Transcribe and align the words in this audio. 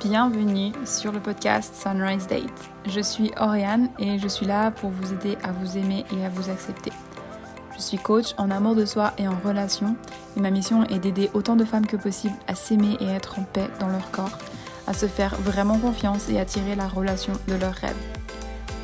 Bienvenue 0.00 0.72
sur 0.84 1.10
le 1.10 1.20
podcast 1.20 1.74
Sunrise 1.74 2.26
Date. 2.26 2.70
Je 2.86 3.00
suis 3.00 3.32
Oriane 3.40 3.88
et 3.98 4.18
je 4.18 4.28
suis 4.28 4.44
là 4.44 4.70
pour 4.70 4.90
vous 4.90 5.14
aider 5.14 5.38
à 5.42 5.52
vous 5.52 5.78
aimer 5.78 6.04
et 6.14 6.24
à 6.24 6.28
vous 6.28 6.50
accepter. 6.50 6.92
Je 7.74 7.80
suis 7.80 7.96
coach 7.96 8.34
en 8.36 8.50
amour 8.50 8.74
de 8.74 8.84
soi 8.84 9.14
et 9.16 9.26
en 9.26 9.36
relation 9.42 9.96
et 10.36 10.40
ma 10.40 10.50
mission 10.50 10.84
est 10.84 10.98
d'aider 10.98 11.30
autant 11.32 11.56
de 11.56 11.64
femmes 11.64 11.86
que 11.86 11.96
possible 11.96 12.34
à 12.46 12.54
s'aimer 12.54 12.98
et 13.00 13.08
à 13.08 13.14
être 13.14 13.38
en 13.38 13.44
paix 13.44 13.70
dans 13.80 13.88
leur 13.88 14.10
corps, 14.10 14.38
à 14.86 14.92
se 14.92 15.06
faire 15.06 15.34
vraiment 15.36 15.78
confiance 15.78 16.28
et 16.28 16.38
à 16.38 16.44
tirer 16.44 16.74
la 16.74 16.88
relation 16.88 17.32
de 17.48 17.54
leurs 17.54 17.74
rêves. 17.74 17.96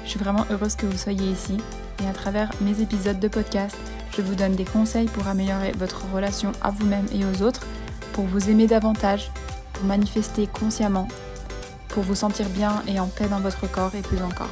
Je 0.05 0.11
suis 0.11 0.19
vraiment 0.19 0.47
heureuse 0.51 0.77
que 0.77 0.87
vous 0.87 0.99
soyez 0.99 1.31
ici 1.31 1.59
et 2.03 2.09
à 2.09 2.13
travers 2.13 2.51
mes 2.63 2.81
épisodes 2.81 3.21
de 3.21 3.29
podcast, 3.29 3.77
je 4.17 4.23
vous 4.23 4.35
donne 4.35 4.57
des 4.57 4.65
conseils 4.65 5.09
pour 5.09 5.29
améliorer 5.29 5.73
votre 5.73 6.07
relation 6.11 6.53
à 6.63 6.71
vous-même 6.71 7.07
et 7.13 7.25
aux 7.27 7.43
autres, 7.43 7.67
pour 8.15 8.25
vous 8.25 8.51
aimer 8.51 8.67
davantage, 8.67 9.31
pour 9.83 9.89
manifester 9.89 10.47
consciemment, 10.47 11.09
pour 11.89 12.05
vous 12.05 12.15
sentir 12.15 12.49
bien 12.51 12.85
et 12.87 13.01
en 13.01 13.09
paix 13.09 13.27
dans 13.27 13.41
votre 13.41 13.69
corps 13.69 13.93
et 13.97 14.01
plus 14.01 14.23
encore. 14.23 14.49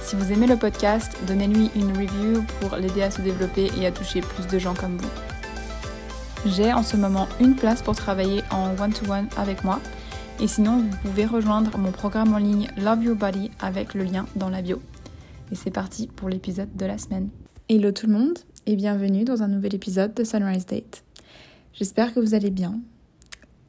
Si 0.00 0.14
vous 0.14 0.30
aimez 0.32 0.46
le 0.46 0.56
podcast, 0.56 1.12
donnez-lui 1.26 1.72
une 1.74 1.90
review 1.90 2.44
pour 2.60 2.76
l'aider 2.76 3.02
à 3.02 3.10
se 3.10 3.20
développer 3.20 3.68
et 3.76 3.86
à 3.86 3.90
toucher 3.90 4.20
plus 4.20 4.46
de 4.46 4.60
gens 4.60 4.74
comme 4.74 4.96
vous. 4.96 5.10
J'ai 6.46 6.72
en 6.72 6.84
ce 6.84 6.96
moment 6.96 7.26
une 7.40 7.56
place 7.56 7.82
pour 7.82 7.96
travailler 7.96 8.44
en 8.52 8.80
one-to-one 8.80 9.26
avec 9.36 9.64
moi. 9.64 9.80
Et 10.38 10.46
sinon, 10.46 10.82
vous 10.82 10.96
pouvez 10.98 11.26
rejoindre 11.26 11.76
mon 11.76 11.90
programme 11.90 12.32
en 12.32 12.38
ligne 12.38 12.68
Love 12.76 13.02
Your 13.02 13.16
Body 13.16 13.50
avec 13.58 13.94
le 13.94 14.04
lien 14.04 14.24
dans 14.36 14.50
la 14.50 14.62
bio. 14.62 14.80
Et 15.50 15.56
c'est 15.56 15.72
parti 15.72 16.06
pour 16.06 16.28
l'épisode 16.28 16.76
de 16.76 16.86
la 16.86 16.96
semaine. 16.96 17.28
Hello 17.68 17.90
tout 17.90 18.06
le 18.06 18.12
monde 18.12 18.38
et 18.66 18.76
bienvenue 18.76 19.24
dans 19.24 19.42
un 19.42 19.48
nouvel 19.48 19.74
épisode 19.74 20.14
de 20.14 20.22
Sunrise 20.22 20.64
Date. 20.64 21.02
J'espère 21.72 22.14
que 22.14 22.20
vous 22.20 22.34
allez 22.34 22.50
bien. 22.50 22.78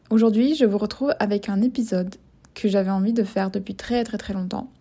Aujourd'hui, 0.09 0.55
je 0.55 0.65
vous 0.65 0.79
retrouve 0.79 1.13
avec 1.19 1.49
un 1.49 1.61
épisode 1.61 2.15
que 2.55 2.67
j'avais 2.67 2.89
envie 2.89 3.13
de 3.13 3.23
faire 3.23 3.51
depuis 3.51 3.75
très 3.75 4.03
très 4.03 4.17
très 4.17 4.33
longtemps. 4.33 4.71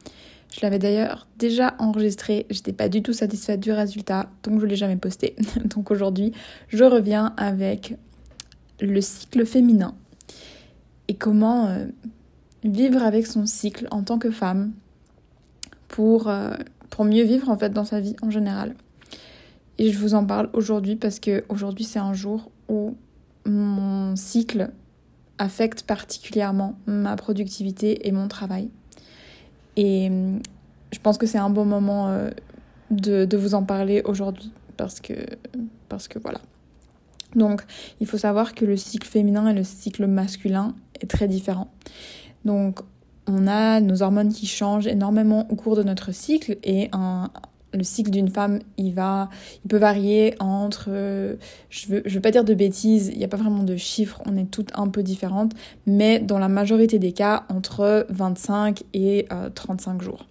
Je 0.51 0.61
l'avais 0.63 0.79
d'ailleurs 0.79 1.29
déjà 1.39 1.75
enregistré, 1.79 2.47
j'étais 2.49 2.73
pas 2.73 2.89
du 2.89 3.03
tout 3.03 3.13
satisfaite 3.13 3.61
du 3.61 3.71
résultat, 3.71 4.31
donc 4.43 4.59
je 4.59 4.65
l'ai 4.65 4.77
jamais 4.77 4.97
posté. 4.97 5.37
donc 5.67 5.91
aujourd'hui, 5.91 6.33
je 6.69 6.83
reviens 6.83 7.35
avec 7.37 7.97
le 8.81 9.01
cycle 9.03 9.45
féminin 9.45 9.95
et 11.09 11.15
comment 11.15 11.67
euh, 11.67 11.85
vivre 12.65 13.03
avec 13.03 13.27
son 13.27 13.45
cycle 13.45 13.87
en 13.91 14.03
tant 14.03 14.19
que 14.19 14.31
femme 14.31 14.73
pour, 15.89 16.29
euh, 16.29 16.55
pour 16.89 17.05
mieux 17.05 17.25
vivre 17.25 17.51
en 17.51 17.59
fait 17.59 17.71
dans 17.71 17.85
sa 17.85 18.01
vie 18.01 18.17
en 18.23 18.31
général. 18.31 18.75
Et 19.77 19.93
je 19.93 19.99
vous 19.99 20.15
en 20.15 20.25
parle 20.25 20.49
aujourd'hui 20.55 20.97
parce 20.97 21.21
que 21.21 21.45
aujourd'hui 21.51 21.85
c'est 21.85 21.99
un 21.99 22.15
jour 22.15 22.51
où 22.71 22.97
mon 23.45 24.17
cycle 24.17 24.71
affecte 25.39 25.83
particulièrement 25.83 26.77
ma 26.87 27.17
productivité 27.17 28.07
et 28.07 28.13
mon 28.13 28.29
travail. 28.29 28.71
Et 29.77 30.09
hum, 30.09 30.41
je 30.93 30.99
pense 30.99 31.19
que 31.19 31.27
c'est 31.27 31.39
un 31.39 31.51
bon 31.51 31.65
moment 31.65 32.09
euh, 32.09 32.31
de, 32.91 33.25
de, 33.25 33.37
vous 33.37 33.55
en 33.55 33.63
parler 33.63 34.03
aujourd'hui 34.05 34.53
parce 34.77 35.01
que, 35.01 35.15
parce 35.89 36.09
que 36.09 36.19
voilà. 36.19 36.41
Donc, 37.35 37.63
il 38.01 38.07
faut 38.07 38.19
savoir 38.19 38.55
que 38.55 38.65
le 38.65 38.77
cycle 38.77 39.07
féminin 39.07 39.49
et 39.49 39.53
le 39.53 39.65
cycle 39.65 40.07
masculin 40.07 40.75
est 41.01 41.07
très 41.07 41.29
différent. 41.29 41.71
Donc, 42.45 42.81
on 43.27 43.47
a 43.47 43.81
nos 43.81 44.03
hormones 44.03 44.33
qui 44.33 44.47
changent 44.47 44.87
énormément 44.87 45.47
au 45.51 45.55
cours 45.55 45.77
de 45.77 45.83
notre 45.83 46.13
cycle 46.13 46.57
et 46.65 46.89
un, 46.93 47.31
le 47.73 47.83
cycle 47.83 48.11
d'une 48.11 48.29
femme, 48.29 48.61
il 48.77 48.95
va, 48.95 49.29
il 49.65 49.69
peut 49.69 49.79
varier 49.79 50.35
entre, 50.41 50.89
je 51.71 51.87
veux, 51.89 52.03
veux 52.07 52.21
pas 52.21 52.31
dire 52.31 52.45
de 52.45 52.55
bêtises, 52.55 53.09
il 53.13 53.19
n'y 53.19 53.25
a 53.25 53.29
pas 53.29 53.37
vraiment 53.37 53.63
de 53.63 53.77
chiffres, 53.77 54.23
on 54.27 54.37
est 54.37 54.51
toutes 54.51 54.71
un 54.75 54.89
peu 54.89 55.03
différentes, 55.03 55.53
mais 55.87 56.19
dans 56.19 56.39
la 56.39 56.49
majorité 56.49 56.99
des 56.99 57.13
cas, 57.13 57.45
entre 57.49 58.07
25 58.11 58.85
et 58.95 59.27
35 59.55 60.01
euh, 60.01 60.05
jours. 60.05 60.27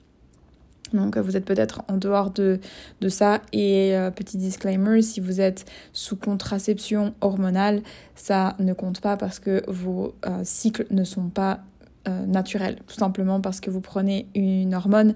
Donc 0.93 1.17
vous 1.17 1.35
êtes 1.35 1.45
peut-être 1.45 1.83
en 1.87 1.97
dehors 1.97 2.31
de, 2.31 2.59
de 3.01 3.09
ça. 3.09 3.41
Et 3.53 3.95
euh, 3.95 4.11
petit 4.11 4.37
disclaimer, 4.37 5.01
si 5.01 5.19
vous 5.19 5.41
êtes 5.41 5.65
sous 5.93 6.15
contraception 6.15 7.13
hormonale, 7.21 7.81
ça 8.15 8.55
ne 8.59 8.73
compte 8.73 9.01
pas 9.01 9.17
parce 9.17 9.39
que 9.39 9.63
vos 9.67 10.15
euh, 10.25 10.41
cycles 10.43 10.85
ne 10.91 11.03
sont 11.03 11.29
pas 11.29 11.59
euh, 12.07 12.25
naturel, 12.25 12.77
tout 12.87 12.95
simplement 12.95 13.41
parce 13.41 13.59
que 13.59 13.69
vous 13.69 13.81
prenez 13.81 14.27
une 14.33 14.73
hormone 14.73 15.13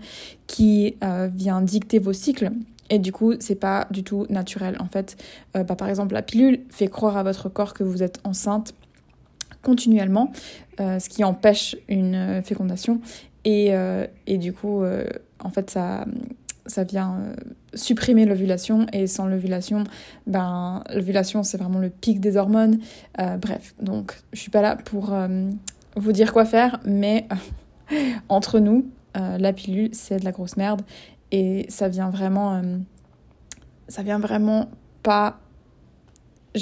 qui 0.48 0.98
euh, 1.04 1.30
vient 1.34 1.62
dicter 1.62 2.00
vos 2.00 2.12
cycles. 2.12 2.52
Et 2.90 3.00
du 3.00 3.14
coup, 3.14 3.34
c'est 3.40 3.56
pas 3.56 3.88
du 3.92 4.04
tout 4.04 4.26
naturel. 4.30 4.76
En 4.80 4.88
fait, 4.88 5.16
euh, 5.56 5.64
bah, 5.64 5.76
par 5.76 5.88
exemple, 5.88 6.14
la 6.14 6.22
pilule 6.22 6.62
fait 6.70 6.88
croire 6.88 7.16
à 7.16 7.24
votre 7.24 7.48
corps 7.48 7.74
que 7.74 7.84
vous 7.84 8.04
êtes 8.04 8.20
enceinte 8.26 8.74
continuellement, 9.62 10.32
ce 10.80 11.08
qui 11.08 11.24
empêche 11.24 11.76
une 11.88 12.42
fécondation. 12.44 13.00
Et, 13.46 13.72
du 14.28 14.54
coup, 14.54 14.84
en 15.40 15.50
fait, 15.52 15.70
ça, 15.70 16.06
ça 16.66 16.84
vient 16.84 17.20
supprimer 17.76 18.26
l'ovulation 18.26 18.88
et 18.92 19.06
sans 19.06 19.28
l'ovulation, 19.28 19.84
ben 20.26 20.84
l'ovulation 20.92 21.44
c'est 21.44 21.60
vraiment 21.60 21.78
le 21.78 21.92
pic 21.92 22.20
des 22.20 22.38
hormones. 22.38 22.80
bref, 23.40 23.76
donc 23.80 24.16
je 24.34 24.40
suis 24.40 24.50
pas 24.50 24.64
là 24.64 24.76
pour 24.76 25.14
vous 25.96 26.12
dire 26.12 26.34
quoi 26.34 26.46
faire, 26.46 26.80
mais 26.86 27.28
entre 28.30 28.60
nous, 28.60 28.86
euh, 29.18 29.38
la 29.38 29.54
pilule, 29.54 29.90
c'est 29.94 30.20
de 30.20 30.26
la 30.26 30.32
grosse 30.32 30.58
merde. 30.58 30.82
Et 31.32 31.66
ça 31.70 31.88
vient 31.88 32.10
vraiment. 32.10 32.56
Euh, 32.56 32.78
ça 33.88 34.04
vient 34.04 34.20
vraiment 34.20 34.70
pas. 35.04 35.40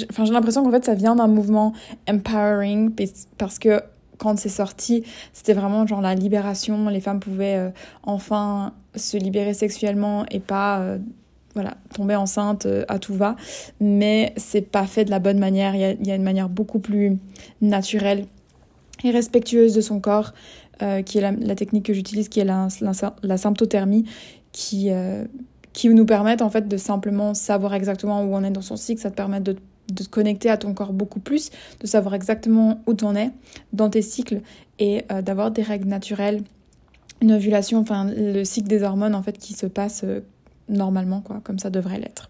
Enfin, 0.09 0.25
j'ai 0.25 0.33
l'impression 0.33 0.63
qu'en 0.63 0.71
fait, 0.71 0.85
ça 0.85 0.95
vient 0.95 1.15
d'un 1.15 1.27
mouvement 1.27 1.73
empowering 2.07 2.93
parce 3.37 3.57
que 3.57 3.81
quand 4.17 4.37
c'est 4.37 4.49
sorti, 4.49 5.03
c'était 5.33 5.53
vraiment 5.53 5.87
genre 5.87 6.01
la 6.01 6.13
libération. 6.13 6.89
Les 6.89 7.01
femmes 7.01 7.19
pouvaient 7.19 7.57
euh, 7.57 7.69
enfin 8.03 8.73
se 8.95 9.17
libérer 9.17 9.53
sexuellement 9.53 10.25
et 10.29 10.39
pas. 10.39 10.97
voilà, 11.55 11.75
tomber 11.93 12.15
enceinte 12.15 12.67
à 12.87 12.99
tout 12.99 13.13
va, 13.13 13.35
mais 13.79 14.33
c'est 14.37 14.61
pas 14.61 14.85
fait 14.85 15.05
de 15.05 15.11
la 15.11 15.19
bonne 15.19 15.39
manière. 15.39 15.75
Il 15.75 16.07
y 16.07 16.11
a 16.11 16.15
une 16.15 16.23
manière 16.23 16.49
beaucoup 16.49 16.79
plus 16.79 17.17
naturelle 17.61 18.25
et 19.03 19.11
respectueuse 19.11 19.73
de 19.73 19.81
son 19.81 19.99
corps, 19.99 20.33
euh, 20.81 21.01
qui 21.01 21.17
est 21.17 21.21
la, 21.21 21.55
technique 21.55 21.85
que 21.85 21.93
j'utilise, 21.93 22.29
qui 22.29 22.39
est 22.39 22.45
la, 22.45 22.67
la, 23.23 23.37
symptothermie, 23.37 24.05
qui, 24.51 24.91
euh, 24.91 25.25
qui 25.73 25.89
nous 25.89 26.05
permet 26.05 26.41
en 26.41 26.49
fait 26.49 26.67
de 26.67 26.77
simplement 26.77 27.33
savoir 27.33 27.73
exactement 27.73 28.23
où 28.23 28.33
on 28.33 28.43
est 28.43 28.51
dans 28.51 28.61
son 28.61 28.75
cycle. 28.75 29.01
Ça 29.01 29.11
te 29.11 29.15
permet 29.15 29.39
de, 29.39 29.55
de 29.91 30.03
te 30.03 30.09
connecter 30.09 30.49
à 30.49 30.57
ton 30.57 30.73
corps 30.73 30.93
beaucoup 30.93 31.19
plus, 31.19 31.51
de 31.79 31.87
savoir 31.87 32.15
exactement 32.15 32.81
où 32.87 32.93
tu 32.93 33.05
en 33.05 33.15
es 33.15 33.31
dans 33.73 33.89
tes 33.89 34.01
cycles 34.01 34.41
et 34.79 35.03
euh, 35.11 35.21
d'avoir 35.21 35.51
des 35.51 35.63
règles 35.63 35.87
naturelles, 35.87 36.43
une 37.21 37.33
ovulation, 37.33 37.79
enfin 37.79 38.09
le 38.15 38.43
cycle 38.45 38.69
des 38.69 38.83
hormones 38.83 39.15
en 39.15 39.21
fait 39.21 39.37
qui 39.37 39.53
se 39.53 39.65
passe 39.65 40.05
normalement, 40.69 41.21
quoi, 41.21 41.41
comme 41.43 41.59
ça 41.59 41.69
devrait 41.69 41.99
l'être. 41.99 42.29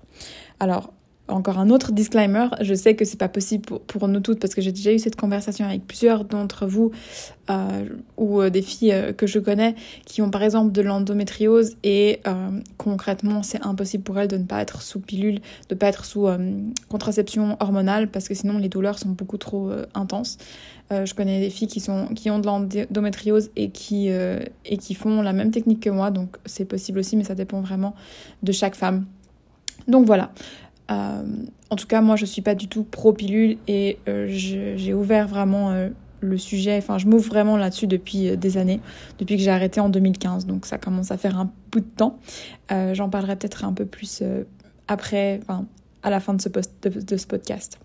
Alors, 0.59 0.91
encore 1.29 1.59
un 1.59 1.69
autre 1.69 1.91
disclaimer, 1.91 2.47
je 2.61 2.73
sais 2.73 2.95
que 2.95 3.05
c'est 3.05 3.17
pas 3.17 3.29
possible 3.29 3.63
pour, 3.63 4.07
nous 4.07 4.19
toutes 4.19 4.39
parce 4.39 4.55
que 4.55 4.61
j'ai 4.61 4.71
déjà 4.71 4.91
eu 4.91 4.99
cette 4.99 5.15
conversation 5.15 5.65
avec 5.65 5.85
plusieurs 5.85 6.25
d'entre 6.25 6.65
vous 6.65 6.91
euh, 7.49 7.85
ou 8.17 8.41
euh, 8.41 8.49
des 8.49 8.61
filles 8.61 8.91
euh, 8.91 9.13
que 9.13 9.27
je 9.27 9.39
connais 9.39 9.75
qui 10.05 10.21
ont 10.21 10.29
par 10.29 10.43
exemple 10.43 10.71
de 10.71 10.81
l'endométriose 10.81 11.75
et 11.83 12.21
concrètement 12.77 13.43
c'est 13.43 13.65
impossible 13.65 14.03
pour 14.03 14.19
elles 14.19 14.27
de 14.27 14.37
ne 14.37 14.43
pas 14.43 14.61
être 14.61 14.81
sous 14.81 14.99
pilule, 14.99 15.35
de 15.69 15.75
ne 15.75 15.79
pas 15.79 15.87
être 15.87 16.05
sous 16.05 16.27
contraception 16.89 17.57
hormonale 17.59 18.09
parce 18.09 18.27
que 18.27 18.33
sinon 18.33 18.57
les 18.57 18.69
douleurs 18.69 18.99
sont 18.99 19.09
beaucoup 19.09 19.37
trop 19.37 19.71
intenses. 19.93 20.37
je 20.91 21.13
connais 21.13 21.39
des 21.39 21.49
filles 21.49 21.67
qui, 21.67 21.79
sont, 21.79 22.07
qui 22.07 22.29
ont 22.29 22.39
de 22.39 22.45
l'endométriose 22.45 23.51
et, 23.55 23.69
qui 23.69 24.09
et 24.09 24.77
qui 24.77 24.93
font 24.95 25.21
la 25.21 25.33
même 25.33 25.51
technique 25.51 25.81
que 25.81 25.89
moi 25.89 26.11
donc 26.11 26.37
c'est 26.45 26.65
possible 26.65 26.99
aussi 26.99 27.15
mais 27.15 27.23
ça 27.23 27.35
dépend 27.35 27.61
vraiment 27.61 27.95
de 28.43 28.51
chaque 28.51 28.75
femme. 28.75 29.05
Donc 29.87 30.05
voilà. 30.05 30.31
Euh, 30.89 31.23
en 31.69 31.75
tout 31.75 31.87
cas, 31.87 32.01
moi, 32.01 32.15
je 32.15 32.25
suis 32.25 32.41
pas 32.41 32.55
du 32.55 32.67
tout 32.67 32.83
pro-pilule 32.83 33.57
et 33.67 33.99
euh, 34.07 34.27
j'ai 34.27 34.93
ouvert 34.93 35.27
vraiment 35.27 35.71
euh, 35.71 35.89
le 36.21 36.37
sujet, 36.37 36.77
enfin, 36.77 36.97
je 36.97 37.05
m'ouvre 37.07 37.29
vraiment 37.29 37.57
là-dessus 37.57 37.87
depuis 37.87 38.35
des 38.35 38.57
années, 38.57 38.81
depuis 39.19 39.37
que 39.37 39.43
j'ai 39.43 39.51
arrêté 39.51 39.79
en 39.79 39.89
2015, 39.89 40.45
donc 40.45 40.65
ça 40.65 40.77
commence 40.77 41.11
à 41.11 41.17
faire 41.17 41.37
un 41.37 41.51
bout 41.71 41.79
de 41.79 41.85
temps. 41.85 42.19
J'en 42.69 43.09
parlerai 43.09 43.35
peut-être 43.35 43.63
un 43.63 43.73
peu 43.73 43.85
plus 43.85 44.21
après, 44.87 45.39
enfin, 45.43 45.65
à 46.03 46.09
la 46.09 46.19
fin 46.19 46.33
de 46.33 46.41
ce, 46.41 46.49
de, 46.49 47.17
ce 47.17 47.27
podcast. 47.27 47.79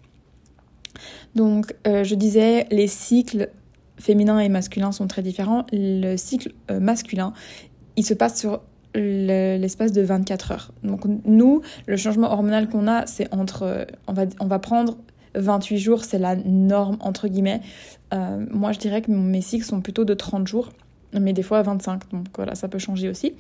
Donc, 1.37 1.75
je 1.85 2.15
disais, 2.17 2.67
les 2.73 2.89
cycles 2.89 3.51
féminins 3.99 4.41
et 4.41 4.49
masculins 4.49 4.91
sont 4.91 5.07
très 5.07 5.23
différents. 5.23 5.65
Le 5.73 6.17
cycle 6.17 6.53
masculin, 6.69 7.35
il 7.97 8.05
se 8.05 8.15
passe 8.15 8.41
sur 8.41 8.63
l'espace 8.95 9.93
de 9.93 10.03
24 10.03 10.53
heures. 10.53 10.73
Donc 10.83 11.03
nous, 11.25 11.63
le 11.87 11.97
changement 11.97 12.33
hormonal 12.33 12.69
qu'on 12.69 12.87
a, 12.87 13.07
c'est 13.07 13.33
entre, 13.35 13.87
on 14.07 14.13
va, 14.13 14.25
on 14.41 14.47
va 14.47 14.59
prendre 14.59 14.97
28 15.35 15.79
jours, 15.79 16.05
c'est 16.05 16.19
la 16.19 16.37
norme 16.37 16.97
entre 17.01 17.29
guillemets. 17.29 17.61
Euh, 18.13 18.45
moi, 18.51 18.73
je 18.73 18.79
dirais 18.79 19.03
que 19.03 19.11
mes 19.11 19.41
cycles 19.41 19.65
sont 19.65 19.81
plutôt 19.81 20.05
de 20.05 20.15
30 20.15 20.47
jours, 20.47 20.71
mais 21.13 21.33
des 21.33 21.43
fois 21.43 21.63
25. 21.63 22.11
Donc 22.11 22.27
voilà, 22.37 22.55
ça 22.55 22.69
peut 22.69 22.79
changer 22.79 23.09
aussi. 23.09 23.35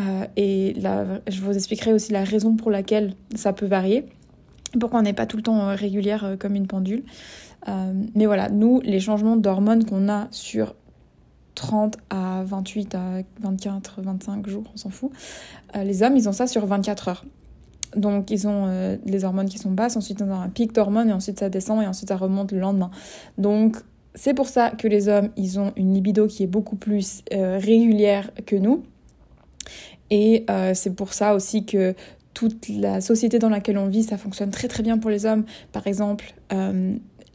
Euh, 0.00 0.26
et 0.36 0.74
là, 0.74 1.04
je 1.28 1.40
vous 1.40 1.52
expliquerai 1.52 1.92
aussi 1.92 2.12
la 2.12 2.24
raison 2.24 2.56
pour 2.56 2.70
laquelle 2.70 3.14
ça 3.34 3.52
peut 3.52 3.66
varier. 3.66 4.04
Pourquoi 4.78 5.00
on 5.00 5.02
n'est 5.02 5.12
pas 5.12 5.26
tout 5.26 5.36
le 5.36 5.42
temps 5.42 5.68
euh, 5.68 5.74
régulière 5.74 6.36
comme 6.38 6.54
une 6.54 6.66
pendule. 6.66 7.04
mais 8.14 8.26
voilà, 8.26 8.50
nous, 8.50 8.80
les 8.84 9.00
changements 9.00 9.36
d'hormones 9.36 9.84
qu'on 9.84 10.08
a 10.08 10.28
sur 10.30 10.74
30 11.54 11.96
à 12.10 12.42
28 12.44 12.94
à 12.94 13.22
24, 13.40 14.02
25 14.02 14.46
jours, 14.48 14.64
on 14.74 14.76
s'en 14.76 14.90
fout. 14.90 15.10
les 15.74 16.02
hommes, 16.02 16.16
ils 16.16 16.28
ont 16.28 16.32
ça 16.32 16.46
sur 16.46 16.66
24 16.66 17.08
heures. 17.08 17.24
Donc, 17.96 18.30
ils 18.30 18.46
ont 18.46 18.66
euh, 18.66 18.96
les 19.04 19.24
hormones 19.24 19.48
qui 19.48 19.58
sont 19.58 19.70
basses, 19.70 19.96
ensuite, 19.96 20.20
ils 20.20 20.24
ont 20.24 20.40
un 20.40 20.48
pic 20.48 20.72
d'hormones, 20.72 21.08
et 21.08 21.12
ensuite, 21.12 21.38
ça 21.38 21.48
descend, 21.48 21.82
et 21.82 21.86
ensuite, 21.86 22.08
ça 22.08 22.16
remonte 22.16 22.52
le 22.52 22.58
lendemain. 22.58 22.90
Donc, 23.38 23.76
c'est 24.14 24.34
pour 24.34 24.48
ça 24.48 24.70
que 24.70 24.88
les 24.88 25.08
hommes, 25.08 25.30
ils 25.36 25.58
ont 25.58 25.72
une 25.76 25.94
libido 25.94 26.26
qui 26.26 26.42
est 26.42 26.48
beaucoup 26.48 26.76
plus 26.76 27.22
euh, 27.32 27.58
régulière 27.58 28.30
que 28.46 28.56
nous. 28.56 28.84
Et 30.10 30.44
euh, 30.50 30.72
c'est 30.74 30.94
pour 30.94 31.12
ça 31.12 31.34
aussi 31.34 31.64
que 31.64 31.94
toute 32.32 32.68
la 32.68 33.00
société 33.00 33.38
dans 33.38 33.48
laquelle 33.48 33.78
on 33.78 33.86
vit, 33.86 34.02
ça 34.02 34.18
fonctionne 34.18 34.50
très 34.50 34.68
très 34.68 34.82
bien 34.82 34.98
pour 34.98 35.10
les 35.10 35.24
hommes. 35.24 35.44
Par 35.72 35.86
exemple, 35.86 36.34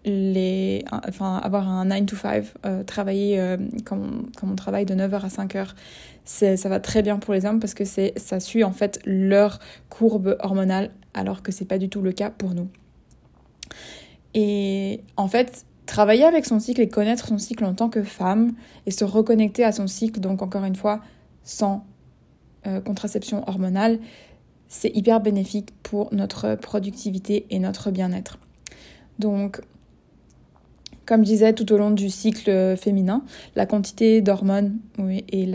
les, 0.06 0.84
enfin, 1.08 1.38
avoir 1.38 1.68
un 1.68 1.86
9 1.86 2.06
to 2.06 2.16
5, 2.16 2.46
travailler 2.86 3.58
comme, 3.86 4.30
comme, 4.38 4.52
on 4.52 4.56
travaille 4.56 4.86
de 4.86 4.96
9h 4.96 5.22
à 5.22 5.28
5h, 5.28 5.74
ça 6.26 6.70
va 6.70 6.80
très 6.80 7.02
bien 7.02 7.18
pour 7.18 7.34
les 7.34 7.46
hommes 7.46 7.60
parce 7.60 7.74
que 7.74 7.84
ça 7.86 8.40
suit 8.40 8.64
en 8.64 8.72
fait 8.72 9.00
leur 9.06 9.60
courbe 9.90 10.38
hormonale 10.42 10.92
alors 11.14 11.42
que 11.42 11.52
c'est 11.52 11.66
pas 11.66 11.78
du 11.78 11.90
tout 11.90 12.02
le 12.02 12.12
cas 12.12 12.30
pour 12.30 12.54
nous. 12.54 12.70
Et 14.34 15.02
en 15.18 15.28
fait, 15.28 15.66
travailler 15.86 16.24
avec 16.24 16.46
son 16.46 16.60
cycle 16.60 16.82
et 16.82 16.88
connaître 16.88 17.28
son 17.28 17.38
cycle 17.38 17.66
en 17.66 17.74
tant 17.74 17.90
que 17.90 18.04
femme 18.04 18.54
et 18.86 18.92
se 18.92 19.04
reconnecter 19.04 19.64
à 19.64 19.72
son 19.72 19.88
cycle, 19.88 20.20
donc 20.20 20.42
encore 20.42 20.66
une 20.66 20.76
fois, 20.76 21.02
sans 21.44 21.86
euh, 22.68 22.80
contraception 22.80 23.48
hormonale, 23.48 24.00
c'est 24.68 24.96
hyper 24.96 25.20
bénéfique 25.20 25.74
pour 25.82 26.14
notre 26.14 26.56
productivité 26.56 27.48
et 27.50 27.58
notre 27.58 27.90
bien-être. 27.90 28.38
Donc, 29.18 29.62
comme 31.10 31.26
je 31.26 31.32
disais, 31.32 31.54
tout 31.54 31.74
au 31.74 31.78
long 31.78 31.90
du 31.90 32.12
cycle 32.12 32.78
féminin, 32.78 33.24
la 33.56 33.66
quantité 33.66 34.22
d'hormones 34.22 34.78
et, 35.00 35.48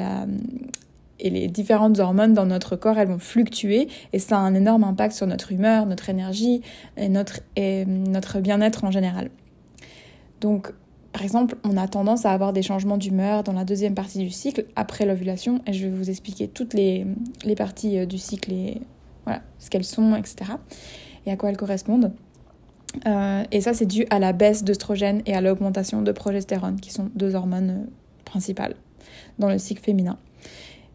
les 1.20 1.46
différentes 1.46 2.00
hormones 2.00 2.34
dans 2.34 2.44
notre 2.44 2.74
corps, 2.74 2.98
elles 2.98 3.06
vont 3.06 3.20
fluctuer 3.20 3.86
et 4.12 4.18
ça 4.18 4.36
a 4.36 4.40
un 4.40 4.54
énorme 4.56 4.82
impact 4.82 5.14
sur 5.14 5.28
notre 5.28 5.52
humeur, 5.52 5.86
notre 5.86 6.10
énergie 6.10 6.60
et 6.96 7.08
notre, 7.08 8.40
bien-être 8.40 8.82
en 8.82 8.90
général. 8.90 9.30
Donc, 10.40 10.72
par 11.12 11.22
exemple, 11.22 11.54
on 11.62 11.76
a 11.76 11.86
tendance 11.86 12.26
à 12.26 12.32
avoir 12.32 12.52
des 12.52 12.62
changements 12.62 12.98
d'humeur 12.98 13.44
dans 13.44 13.52
la 13.52 13.64
deuxième 13.64 13.94
partie 13.94 14.18
du 14.18 14.30
cycle, 14.30 14.64
après 14.74 15.06
l'ovulation, 15.06 15.60
et 15.68 15.72
je 15.72 15.86
vais 15.86 15.96
vous 15.96 16.10
expliquer 16.10 16.48
toutes 16.48 16.74
les, 16.74 17.06
parties 17.56 17.96
euh, 17.98 18.06
du 18.06 18.18
cycle 18.18 18.52
et 18.52 18.80
ce 19.60 19.70
qu'elles 19.70 19.84
sont, 19.84 20.16
etc. 20.16 20.50
et 21.26 21.30
à 21.30 21.36
quoi 21.36 21.50
elles 21.50 21.56
correspondent. 21.56 22.12
Euh, 23.06 23.44
et 23.50 23.60
ça, 23.60 23.74
c'est 23.74 23.86
dû 23.86 24.06
à 24.10 24.18
la 24.18 24.32
baisse 24.32 24.64
d'œstrogène 24.64 25.22
et 25.26 25.34
à 25.34 25.40
l'augmentation 25.40 26.02
de 26.02 26.12
progestérone, 26.12 26.80
qui 26.80 26.92
sont 26.92 27.10
deux 27.14 27.34
hormones 27.34 27.70
euh, 27.70 27.90
principales 28.24 28.74
dans 29.38 29.48
le 29.48 29.58
cycle 29.58 29.82
féminin. 29.82 30.18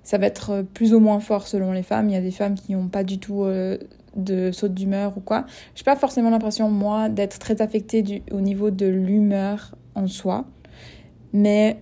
Ça 0.03 0.17
va 0.17 0.27
être 0.27 0.49
euh, 0.51 0.63
plus 0.63 0.93
ou 0.93 0.99
moins 0.99 1.19
fort 1.19 1.47
selon 1.47 1.71
les 1.71 1.83
femmes. 1.83 2.09
Il 2.09 2.13
y 2.13 2.17
a 2.17 2.21
des 2.21 2.31
femmes 2.31 2.55
qui 2.55 2.73
n'ont 2.73 2.87
pas 2.87 3.03
du 3.03 3.19
tout 3.19 3.45
de 4.15 4.51
saute 4.51 4.73
d'humeur 4.73 5.17
ou 5.17 5.21
quoi. 5.21 5.45
Je 5.75 5.81
n'ai 5.81 5.85
pas 5.85 5.95
forcément 5.95 6.29
l'impression, 6.29 6.69
moi, 6.69 7.09
d'être 7.09 7.39
très 7.39 7.61
affectée 7.61 8.23
au 8.31 8.41
niveau 8.41 8.71
de 8.71 8.87
l'humeur 8.87 9.75
en 9.95 10.07
soi, 10.07 10.45
mais 11.33 11.81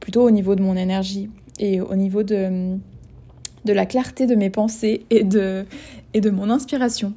plutôt 0.00 0.22
au 0.22 0.30
niveau 0.30 0.54
de 0.54 0.62
mon 0.62 0.76
énergie 0.76 1.30
et 1.58 1.80
au 1.80 1.94
niveau 1.96 2.22
de, 2.22 2.76
de 3.64 3.72
la 3.72 3.86
clarté 3.86 4.26
de 4.26 4.34
mes 4.34 4.50
pensées 4.50 5.04
et 5.10 5.24
de, 5.24 5.66
et 6.14 6.20
de 6.20 6.30
mon 6.30 6.50
inspiration. 6.50 7.12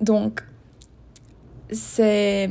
donc, 0.00 0.42
c'est 1.70 2.48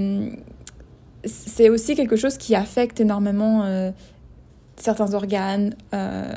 c'est 1.26 1.70
aussi 1.70 1.96
quelque 1.96 2.16
chose 2.16 2.38
qui 2.38 2.56
affecte 2.56 3.00
énormément 3.02 3.64
euh, 3.64 3.92
certains 4.78 5.14
organes, 5.14 5.76
euh, 5.94 6.34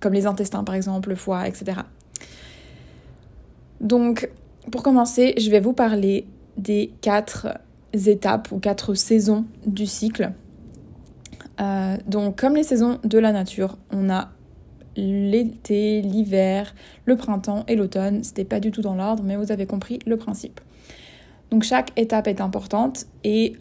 comme 0.00 0.12
les 0.12 0.26
intestins 0.26 0.64
par 0.64 0.74
exemple, 0.74 1.10
le 1.10 1.16
foie, 1.16 1.46
etc. 1.48 1.80
Donc, 3.80 4.30
pour 4.70 4.82
commencer, 4.82 5.34
je 5.36 5.50
vais 5.50 5.60
vous 5.60 5.72
parler 5.74 6.26
des 6.56 6.92
quatre 7.00 7.58
étapes 7.92 8.50
ou 8.52 8.58
quatre 8.58 8.94
saisons 8.94 9.44
du 9.66 9.86
cycle. 9.86 10.32
Euh, 11.60 11.96
donc, 12.06 12.38
comme 12.40 12.56
les 12.56 12.62
saisons 12.62 12.98
de 13.04 13.18
la 13.18 13.32
nature, 13.32 13.76
on 13.92 14.10
a 14.10 14.30
l'été, 14.96 16.00
l'hiver, 16.02 16.74
le 17.04 17.16
printemps 17.16 17.64
et 17.68 17.76
l'automne. 17.76 18.22
C'était 18.24 18.44
pas 18.44 18.60
du 18.60 18.70
tout 18.70 18.82
dans 18.82 18.94
l'ordre, 18.94 19.22
mais 19.24 19.36
vous 19.36 19.52
avez 19.52 19.66
compris 19.66 19.98
le 20.06 20.16
principe. 20.16 20.60
Donc 21.50 21.62
chaque 21.62 21.92
étape 21.98 22.26
est 22.26 22.40
importante 22.40 23.06
et 23.22 23.54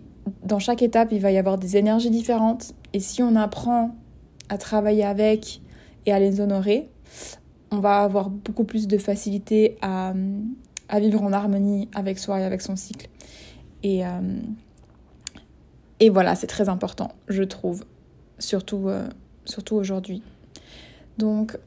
dans 0.43 0.59
chaque 0.59 0.81
étape, 0.81 1.09
il 1.11 1.19
va 1.19 1.31
y 1.31 1.37
avoir 1.37 1.57
des 1.57 1.77
énergies 1.77 2.09
différentes. 2.09 2.73
Et 2.93 2.99
si 2.99 3.21
on 3.21 3.35
apprend 3.35 3.95
à 4.49 4.57
travailler 4.57 5.03
avec 5.03 5.61
et 6.05 6.13
à 6.13 6.19
les 6.19 6.41
honorer, 6.41 6.89
on 7.71 7.79
va 7.79 8.03
avoir 8.03 8.29
beaucoup 8.29 8.63
plus 8.63 8.87
de 8.87 8.97
facilité 8.97 9.77
à, 9.81 10.13
vivre 10.99 11.23
en 11.23 11.33
harmonie 11.33 11.89
avec 11.93 12.19
soi 12.19 12.39
et 12.39 12.43
avec 12.43 12.61
son 12.61 12.75
cycle. 12.75 13.09
Et, 13.81 14.05
euh, 14.05 14.39
et 15.99 16.09
voilà, 16.09 16.35
c'est 16.35 16.47
très 16.47 16.69
important, 16.69 17.11
je 17.27 17.43
trouve, 17.43 17.83
surtout, 18.37 18.89
euh, 18.89 19.07
surtout 19.45 19.75
aujourd'hui. 19.75 20.21
Donc, 21.17 21.57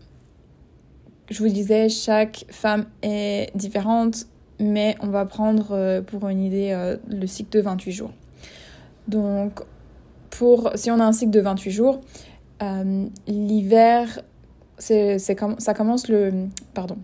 je 1.31 1.43
vous 1.43 1.49
disais, 1.49 1.89
chaque 1.89 2.45
femme 2.51 2.87
est 3.03 3.51
différente, 3.57 4.27
mais 4.59 4.97
on 5.01 5.09
va 5.09 5.25
prendre 5.27 5.73
euh, 5.73 6.03
pour 6.03 6.29
une 6.29 6.43
idée 6.43 6.71
euh, 6.73 6.97
le 7.09 7.27
cycle 7.27 7.51
de 7.59 7.63
28 7.63 7.93
jours. 7.93 8.13
Donc, 9.09 9.61
pour, 10.31 10.71
si 10.75 10.91
on 10.91 11.01
a 11.01 11.05
un 11.05 11.13
cycle 11.13 11.31
de 11.31 11.41
28 11.41 11.71
jours, 11.71 12.01
euh, 12.63 13.07
l'hiver, 13.27 14.21
ça 14.79 15.75
commence 15.75 16.09
le, 16.09 16.49
pardon, 16.75 16.99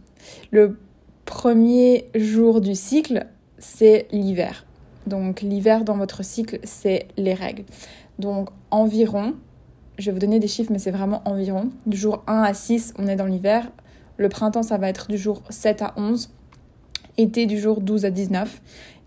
le 0.50 0.78
premier 1.24 2.06
jour 2.14 2.60
du 2.60 2.74
cycle, 2.74 3.26
c'est 3.58 4.06
l'hiver. 4.12 4.66
Donc 5.06 5.40
l'hiver 5.40 5.84
dans 5.84 5.96
votre 5.96 6.24
cycle, 6.24 6.58
c'est 6.62 7.08
les 7.16 7.34
règles. 7.34 7.64
Donc 8.18 8.50
environ 8.70 9.34
je 10.02 10.06
vais 10.06 10.12
vous 10.12 10.18
donner 10.18 10.40
des 10.40 10.48
chiffres, 10.48 10.72
mais 10.72 10.80
c'est 10.80 10.90
vraiment 10.90 11.22
environ. 11.24 11.70
Du 11.86 11.96
jour 11.96 12.24
1 12.26 12.42
à 12.42 12.54
6, 12.54 12.94
on 12.98 13.06
est 13.06 13.14
dans 13.14 13.26
l'hiver. 13.26 13.70
Le 14.16 14.28
printemps, 14.28 14.64
ça 14.64 14.76
va 14.76 14.88
être 14.88 15.06
du 15.08 15.16
jour 15.16 15.42
7 15.48 15.82
à 15.82 15.94
11. 15.96 16.30
Été, 17.18 17.46
du 17.46 17.58
jour 17.58 17.80
12 17.80 18.04
à 18.04 18.10
19. 18.10 18.60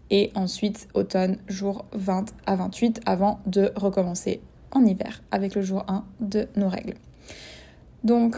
Et 0.09 0.31
ensuite, 0.36 0.88
automne, 0.94 1.38
jour 1.47 1.83
20 1.92 2.33
à 2.45 2.56
28, 2.56 3.01
avant 3.06 3.39
de 3.45 3.71
recommencer 3.75 4.40
en 4.71 4.85
hiver 4.85 5.21
avec 5.31 5.54
le 5.56 5.61
jour 5.61 5.83
1 5.90 6.06
de 6.21 6.47
nos 6.56 6.69
règles. 6.69 6.94
Donc, 8.06 8.37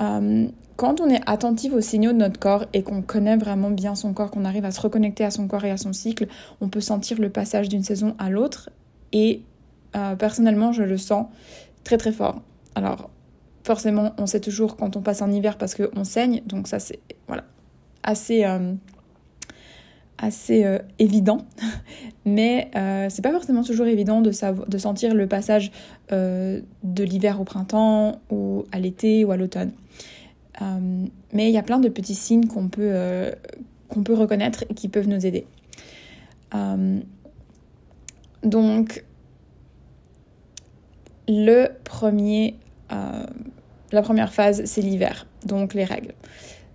euh, 0.00 0.46
quand 0.76 1.00
on 1.00 1.08
est 1.08 1.20
attentif 1.26 1.72
aux 1.72 1.80
signaux 1.80 2.12
de 2.12 2.18
notre 2.18 2.38
corps 2.38 2.66
et 2.72 2.82
qu'on 2.84 3.02
connaît 3.02 3.36
vraiment 3.36 3.70
bien 3.70 3.96
son 3.96 4.12
corps, 4.12 4.30
qu'on 4.30 4.44
arrive 4.44 4.64
à 4.64 4.70
se 4.70 4.80
reconnecter 4.80 5.24
à 5.24 5.30
son 5.32 5.48
corps 5.48 5.64
et 5.64 5.70
à 5.70 5.76
son 5.76 5.92
cycle, 5.92 6.28
on 6.60 6.68
peut 6.68 6.80
sentir 6.80 7.20
le 7.20 7.30
passage 7.30 7.68
d'une 7.68 7.82
saison 7.82 8.14
à 8.18 8.30
l'autre 8.30 8.70
et 9.12 9.42
euh, 9.96 10.16
personnellement, 10.16 10.72
je 10.72 10.82
le 10.82 10.96
sens 10.96 11.26
très 11.84 11.96
très 11.96 12.12
fort. 12.12 12.42
Alors, 12.74 13.10
forcément, 13.62 14.12
on 14.18 14.26
sait 14.26 14.40
toujours 14.40 14.76
quand 14.76 14.96
on 14.96 15.00
passe 15.00 15.22
en 15.22 15.30
hiver 15.30 15.58
parce 15.58 15.74
qu'on 15.74 16.04
saigne, 16.04 16.42
donc 16.46 16.68
ça 16.68 16.78
c'est 16.78 16.98
voilà 17.28 17.44
assez 18.02 18.44
euh, 18.44 18.74
assez 20.18 20.64
euh, 20.64 20.78
évident, 20.98 21.38
mais 22.24 22.70
c'est 23.10 23.22
pas 23.22 23.32
forcément 23.32 23.62
toujours 23.62 23.86
évident 23.86 24.20
de, 24.20 24.30
de 24.68 24.78
sentir 24.78 25.14
le 25.14 25.26
passage 25.26 25.70
de 26.10 26.62
l'hiver 27.04 27.40
au 27.40 27.44
printemps 27.44 28.20
ou 28.30 28.64
à 28.72 28.78
l'été 28.78 29.24
ou 29.24 29.30
à 29.30 29.36
l'automne. 29.36 29.72
mais 30.60 31.48
il 31.48 31.54
y 31.54 31.58
a 31.58 31.62
plein 31.62 31.78
de 31.78 31.88
petits 31.88 32.14
signes 32.14 32.46
qu'on 32.46 32.68
peut 32.68 33.32
qu'on 33.88 34.02
peut 34.02 34.14
reconnaître 34.14 34.64
et 34.70 34.74
qui 34.74 34.88
peuvent 34.88 35.08
nous 35.08 35.26
aider. 35.26 35.46
donc 38.42 39.04
le 41.28 41.68
premier, 41.84 42.56
euh, 42.92 43.26
la 43.92 44.02
première 44.02 44.32
phase, 44.32 44.64
c'est 44.64 44.80
l'hiver, 44.80 45.26
donc 45.46 45.74
les 45.74 45.84
règles. 45.84 46.14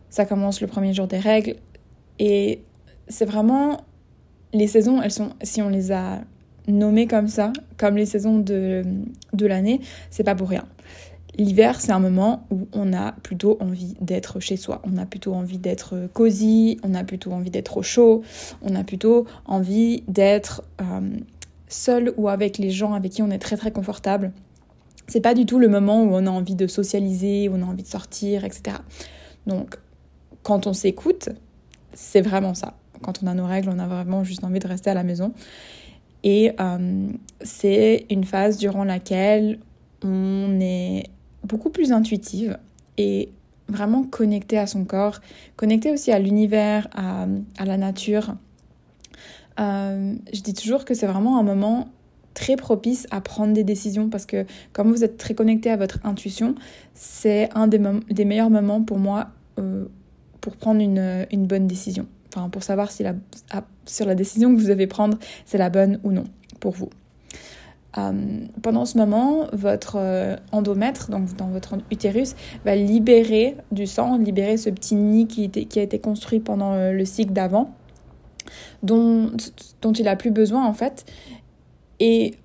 Ça 0.10 0.26
commence 0.26 0.62
le 0.62 0.68
premier 0.68 0.94
jour 0.94 1.08
des 1.08 1.20
règles 1.20 1.56
et 2.18 2.62
c'est 3.08 3.26
vraiment 3.26 3.82
les 4.54 4.68
saisons, 4.68 5.02
elles 5.02 5.12
sont, 5.12 5.30
si 5.44 5.62
on 5.62 5.70
les 5.70 5.92
a 5.92 6.22
nommées 6.68 7.08
comme 7.08 7.28
ça, 7.28 7.54
comme 7.78 7.96
les 7.96 8.06
saisons 8.06 8.40
de, 8.40 8.84
de 9.34 9.46
l'année, 9.46 9.80
c'est 10.10 10.24
pas 10.24 10.36
pour 10.36 10.50
rien. 10.50 10.66
L'hiver, 11.38 11.80
c'est 11.80 11.92
un 11.92 12.00
moment 12.00 12.46
où 12.52 12.68
on 12.74 12.92
a 12.92 13.14
plutôt 13.24 13.58
envie 13.62 13.96
d'être 14.02 14.40
chez 14.40 14.58
soi. 14.58 14.82
On 14.84 14.98
a 14.98 15.06
plutôt 15.06 15.34
envie 15.34 15.58
d'être 15.58 16.10
cosy, 16.14 16.80
on 16.84 16.96
a 16.96 17.04
plutôt 17.04 17.32
envie 17.32 17.52
d'être 17.52 17.78
au 17.78 17.84
chaud, 17.84 18.24
on 18.62 18.76
a 18.76 18.84
plutôt 18.84 19.26
envie 19.46 20.04
d'être 20.08 20.64
euh, 20.82 21.02
seul 21.70 22.14
ou 22.18 22.28
avec 22.28 22.58
les 22.58 22.70
gens 22.70 22.94
avec 22.94 23.14
qui 23.14 23.22
on 23.24 23.30
est 23.30 23.40
très 23.40 23.56
très 23.56 23.72
confortable. 23.72 24.34
C'est 25.08 25.22
pas 25.22 25.34
du 25.34 25.46
tout 25.46 25.58
le 25.58 25.70
moment 25.70 26.04
où 26.04 26.10
on 26.14 26.28
a 26.28 26.30
envie 26.30 26.56
de 26.56 26.68
socialiser, 26.68 27.50
où 27.50 27.56
on 27.56 27.62
a 27.62 27.66
envie 27.66 27.84
de 27.84 27.88
sortir, 27.88 28.44
etc. 28.44 28.78
Donc, 29.48 29.78
quand 30.44 30.68
on 30.68 30.74
s'écoute, 30.74 31.30
c'est 31.94 32.22
vraiment 32.22 32.54
ça. 32.54 32.76
quand 33.02 33.24
on 33.24 33.28
a 33.28 33.34
nos 33.34 33.46
règles, 33.46 33.70
on 33.70 33.80
a 33.80 33.88
vraiment 33.88 34.24
juste 34.24 34.44
envie 34.44 34.60
de 34.60 34.68
rester 34.68 34.90
à 34.90 34.94
la 34.94 35.04
maison. 35.04 35.34
Et 36.24 36.52
euh, 36.60 37.08
c'est 37.42 38.06
une 38.10 38.26
phase 38.26 38.58
durant 38.58 38.84
laquelle 38.84 39.60
on 40.04 40.60
est 40.60 41.04
beaucoup 41.44 41.70
plus 41.70 41.92
intuitive 41.92 42.58
et 42.98 43.30
vraiment 43.68 44.04
connecté 44.04 44.58
à 44.58 44.68
son 44.68 44.84
corps, 44.84 45.20
connecté 45.56 45.92
aussi 45.92 46.12
à 46.12 46.20
l'univers, 46.20 46.88
à, 46.94 47.28
la 47.64 47.78
nature. 47.78 48.36
Euh, 49.60 50.16
je 50.34 50.42
dis 50.42 50.54
toujours 50.54 50.86
que 50.86 50.94
c'est 50.94 51.08
vraiment 51.08 51.40
un 51.40 51.44
moment 51.44 51.90
très 52.34 52.56
propice 52.56 53.08
à 53.12 53.22
prendre 53.22 53.54
des 53.54 53.64
décisions 53.64 54.10
parce 54.10 54.26
que 54.26 54.46
comme 54.72 54.92
vous 54.92 55.04
êtes 55.04 55.18
très 55.18 55.34
connecté 55.34 55.70
à 55.70 55.76
votre 55.76 56.00
intuition, 56.04 56.56
c'est 56.94 57.50
un 57.56 57.68
des, 57.68 57.80
meilleurs 58.26 58.50
moments 58.50 58.82
pour 58.82 59.00
moi 59.00 59.30
euh, 59.60 59.86
pour 60.40 60.56
prendre 60.56 60.80
une, 60.80 61.48
bonne 61.48 61.68
décision. 61.68 62.08
Enfin, 62.34 62.50
pour 62.50 62.64
savoir 62.64 62.92
si 62.92 63.04
la, 63.04 63.16
ah, 63.52 63.64
sur 63.86 64.06
la 64.06 64.16
décision 64.16 64.54
que 64.54 64.62
vous 64.62 64.68
devez 64.68 64.88
prendre, 64.88 65.18
c'est 65.46 65.58
la 65.58 65.70
bonne 65.70 66.00
ou 66.04 66.12
non 66.12 66.26
pour 66.60 66.74
vous. 66.74 66.90
Euh, 67.98 68.46
pendant 68.62 68.86
ce 68.86 68.98
moment, 68.98 69.48
votre 69.52 70.38
endomètre, 70.52 71.10
donc 71.10 71.36
dans 71.36 71.48
votre 71.48 71.76
utérus, 71.92 72.36
va 72.64 72.76
libérer 72.76 73.58
du 73.72 73.88
sang, 73.88 74.18
libérer 74.18 74.58
ce 74.58 74.70
petit 74.70 74.96
nid 74.96 75.28
qui 75.28 75.80
a 75.80 75.82
été 75.82 76.00
construit 76.00 76.40
pendant 76.40 76.92
le 76.92 77.06
cycle 77.06 77.34
d'avant, 77.34 77.76
dont, 78.84 79.32
dont 79.82 79.94
il 79.94 80.08
a 80.08 80.16
plus 80.16 80.32
besoin 80.32 80.66
en 80.66 80.74
fait. 80.74 81.06
Et 82.00 82.36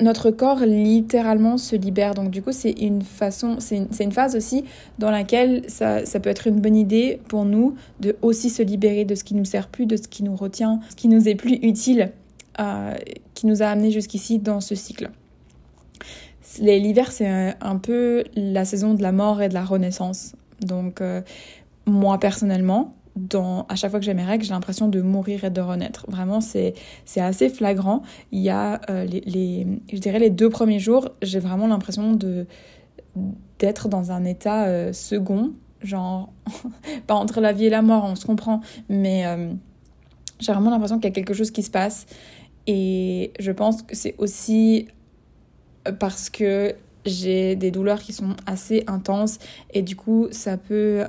notre 0.00 0.30
corps 0.30 0.60
littéralement 0.60 1.58
se 1.58 1.76
libère. 1.76 2.14
Donc 2.14 2.30
du 2.30 2.42
coup, 2.42 2.52
c'est 2.52 2.72
une 2.72 3.02
façon, 3.02 3.56
c'est 3.58 3.76
une, 3.76 3.88
une, 3.98 4.12
phase 4.12 4.36
aussi 4.36 4.64
dans 4.98 5.10
laquelle 5.10 5.62
ça, 5.68 6.04
ça, 6.04 6.20
peut 6.20 6.30
être 6.30 6.46
une 6.46 6.60
bonne 6.60 6.76
idée 6.76 7.20
pour 7.28 7.44
nous 7.44 7.76
de 8.00 8.16
aussi 8.22 8.50
se 8.50 8.62
libérer 8.62 9.04
de 9.04 9.14
ce 9.14 9.24
qui 9.24 9.34
nous 9.34 9.44
sert 9.44 9.68
plus, 9.68 9.86
de 9.86 9.96
ce 9.96 10.08
qui 10.08 10.22
nous 10.22 10.36
retient, 10.36 10.80
ce 10.90 10.96
qui 10.96 11.08
nous 11.08 11.28
est 11.28 11.34
plus 11.34 11.54
utile, 11.62 12.12
euh, 12.60 12.94
qui 13.34 13.46
nous 13.46 13.62
a 13.62 13.66
amené 13.66 13.90
jusqu'ici 13.90 14.38
dans 14.38 14.60
ce 14.60 14.74
cycle. 14.74 15.10
L'hiver, 16.58 17.12
c'est 17.12 17.54
un, 17.60 17.76
peu 17.76 18.24
la 18.34 18.64
saison 18.64 18.94
de 18.94 19.02
la 19.02 19.12
mort 19.12 19.42
et 19.42 19.48
de 19.48 19.54
la 19.54 19.64
renaissance. 19.64 20.34
Donc 20.60 21.00
euh, 21.00 21.20
moi 21.86 22.18
personnellement, 22.18 22.94
à 23.68 23.76
chaque 23.76 23.90
fois 23.90 24.00
que 24.00 24.06
j'ai 24.06 24.14
mes 24.14 24.24
règles, 24.24 24.44
j'ai 24.44 24.52
l'impression 24.52 24.88
de 24.88 25.00
mourir 25.00 25.44
et 25.44 25.50
de 25.50 25.60
renaître. 25.60 26.04
Vraiment, 26.08 26.40
c'est, 26.40 26.74
c'est 27.04 27.20
assez 27.20 27.48
flagrant. 27.48 28.02
Il 28.32 28.40
y 28.40 28.50
a 28.50 28.80
euh, 28.90 29.04
les, 29.04 29.66
je 29.92 29.98
dirais 29.98 30.18
les 30.18 30.30
deux 30.30 30.50
premiers 30.50 30.78
jours, 30.78 31.08
j'ai 31.22 31.38
vraiment 31.38 31.66
l'impression 31.66 32.12
de, 32.12 32.46
d'être 33.58 33.88
dans 33.88 34.12
un 34.12 34.24
état 34.24 34.66
euh, 34.66 34.92
second, 34.92 35.52
genre, 35.82 36.32
pas 37.06 37.14
entre 37.14 37.40
la 37.40 37.52
vie 37.52 37.66
et 37.66 37.70
la 37.70 37.82
mort, 37.82 38.04
on 38.04 38.16
se 38.16 38.26
comprend, 38.26 38.60
mais 38.88 39.26
euh, 39.26 39.52
j'ai 40.38 40.52
vraiment 40.52 40.70
l'impression 40.70 40.96
qu'il 40.96 41.06
y 41.06 41.12
a 41.12 41.14
quelque 41.14 41.34
chose 41.34 41.50
qui 41.50 41.62
se 41.62 41.70
passe. 41.70 42.06
Et 42.66 43.32
je 43.38 43.52
pense 43.52 43.82
que 43.82 43.94
c'est 43.94 44.14
aussi 44.18 44.88
parce 46.00 46.30
que 46.30 46.74
j'ai 47.06 47.54
des 47.54 47.70
douleurs 47.70 48.00
qui 48.00 48.12
sont 48.12 48.34
assez 48.46 48.82
intenses 48.88 49.38
et 49.72 49.82
du 49.82 49.94
coup 49.94 50.26
ça 50.32 50.56
peut 50.56 51.04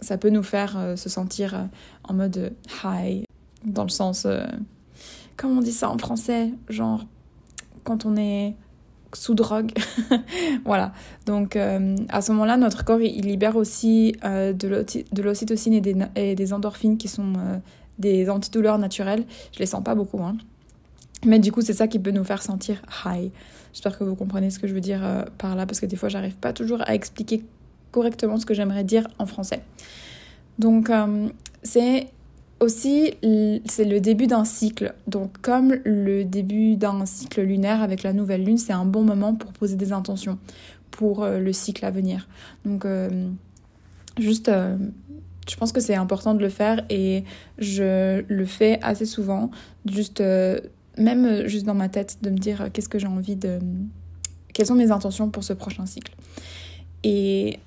ça 0.00 0.18
peut 0.18 0.30
nous 0.30 0.42
faire 0.42 0.76
euh, 0.76 0.96
se 0.96 1.08
sentir 1.08 1.54
euh, 1.54 1.64
en 2.04 2.14
mode 2.14 2.52
high, 2.84 3.24
dans 3.64 3.82
le 3.82 3.88
sens. 3.88 4.24
Euh, 4.26 4.44
comment 5.36 5.58
on 5.58 5.62
dit 5.62 5.72
ça 5.72 5.90
en 5.90 5.98
français 5.98 6.52
Genre, 6.68 7.04
quand 7.84 8.06
on 8.06 8.16
est 8.16 8.54
sous 9.14 9.34
drogue. 9.34 9.72
voilà. 10.66 10.92
Donc, 11.24 11.56
à 11.56 12.20
ce 12.20 12.32
moment-là, 12.32 12.58
notre 12.58 12.84
corps, 12.84 13.00
il, 13.00 13.24
libère 13.24 13.56
aussi 13.56 14.12
de 14.22 15.22
l'ocytocine 15.22 15.72
et 16.14 16.34
des 16.34 16.52
endorphines 16.52 16.98
qui 16.98 17.08
sont 17.08 17.32
des 17.98 18.28
antidouleurs 18.28 18.76
naturelles. 18.76 19.24
Je 19.52 19.60
les 19.60 19.66
sens 19.66 19.82
pas 19.82 19.94
beaucoup, 19.94 20.22
hein. 20.22 20.36
Mais 21.24 21.38
du 21.38 21.52
coup, 21.52 21.62
c'est 21.62 21.72
ça 21.72 21.88
qui 21.88 21.98
peut 21.98 22.10
nous 22.10 22.22
faire 22.22 22.42
sentir 22.42 22.82
high. 23.06 23.30
J'espère 23.72 23.98
que 23.98 24.04
vous 24.04 24.14
comprenez 24.14 24.50
ce 24.50 24.58
que 24.58 24.66
je 24.66 24.74
veux 24.74 24.82
dire 24.82 25.00
par 25.38 25.56
là, 25.56 25.64
parce 25.64 25.80
que 25.80 25.86
des 25.86 25.96
fois, 25.96 26.10
j'arrive 26.10 26.36
pas 26.36 26.52
toujours 26.52 26.82
à 26.82 26.94
expliquer 26.94 27.42
correctement 27.90 28.38
ce 28.38 28.46
que 28.46 28.54
j'aimerais 28.54 28.84
dire 28.84 29.08
en 29.18 29.26
français. 29.26 29.62
Donc 30.58 30.90
euh, 30.90 31.28
c'est 31.62 32.08
aussi 32.60 33.14
c'est 33.66 33.84
le 33.84 34.00
début 34.00 34.26
d'un 34.26 34.44
cycle. 34.44 34.94
Donc 35.06 35.38
comme 35.40 35.76
le 35.84 36.24
début 36.24 36.76
d'un 36.76 37.06
cycle 37.06 37.42
lunaire 37.42 37.82
avec 37.82 38.02
la 38.02 38.12
nouvelle 38.12 38.44
lune, 38.44 38.58
c'est 38.58 38.72
un 38.72 38.84
bon 38.84 39.02
moment 39.02 39.34
pour 39.34 39.52
poser 39.52 39.76
des 39.76 39.92
intentions 39.92 40.38
pour 40.90 41.22
euh, 41.22 41.38
le 41.38 41.52
cycle 41.52 41.84
à 41.84 41.90
venir. 41.90 42.28
Donc 42.64 42.84
euh, 42.84 43.28
juste 44.18 44.50
je 45.48 45.56
pense 45.56 45.72
que 45.72 45.80
c'est 45.80 45.94
important 45.94 46.34
de 46.34 46.40
le 46.40 46.50
faire 46.50 46.84
et 46.90 47.24
je 47.58 48.22
le 48.28 48.44
fais 48.44 48.78
assez 48.82 49.06
souvent 49.06 49.50
juste 49.86 50.22
même 50.98 51.46
juste 51.46 51.64
dans 51.64 51.74
ma 51.74 51.88
tête 51.88 52.18
de 52.20 52.28
me 52.28 52.36
dire 52.36 52.68
qu'est-ce 52.72 52.88
que 52.88 52.98
j'ai 52.98 53.06
envie 53.06 53.36
de 53.36 53.58
quelles 54.52 54.66
sont 54.66 54.74
mes 54.74 54.90
intentions 54.90 55.30
pour 55.30 55.44
ce 55.44 55.52
prochain 55.52 55.86
cycle. 55.86 56.12
Et 57.04 57.60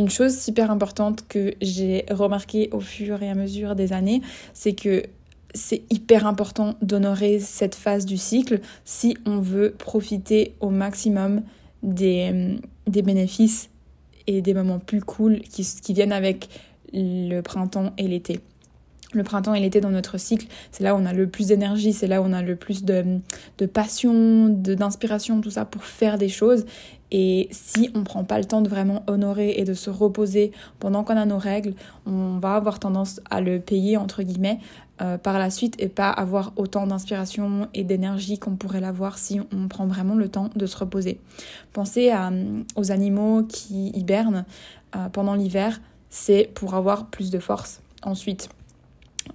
une 0.00 0.08
chose 0.08 0.38
super 0.38 0.70
importante 0.70 1.26
que 1.28 1.54
j'ai 1.60 2.06
remarqué 2.10 2.70
au 2.72 2.80
fur 2.80 3.22
et 3.22 3.28
à 3.28 3.34
mesure 3.34 3.76
des 3.76 3.92
années, 3.92 4.22
c'est 4.54 4.72
que 4.72 5.02
c'est 5.52 5.82
hyper 5.90 6.26
important 6.26 6.74
d'honorer 6.80 7.38
cette 7.38 7.74
phase 7.74 8.06
du 8.06 8.16
cycle 8.16 8.60
si 8.84 9.18
on 9.26 9.40
veut 9.40 9.72
profiter 9.76 10.54
au 10.60 10.70
maximum 10.70 11.42
des, 11.82 12.56
des 12.86 13.02
bénéfices 13.02 13.68
et 14.26 14.40
des 14.40 14.54
moments 14.54 14.78
plus 14.78 15.02
cool 15.02 15.40
qui, 15.40 15.92
viennent 15.92 16.12
avec 16.12 16.48
le 16.94 17.40
printemps 17.42 17.92
et 17.98 18.08
l'été. 18.08 18.40
Le 19.12 19.24
printemps 19.24 19.54
et 19.54 19.60
l'été 19.60 19.80
dans 19.80 19.90
notre 19.90 20.18
cycle, 20.18 20.46
c'est 20.70 20.84
là 20.84 20.94
où 20.94 20.98
on 20.98 21.04
a 21.04 21.12
le 21.12 21.26
plus 21.26 21.48
d'énergie, 21.48 21.92
c'est 21.92 22.06
là 22.06 22.22
où 22.22 22.24
on 22.24 22.32
a 22.32 22.42
le 22.42 22.56
plus 22.56 22.84
de, 22.84 23.18
de 23.58 23.66
passion, 23.66 24.48
d'inspiration, 24.48 25.40
tout 25.40 25.50
ça 25.50 25.64
pour 25.64 25.84
faire 25.84 26.16
des 26.16 26.28
choses. 26.28 26.64
Et 27.12 27.48
si 27.50 27.90
on 27.94 28.00
ne 28.00 28.04
prend 28.04 28.24
pas 28.24 28.38
le 28.38 28.44
temps 28.44 28.60
de 28.60 28.68
vraiment 28.68 29.02
honorer 29.06 29.54
et 29.56 29.64
de 29.64 29.74
se 29.74 29.90
reposer 29.90 30.52
pendant 30.78 31.02
qu'on 31.02 31.16
a 31.16 31.24
nos 31.24 31.38
règles, 31.38 31.74
on 32.06 32.38
va 32.38 32.54
avoir 32.54 32.78
tendance 32.78 33.20
à 33.30 33.40
le 33.40 33.58
payer, 33.58 33.96
entre 33.96 34.22
guillemets, 34.22 34.58
euh, 35.02 35.18
par 35.18 35.38
la 35.38 35.50
suite 35.50 35.74
et 35.78 35.88
pas 35.88 36.10
avoir 36.10 36.52
autant 36.56 36.86
d'inspiration 36.86 37.68
et 37.74 37.84
d'énergie 37.84 38.38
qu'on 38.38 38.56
pourrait 38.56 38.80
l'avoir 38.80 39.18
si 39.18 39.40
on 39.52 39.66
prend 39.66 39.86
vraiment 39.86 40.14
le 40.14 40.28
temps 40.28 40.50
de 40.54 40.66
se 40.66 40.76
reposer. 40.76 41.18
Pensez 41.72 42.12
aux 42.76 42.92
animaux 42.92 43.42
qui 43.42 43.88
hibernent 43.88 44.44
euh, 44.94 45.08
pendant 45.08 45.34
l'hiver, 45.34 45.80
c'est 46.10 46.50
pour 46.54 46.74
avoir 46.74 47.06
plus 47.06 47.30
de 47.30 47.38
force 47.38 47.80
ensuite. 48.02 48.50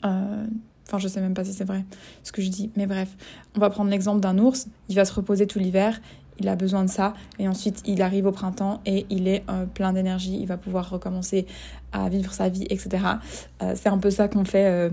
Euh, 0.03 0.45
enfin, 0.87 0.99
je 0.99 1.07
sais 1.07 1.21
même 1.21 1.33
pas 1.33 1.43
si 1.43 1.53
c'est 1.53 1.63
vrai 1.63 1.83
ce 2.23 2.31
que 2.31 2.41
je 2.41 2.49
dis, 2.49 2.69
mais 2.75 2.85
bref, 2.85 3.15
on 3.55 3.59
va 3.59 3.69
prendre 3.69 3.89
l'exemple 3.89 4.19
d'un 4.19 4.37
ours. 4.37 4.67
Il 4.89 4.95
va 4.95 5.05
se 5.05 5.13
reposer 5.13 5.47
tout 5.47 5.59
l'hiver, 5.59 5.99
il 6.39 6.47
a 6.47 6.55
besoin 6.55 6.83
de 6.83 6.89
ça 6.89 7.13
et 7.39 7.47
ensuite 7.47 7.81
il 7.85 8.01
arrive 8.01 8.25
au 8.25 8.31
printemps 8.31 8.81
et 8.85 9.05
il 9.09 9.27
est 9.27 9.43
euh, 9.49 9.65
plein 9.65 9.93
d'énergie, 9.93 10.37
il 10.39 10.47
va 10.47 10.57
pouvoir 10.57 10.89
recommencer 10.89 11.45
à 11.91 12.09
vivre 12.09 12.33
sa 12.33 12.49
vie, 12.49 12.65
etc. 12.69 13.05
Euh, 13.61 13.73
c'est 13.75 13.89
un 13.89 13.97
peu 13.97 14.09
ça 14.09 14.27
qu'on 14.27 14.45
fait 14.45 14.67
euh, 14.67 14.89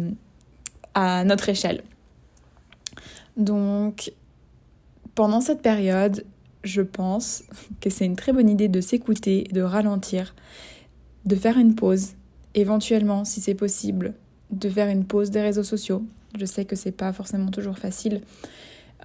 à 0.94 1.24
notre 1.24 1.48
échelle. 1.48 1.82
Donc 3.36 4.12
pendant 5.14 5.40
cette 5.40 5.62
période, 5.62 6.24
je 6.64 6.82
pense 6.82 7.42
que 7.80 7.90
c'est 7.90 8.04
une 8.04 8.16
très 8.16 8.32
bonne 8.32 8.48
idée 8.48 8.68
de 8.68 8.80
s'écouter, 8.80 9.44
de 9.52 9.62
ralentir, 9.62 10.34
de 11.24 11.34
faire 11.34 11.58
une 11.58 11.74
pause, 11.74 12.10
éventuellement 12.54 13.24
si 13.24 13.40
c'est 13.40 13.54
possible, 13.54 14.14
de 14.50 14.68
faire 14.68 14.88
une 14.88 15.04
pause 15.04 15.30
des 15.30 15.40
réseaux 15.40 15.64
sociaux. 15.64 16.04
Je 16.38 16.46
sais 16.46 16.64
que 16.64 16.76
c'est 16.76 16.92
pas 16.92 17.12
forcément 17.12 17.50
toujours 17.50 17.78
facile. 17.78 18.22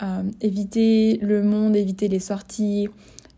Euh, 0.03 0.23
éviter 0.41 1.17
le 1.23 1.41
monde, 1.41 1.75
éviter 1.75 2.07
les 2.07 2.19
sorties, 2.19 2.87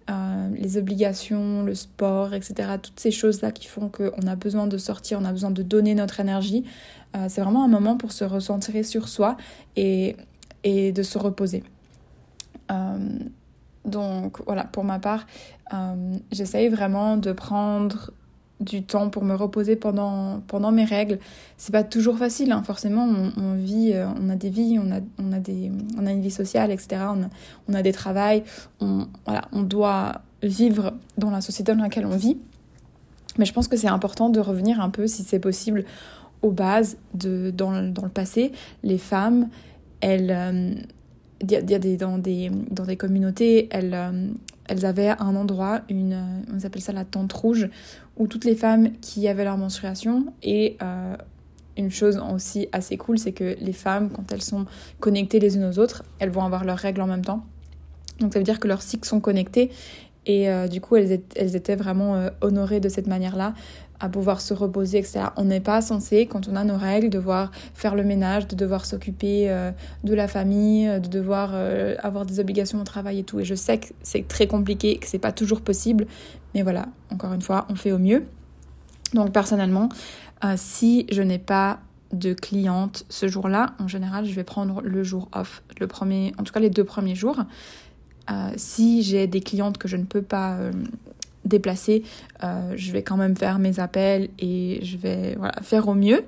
euh, 0.09 0.49
les 0.55 0.77
obligations, 0.77 1.63
le 1.63 1.73
sport, 1.73 2.33
etc. 2.33 2.71
Toutes 2.81 2.99
ces 2.99 3.11
choses-là 3.11 3.51
qui 3.51 3.67
font 3.67 3.87
qu'on 3.89 4.27
a 4.27 4.35
besoin 4.35 4.67
de 4.67 4.77
sortir, 4.77 5.19
on 5.21 5.25
a 5.25 5.31
besoin 5.31 5.51
de 5.51 5.63
donner 5.63 5.95
notre 5.95 6.19
énergie. 6.19 6.65
Euh, 7.15 7.27
c'est 7.29 7.41
vraiment 7.41 7.63
un 7.63 7.69
moment 7.69 7.95
pour 7.95 8.11
se 8.11 8.25
recentrer 8.25 8.83
sur 8.83 9.07
soi 9.07 9.37
et, 9.77 10.17
et 10.63 10.91
de 10.91 11.03
se 11.03 11.17
reposer. 11.17 11.63
donc 13.85 14.41
voilà, 14.45 14.65
pour 14.65 14.83
ma 14.83 14.99
part, 14.99 15.25
j'essaye 16.31 16.67
vraiment 16.67 17.17
de 17.17 17.31
prendre 17.31 18.11
du 18.59 18.83
temps 18.83 19.09
pour 19.09 19.23
me 19.23 19.35
reposer 19.35 19.75
pendant, 19.75 20.41
pendant 20.47 20.71
mes 20.71 20.83
règles. 20.83 21.19
C'est 21.57 21.71
pas 21.71 21.83
toujours 21.83 22.17
facile, 22.17 22.51
hein. 22.51 22.63
forcément, 22.63 23.07
on, 23.37 23.53
vit, 23.53 23.93
euh, 23.93 24.07
on 24.21 24.29
a 24.29 24.35
des 24.35 24.49
vies, 24.49 24.79
on 24.79 24.91
a, 24.91 24.99
on 25.17 25.31
a, 25.31 25.39
des, 25.39 25.71
on 25.97 26.05
a 26.05 26.11
une 26.11 26.21
vie 26.21 26.31
sociale, 26.31 26.71
etc. 26.71 27.01
On 27.67 27.73
a, 27.73 27.81
des 27.81 27.93
travails, 27.93 28.43
on, 28.81 29.07
voilà, 29.25 29.45
on 29.51 29.61
doit 29.61 30.21
vivre 30.43 30.93
dans 31.17 31.31
la 31.31 31.41
société 31.41 31.73
dans 31.73 31.81
laquelle 31.81 32.05
on 32.05 32.17
vit. 32.17 32.37
Mais 33.37 33.45
je 33.45 33.53
pense 33.53 33.67
que 33.67 33.77
c'est 33.77 33.87
important 33.87 34.29
de 34.29 34.39
revenir 34.39 34.81
un 34.81 34.89
peu, 34.89 35.07
si 35.07 35.23
c'est 35.23 35.39
possible, 35.39 35.85
aux 36.41 36.51
bases 36.51 36.97
de, 37.13 37.51
dans, 37.51 37.81
dans 37.89 38.03
le 38.03 38.09
passé. 38.09 38.51
Les 38.83 38.97
femmes, 38.97 39.49
elles, 40.01 40.31
euh, 40.31 40.75
dans, 41.41 42.17
des, 42.17 42.51
dans 42.71 42.85
des 42.85 42.97
communautés, 42.97 43.69
elles, 43.71 43.93
euh, 43.93 44.27
elles 44.69 44.85
avaient 44.85 45.09
un 45.19 45.35
endroit, 45.35 45.81
une, 45.89 46.43
on 46.53 46.65
appelle 46.65 46.81
ça 46.81 46.93
la 46.93 47.05
tente 47.05 47.33
rouge, 47.33 47.69
où 48.19 48.27
toutes 48.27 48.45
les 48.45 48.55
femmes 48.55 48.91
qui 49.01 49.27
avaient 49.27 49.45
leur 49.45 49.57
menstruation. 49.57 50.33
Et 50.43 50.77
euh, 50.83 51.15
une 51.77 51.89
chose 51.89 52.21
aussi 52.33 52.67
assez 52.73 52.97
cool, 52.97 53.17
c'est 53.17 53.31
que 53.31 53.55
les 53.59 53.73
femmes, 53.73 54.09
quand 54.09 54.31
elles 54.31 54.41
sont 54.41 54.65
connectées 54.99 55.39
les 55.39 55.55
unes 55.55 55.65
aux 55.65 55.79
autres, 55.79 56.03
elles 56.19 56.29
vont 56.29 56.43
avoir 56.43 56.65
leurs 56.65 56.77
règles 56.77 57.01
en 57.01 57.07
même 57.07 57.23
temps. 57.23 57.45
Donc 58.19 58.33
ça 58.33 58.39
veut 58.39 58.45
dire 58.45 58.59
que 58.59 58.67
leurs 58.67 58.81
cycles 58.81 59.07
sont 59.07 59.21
connectés. 59.21 59.71
Et 60.25 60.49
euh, 60.49 60.67
du 60.67 60.81
coup 60.81 60.97
elles, 60.97 61.11
étaient 61.55 61.77
vraiment 61.77 62.15
euh, 62.15 62.29
honorées 62.41 62.81
de 62.81 62.89
cette 62.89 63.07
manière-là 63.07 63.53
à 63.99 64.09
pouvoir 64.09 64.41
se 64.41 64.53
reposer, 64.53 64.99
etc. 64.99 65.25
On 65.35 65.45
n'est 65.45 65.59
pas 65.59 65.81
censé, 65.81 66.25
quand 66.25 66.47
on 66.47 66.55
a 66.55 66.63
nos 66.63 66.77
règles, 66.77 67.09
devoir 67.09 67.51
faire 67.73 67.95
le 67.95 68.03
ménage, 68.03 68.47
de 68.47 68.55
devoir 68.55 68.85
s'occuper 68.85 69.49
euh, 69.49 69.71
de 70.03 70.13
la 70.13 70.27
famille, 70.27 70.87
de 70.99 71.07
devoir 71.07 71.53
avoir 72.03 72.25
des 72.25 72.39
obligations 72.39 72.79
au 72.79 72.83
travail 72.83 73.19
et 73.19 73.23
tout. 73.23 73.39
Et 73.39 73.45
je 73.45 73.55
sais 73.55 73.79
que 73.79 73.87
c'est 74.03 74.27
très 74.27 74.47
compliqué, 74.47 74.97
que 74.97 75.07
c'est 75.07 75.19
pas 75.19 75.31
toujours 75.31 75.61
possible, 75.61 76.07
mais 76.53 76.63
voilà, 76.63 76.87
encore 77.11 77.33
une 77.33 77.41
fois, 77.41 77.65
on 77.69 77.75
fait 77.75 77.91
au 77.91 77.99
mieux. 77.99 78.25
Donc 79.13 79.31
personnellement, 79.31 79.89
si 80.55 81.05
je 81.11 81.21
n'ai 81.21 81.39
pas 81.39 81.79
de 82.13 82.33
clientes 82.33 83.05
ce 83.09 83.27
jour-là, 83.27 83.73
en 83.79 83.87
général, 83.87 84.25
je 84.25 84.33
vais 84.33 84.43
prendre 84.43 84.81
le 84.81 85.03
jour 85.03 85.29
off, 85.33 85.63
le 85.79 85.87
premier, 85.87 86.33
en 86.37 86.43
tout 86.43 86.53
cas 86.53 86.59
les 86.59 86.69
deux 86.69 86.83
premiers 86.83 87.15
jours. 87.15 87.37
Euh, 88.31 88.51
si 88.57 89.01
j'ai 89.01 89.27
des 89.27 89.41
clientes 89.41 89.77
que 89.77 89.87
je 89.87 89.97
ne 89.97 90.03
peux 90.03 90.21
pas 90.21 90.55
euh, 90.55 90.71
déplacer, 91.45 92.03
euh, 92.43 92.73
je 92.75 92.91
vais 92.91 93.03
quand 93.03 93.17
même 93.17 93.35
faire 93.35 93.59
mes 93.59 93.79
appels 93.79 94.29
et 94.39 94.79
je 94.83 94.97
vais 94.97 95.37
faire 95.61 95.87
au 95.87 95.93
mieux. 95.93 96.23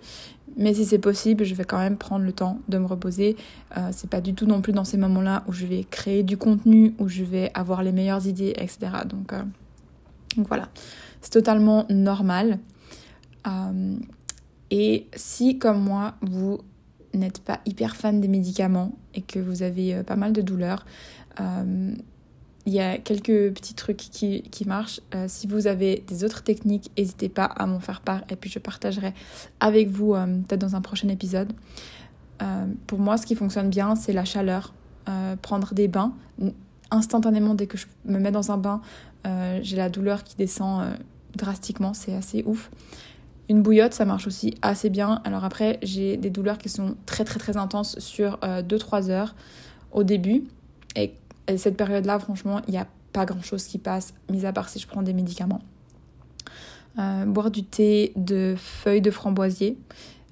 Mais 0.58 0.74
si 0.74 0.86
c'est 0.86 1.00
possible, 1.00 1.46
je 1.46 1.56
vais 1.56 1.64
quand 1.64 1.78
même 1.78 1.98
prendre 1.98 2.26
le 2.26 2.34
temps 2.34 2.60
de 2.68 2.78
me 2.78 2.86
reposer. 2.86 3.38
c'est 3.92 4.10
pas 4.10 4.20
du 4.20 4.34
tout 4.34 4.46
non 4.46 4.62
plus 4.62 4.74
dans 4.74 4.84
ces 4.84 4.98
moments-là 4.98 5.46
où 5.48 5.54
je 5.54 5.66
vais 5.66 5.86
créer 5.90 6.24
du 6.24 6.36
contenu, 6.36 6.94
où 7.00 7.08
je 7.08 7.24
vais 7.24 7.52
avoir 7.54 7.84
les 7.84 7.94
meilleures 7.94 8.28
idées, 8.28 8.54
etc. 8.58 8.80
Donc, 9.06 9.34
donc 10.36 10.48
voilà, 10.50 10.68
c'est 11.22 11.32
totalement 11.32 11.86
normal. 11.90 12.60
et 14.72 15.08
si, 15.16 15.58
comme 15.58 15.82
moi, 15.82 16.16
vous 16.22 16.60
n'êtes 17.14 17.40
pas 17.40 17.62
hyper 17.66 17.96
fan 17.96 18.20
des 18.20 18.28
médicaments 18.28 18.92
et 19.16 19.22
que 19.22 19.40
vous 19.40 19.64
avez 19.64 20.04
pas 20.04 20.18
mal 20.18 20.34
de 20.34 20.42
douleurs, 20.42 20.86
euh, 21.40 21.94
il 22.72 22.76
y 22.76 22.80
a 22.80 22.98
quelques 22.98 23.54
petits 23.54 23.74
trucs 23.74 23.98
qui, 23.98 24.44
qui 24.44 24.66
marchent. 24.66 25.02
Euh, 25.14 25.26
si 25.28 25.46
vous 25.46 25.68
avez 25.68 26.06
des 26.08 26.24
autres 26.24 26.42
techniques, 26.42 26.90
n'hésitez 26.98 27.28
pas 27.28 27.44
à 27.44 27.66
m'en 27.66 27.82
faire 27.82 28.00
part 28.00 28.22
et 28.30 28.38
puis 28.38 28.50
je 28.50 28.60
partagerai 28.60 29.14
avec 29.60 29.90
vous 29.90 30.14
euh, 30.14 30.26
peut-être 30.48 30.62
dans 30.62 30.78
un 30.78 30.82
prochain 30.82 31.10
épisode. 31.10 31.52
pour 32.88 33.00
moi, 33.00 33.18
ce 33.18 33.26
qui 33.26 33.36
fonctionne 33.36 33.70
bien, 33.70 33.96
c'est 33.96 34.14
la 34.14 34.26
chaleur. 34.26 34.74
prendre 35.42 35.74
des 35.74 35.90
bains. 35.90 36.14
Instantanément, 36.92 37.56
dès 37.56 37.68
que 37.68 37.78
je 37.78 37.88
me 38.06 38.20
mets 38.20 38.32
dans 38.32 38.52
un 38.52 38.58
bain, 38.58 38.82
j'ai 39.62 39.76
la 39.76 39.90
douleur 39.90 40.24
qui 40.24 40.36
descend 40.38 40.98
drastiquement. 41.36 41.94
C'est 41.94 42.16
assez 42.16 42.44
ouf. 42.46 42.72
Une 43.50 43.62
bouillotte, 43.62 43.94
ça 43.94 44.06
marche 44.06 44.28
aussi 44.28 44.56
assez 44.62 44.90
bien. 44.90 45.22
Alors 45.26 45.44
après, 45.44 45.78
j'ai 45.84 46.18
des 46.18 46.30
douleurs 46.30 46.58
qui 46.58 46.70
sont 46.70 46.96
très 47.06 47.26
très 47.26 47.40
très 47.40 47.58
intenses 47.58 48.00
sur 48.00 48.40
2-3 48.42 49.10
heures 49.10 49.36
au 49.92 50.04
début. 50.04 50.46
Et 50.96 51.14
et 51.48 51.58
cette 51.58 51.78
période-là, 51.78 52.20
franchement, 52.20 52.62
il 52.68 52.72
n'y 52.72 52.78
a 52.78 52.88
pas 53.12 53.26
grand-chose 53.26 53.66
qui 53.66 53.78
passe, 53.78 54.14
mis 54.30 54.46
à 54.46 54.54
part 54.54 54.70
si 54.70 54.80
je 54.80 54.88
prends 54.88 55.02
des 55.02 55.14
médicaments. 55.14 55.62
Euh, 57.00 57.26
boire 57.26 57.52
du 57.52 57.64
thé 57.64 58.12
de 58.16 58.56
feuilles 58.58 59.02
de 59.02 59.12
framboisier, 59.12 59.78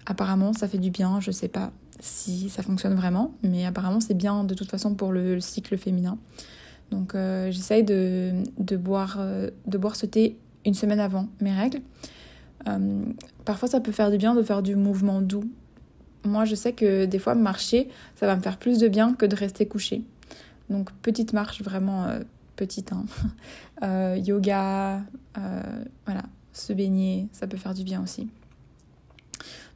apparemment 0.06 0.51
ça 0.51 0.68
fait 0.68 0.78
du 0.78 0.92
bien, 0.92 1.20
je 1.22 1.32
sais 1.32 1.48
pas 1.48 1.72
si 2.01 2.50
ça 2.50 2.63
fonctionne 2.63 2.96
vraiment, 2.96 3.34
mais 3.44 3.66
apparemment 3.66 4.01
c'est 4.01 4.13
bien 4.13 4.44
de 4.44 4.54
toute 4.54 4.70
façon 4.70 4.94
pour 4.94 5.12
le, 5.12 5.39
cycle 5.39 5.78
féminin. 5.78 6.18
Donc 6.92 7.16
euh, 7.16 7.50
j'essaye 7.51 7.84
de, 7.84 8.44
de, 8.58 8.75
boire, 8.75 9.18
euh, 9.20 9.50
de 9.68 9.78
boire 9.78 9.96
ce 9.96 10.06
thé 10.06 10.38
une 10.66 10.74
semaine 10.74 11.00
avant 11.00 11.28
mes 11.39 11.54
règles. 11.54 11.82
parfois 13.46 13.70
ça 13.70 13.80
peut 13.80 13.94
faire 13.94 14.12
du 14.12 14.18
bien 14.18 14.36
de 14.36 14.44
faire 14.44 14.62
du 14.62 14.75
mouvement 14.75 15.22
doux. 15.22 15.50
Moi 16.25 16.44
je 16.44 16.56
sais 16.56 16.74
que 16.74 17.06
des 17.06 17.20
fois 17.20 17.36
marcher, 17.36 17.88
ça 18.16 18.28
va 18.28 18.36
me 18.36 18.42
faire 18.42 18.58
plus 18.58 18.80
de 18.80 18.89
bien 18.89 19.13
que 19.13 19.25
de 19.25 19.36
rester 19.36 19.66
couché. 19.66 20.04
Donc 20.69 20.91
petite 21.01 21.33
marche 21.33 21.61
vraiment 21.61 22.05
euh, 22.05 22.19
petite. 22.55 22.91
Hein. 22.93 23.05
Euh, 23.82 24.17
yoga, 24.17 24.97
euh, 25.38 25.86
voilà, 26.03 26.23
se 26.51 26.73
baigner, 26.73 27.29
ça 27.32 27.47
peut 27.47 27.55
faire 27.55 27.73
du 27.73 27.86
bien 27.86 28.03
aussi. 28.03 28.27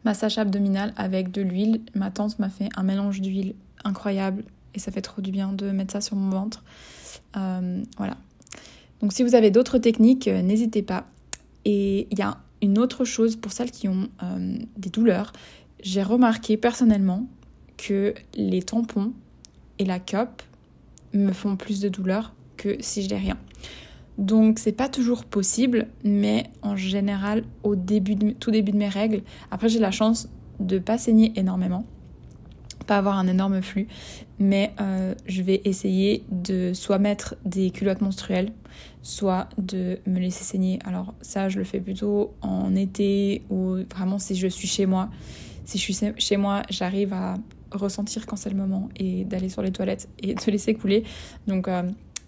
Massage 0.03 0.38
abdominal 0.38 0.93
avec 0.97 1.32
de 1.32 1.41
l'huile. 1.41 1.79
Ma 1.95 2.12
tante 2.12 2.38
m'a 2.38 2.49
fait 2.49 2.67
un 2.75 2.84
mélange 2.84 3.21
d'huile 3.21 3.56
incroyable 3.86 4.43
et 4.73 4.79
ça 4.79 4.91
fait 4.91 5.01
trop 5.01 5.21
du 5.21 5.32
bien 5.32 5.53
de 5.53 5.71
mettre 5.71 5.93
ça 5.93 6.01
sur 6.01 6.17
mon 6.17 6.29
ventre. 6.29 6.65
voilà. 7.34 8.17
Donc 8.99 9.13
si 9.13 9.23
vous 9.23 9.36
avez 9.36 9.51
d'autres 9.51 9.77
techniques, 9.77 10.27
n'hésitez 10.27 10.82
pas. 10.82 11.08
Et 11.63 12.10
il 12.12 12.19
y 12.19 12.23
a 12.23 12.39
une 12.62 12.77
autre 12.77 13.06
chose 13.06 13.38
pour 13.38 13.53
celles 13.53 13.71
qui 13.71 13.88
ont 13.88 14.10
des 14.75 14.89
douleurs. 14.89 15.32
J'ai 15.82 16.03
remarqué 16.03 16.58
personnellement 16.58 17.25
que 17.77 18.13
les 18.36 18.63
tampons 18.63 19.13
et 19.79 19.86
la 19.86 19.99
cup 19.99 20.43
me 21.13 21.32
font 21.32 21.56
plus 21.56 21.80
de 21.80 21.89
douleur 21.89 22.34
que 22.58 22.78
si 22.80 23.04
je 23.04 23.10
n'ai 23.10 23.19
rien. 23.19 23.38
Donc 24.17 24.60
c'est 24.60 24.73
pas 24.73 24.89
toujours 24.89 25.26
possible, 25.26 25.88
mais 26.04 26.45
en 26.62 26.76
général 26.76 27.43
au 27.63 27.76
début 27.76 28.15
de, 28.15 28.32
tout 28.32 28.52
début 28.52 28.71
de 28.71 28.78
mes 28.78 28.89
règles, 28.89 29.23
après 29.49 29.69
j'ai 29.69 29.80
la 29.80 29.91
chance 29.91 30.30
de 30.60 30.78
pas 30.78 30.99
saigner 30.99 31.34
énormément, 31.36 31.86
pas 32.86 32.97
avoir 32.97 33.17
un 33.17 33.28
énorme 33.28 33.62
flux, 33.62 33.88
mais 34.38 34.73
euh, 34.80 35.15
je 35.26 35.41
vais 35.41 35.62
essayer 35.65 36.23
de 36.30 36.73
soit 36.73 36.99
mettre 36.99 37.36
des 37.43 37.71
culottes 37.71 38.02
menstruelles, 38.02 38.52
soit 39.02 39.49
de 39.58 39.99
me 40.06 40.19
laisser 40.19 40.43
saigner. 40.43 40.78
Alors 40.86 41.15
ça 41.21 41.49
je 41.49 41.58
le 41.58 41.63
fais 41.63 41.80
plutôt 41.80 42.36
en 42.41 42.76
été 42.76 43.41
ou 43.49 43.78
vraiment 43.91 44.19
si 44.19 44.36
je 44.36 44.47
suis 44.47 44.67
chez 44.67 44.86
moi. 44.86 45.10
Si 45.65 45.78
je 45.78 45.84
suis 45.84 45.97
chez 46.17 46.38
moi, 46.38 46.62
j'arrive 46.69 47.13
à 47.13 47.38
ressentir 47.77 48.25
quand 48.25 48.36
c'est 48.36 48.49
le 48.49 48.55
moment 48.55 48.89
et 48.95 49.25
d'aller 49.25 49.49
sur 49.49 49.62
les 49.62 49.71
toilettes 49.71 50.09
et 50.21 50.36
de 50.36 50.51
laisser 50.51 50.73
couler. 50.73 51.03
Donc 51.47 51.67
euh, 51.67 51.83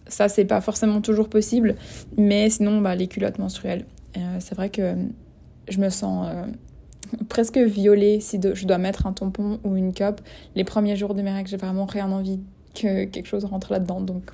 ça, 0.08 0.30
c'est 0.30 0.46
pas 0.46 0.62
forcément 0.62 1.02
toujours 1.02 1.30
possible, 1.30 1.76
mais 2.18 2.50
sinon, 2.50 2.82
bah, 2.82 2.96
les 2.96 3.08
culottes 3.08 3.40
menstruelles. 3.40 3.86
Euh, 4.18 4.38
c'est 4.40 4.56
vrai 4.56 4.70
que 4.70 4.96
je 5.68 5.80
me 5.80 5.90
sens 5.90 6.28
euh, 6.30 6.46
presque 7.28 7.58
violée 7.58 8.20
si 8.20 8.40
je 8.42 8.66
dois 8.66 8.78
mettre 8.78 9.08
un 9.08 9.14
tampon 9.14 9.60
ou 9.64 9.76
une 9.76 9.94
cup. 9.94 10.22
Les 10.56 10.64
premiers 10.64 10.96
jours 10.96 11.16
de 11.16 11.22
mes 11.22 11.32
règles, 11.32 11.50
j'ai 11.50 11.58
vraiment 11.58 11.86
rien 11.86 12.12
envie 12.12 12.40
que 12.74 13.06
quelque 13.06 13.28
chose 13.28 13.46
rentre 13.46 13.72
là-dedans. 13.72 14.02
Donc 14.02 14.32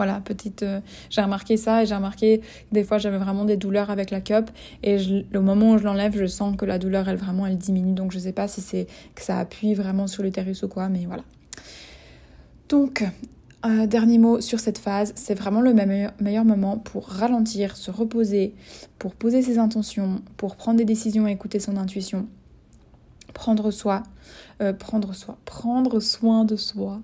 voilà, 0.00 0.18
petite. 0.24 0.62
Euh, 0.62 0.80
j'ai 1.10 1.20
remarqué 1.20 1.58
ça 1.58 1.82
et 1.82 1.86
j'ai 1.86 1.94
remarqué 1.94 2.40
des 2.72 2.84
fois 2.84 2.96
j'avais 2.96 3.18
vraiment 3.18 3.44
des 3.44 3.58
douleurs 3.58 3.90
avec 3.90 4.10
la 4.10 4.22
cup 4.22 4.50
et 4.82 4.96
le 4.96 5.40
moment 5.40 5.72
où 5.72 5.78
je 5.78 5.84
l'enlève, 5.84 6.16
je 6.16 6.24
sens 6.24 6.56
que 6.56 6.64
la 6.64 6.78
douleur, 6.78 7.06
elle 7.10 7.18
vraiment, 7.18 7.46
elle 7.46 7.58
diminue. 7.58 7.92
Donc 7.92 8.10
je 8.10 8.18
sais 8.18 8.32
pas 8.32 8.48
si 8.48 8.62
c'est 8.62 8.86
que 9.14 9.20
ça 9.20 9.38
appuie 9.38 9.74
vraiment 9.74 10.06
sur 10.06 10.22
l'utérus 10.22 10.62
ou 10.62 10.68
quoi, 10.68 10.88
mais 10.88 11.04
voilà. 11.04 11.22
Donc, 12.70 13.04
euh, 13.66 13.86
dernier 13.86 14.16
mot 14.16 14.40
sur 14.40 14.58
cette 14.58 14.78
phase, 14.78 15.12
c'est 15.16 15.34
vraiment 15.34 15.60
le 15.60 15.74
meilleur, 15.74 16.46
moment 16.46 16.78
pour 16.78 17.06
ralentir, 17.06 17.76
se 17.76 17.90
reposer, 17.90 18.54
pour 18.98 19.14
poser 19.14 19.42
ses 19.42 19.58
intentions, 19.58 20.22
pour 20.38 20.56
prendre 20.56 20.78
des 20.78 20.86
décisions 20.86 21.28
et 21.28 21.32
écouter 21.32 21.60
son 21.60 21.76
intuition 21.76 22.26
prendre 23.34 23.70
soi, 23.70 24.02
euh, 24.60 24.72
prendre 24.72 25.14
soi, 25.14 25.36
prendre 25.44 26.00
soin 26.00 26.44
de 26.44 26.56
soi, 26.56 27.00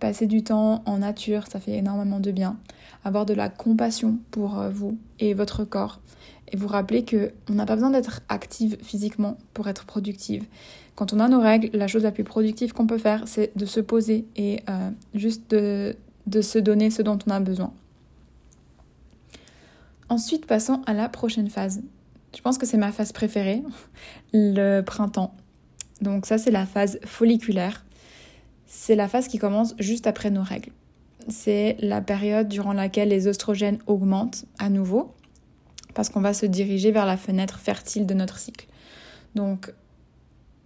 passer 0.00 0.26
du 0.26 0.42
temps 0.42 0.82
en 0.86 0.98
nature, 0.98 1.46
ça 1.46 1.60
fait 1.60 1.72
énormément 1.72 2.18
de 2.18 2.32
bien. 2.32 2.58
Avoir 3.04 3.26
de 3.26 3.34
la 3.34 3.48
compassion 3.48 4.18
pour 4.30 4.58
euh, 4.58 4.70
vous 4.70 4.98
et 5.20 5.34
votre 5.34 5.64
corps. 5.64 6.00
Et 6.52 6.56
vous 6.56 6.66
rappeler 6.66 7.04
que 7.04 7.32
on 7.48 7.54
n'a 7.54 7.66
pas 7.66 7.76
besoin 7.76 7.90
d'être 7.90 8.22
active 8.28 8.76
physiquement 8.82 9.38
pour 9.54 9.68
être 9.68 9.84
productive. 9.84 10.44
Quand 10.96 11.12
on 11.12 11.20
a 11.20 11.28
nos 11.28 11.40
règles, 11.40 11.70
la 11.76 11.86
chose 11.86 12.02
la 12.02 12.10
plus 12.10 12.24
productive 12.24 12.72
qu'on 12.72 12.86
peut 12.86 12.98
faire, 12.98 13.28
c'est 13.28 13.56
de 13.56 13.66
se 13.66 13.78
poser 13.78 14.26
et 14.34 14.60
euh, 14.68 14.90
juste 15.14 15.50
de, 15.52 15.94
de 16.26 16.40
se 16.40 16.58
donner 16.58 16.90
ce 16.90 17.02
dont 17.02 17.18
on 17.26 17.30
a 17.30 17.38
besoin. 17.38 17.72
Ensuite, 20.08 20.46
passons 20.46 20.82
à 20.86 20.92
la 20.92 21.08
prochaine 21.08 21.48
phase. 21.48 21.82
Je 22.34 22.42
pense 22.42 22.58
que 22.58 22.66
c'est 22.66 22.76
ma 22.76 22.90
phase 22.90 23.12
préférée, 23.12 23.62
le 24.32 24.80
printemps. 24.80 25.34
Donc 26.00 26.26
ça, 26.26 26.36
c'est 26.36 26.50
la 26.50 26.66
phase 26.66 26.98
folliculaire 27.04 27.84
c'est 28.72 28.94
la 28.94 29.08
phase 29.08 29.26
qui 29.26 29.38
commence 29.38 29.74
juste 29.80 30.06
après 30.06 30.30
nos 30.30 30.44
règles. 30.44 30.70
C'est 31.26 31.76
la 31.80 32.00
période 32.00 32.46
durant 32.46 32.72
laquelle 32.72 33.08
les 33.08 33.26
oestrogènes 33.26 33.80
augmentent 33.88 34.44
à 34.60 34.70
nouveau 34.70 35.12
parce 35.92 36.08
qu'on 36.08 36.20
va 36.20 36.32
se 36.32 36.46
diriger 36.46 36.92
vers 36.92 37.04
la 37.04 37.16
fenêtre 37.16 37.58
fertile 37.58 38.06
de 38.06 38.14
notre 38.14 38.38
cycle. 38.38 38.68
Donc 39.34 39.74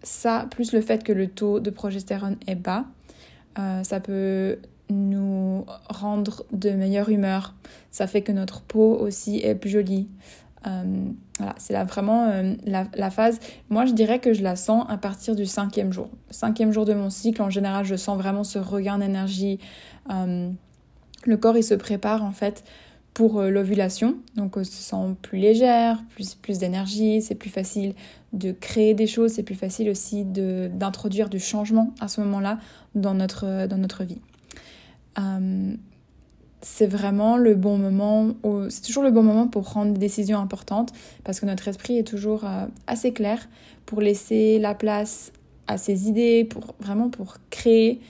ça, 0.03 0.47
plus 0.51 0.73
le 0.73 0.83
fait 0.83 1.03
que 1.03 1.15
le 1.15 1.29
taux 1.29 1.61
de 1.61 1.71
progestérone 1.71 2.37
est 2.47 2.57
bas, 2.57 2.85
euh, 3.59 3.83
ça 3.85 4.01
peut 4.01 4.59
nous 4.91 5.65
rendre 5.89 6.45
de 6.53 6.73
meilleure 6.73 7.09
humeur. 7.09 7.55
Ça 7.91 8.07
fait 8.07 8.21
que 8.21 8.33
notre 8.33 8.61
peau 8.61 8.99
aussi 8.99 9.39
est 9.39 9.55
plus 9.55 9.71
jolie. 9.71 10.09
Euh, 10.67 10.83
c'est 11.59 11.73
là 11.73 11.85
vraiment 11.85 12.29
euh, 12.29 12.55
la, 12.65 13.11
phase. 13.11 13.41
Moi, 13.69 13.87
je 13.87 13.93
dirais 13.93 14.19
que 14.19 14.33
je 14.33 14.43
la 14.43 14.57
sens 14.57 14.85
à 14.89 14.97
partir 14.97 15.35
du 15.35 15.47
cinquième 15.47 15.93
jour. 15.93 16.09
Cinquième 16.31 16.73
jour 16.73 16.85
de 16.85 16.95
mon 16.95 17.11
cycle, 17.11 17.43
en 17.43 17.51
général, 17.51 17.85
je 17.85 17.97
sens 17.97 18.17
vraiment 18.17 18.45
ce 18.45 18.59
regain 18.59 18.99
d'énergie. 18.99 19.59
Euh, 20.11 20.51
le 21.25 21.37
corps, 21.37 21.57
il 21.57 21.65
se 21.65 21.75
prépare 21.75 22.23
en 22.23 22.33
fait 22.33 22.65
pour 23.13 23.43
l'ovulation. 23.43 24.17
Donc 24.37 24.57
on 24.57 24.65
se 24.65 24.73
sent 24.73 25.17
plus 25.23 25.39
légère, 25.39 26.03
plus, 26.15 26.35
plus 26.35 26.59
d'énergie, 26.59 27.23
c'est 27.23 27.37
plus 27.37 27.51
facile 27.51 27.95
de 28.33 28.51
créer 28.51 28.95
des 28.95 29.07
choses, 29.07 29.33
c'est 29.33 29.45
plus 29.45 29.55
facile 29.55 29.89
aussi 29.89 30.25
d'introduire 30.25 31.29
du 31.29 31.39
changement 31.39 31.95
à 32.01 32.09
ce 32.09 32.21
moment-là 32.23 32.59
dans 32.97 33.15
notre, 33.15 33.67
dans 33.67 33.79
notre 33.79 34.03
vie. 34.03 34.21
Euh, 36.65 36.69
c'est 36.75 36.87
vraiment 36.87 37.37
le 37.37 37.55
bon 37.55 37.79
moment, 37.79 38.35
c'est 38.69 38.83
toujours 38.83 39.03
le 39.03 39.11
bon 39.11 39.23
moment 39.23 39.47
pour 39.47 39.63
prendre 39.65 39.93
des 39.93 39.99
décisions 39.99 40.39
importantes 40.39 40.93
parce 41.23 41.41
que 41.41 41.47
notre 41.47 41.69
esprit 41.69 41.99
est 41.99 42.07
toujours 42.07 42.45
euh, 42.45 42.67
assez 42.87 43.13
clair 43.13 43.49
pour 43.87 44.01
laisser 44.01 44.59
la 44.59 44.75
place 44.75 45.33
à 45.67 45.79
ses 45.79 46.09
idées, 46.09 46.45
pour 46.45 46.75
vraiment 46.81 47.09
pour 47.09 47.37
créer, 47.51 48.01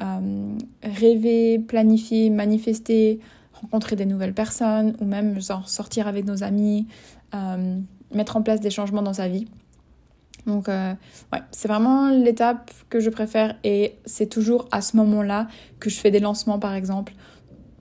euh, 0.00 0.56
rêver, 0.82 1.58
planifier, 1.58 2.30
manifester, 2.30 3.20
rencontrer 3.52 3.96
des 3.96 4.06
nouvelles 4.06 4.34
personnes 4.34 4.94
ou 5.00 5.04
même 5.04 5.40
sortir 5.40 6.06
avec 6.06 6.26
nos 6.26 6.44
amis, 6.44 6.86
mettre 8.12 8.36
en 8.36 8.42
place 8.42 8.60
des 8.60 8.70
changements 8.70 9.02
dans 9.02 9.14
sa 9.14 9.28
vie. 9.28 9.46
Donc, 10.48 10.68
euh, 10.68 10.94
ouais, 11.32 11.40
c'est 11.50 11.68
vraiment 11.68 12.08
l'étape 12.08 12.70
que 12.88 13.00
je 13.00 13.10
préfère 13.10 13.56
et 13.64 13.96
c'est 14.06 14.28
toujours 14.28 14.66
à 14.72 14.80
ce 14.80 14.96
moment-là 14.96 15.46
que 15.78 15.90
je 15.90 16.00
fais 16.00 16.10
des 16.10 16.20
lancements, 16.20 16.58
par 16.58 16.74
exemple, 16.74 17.12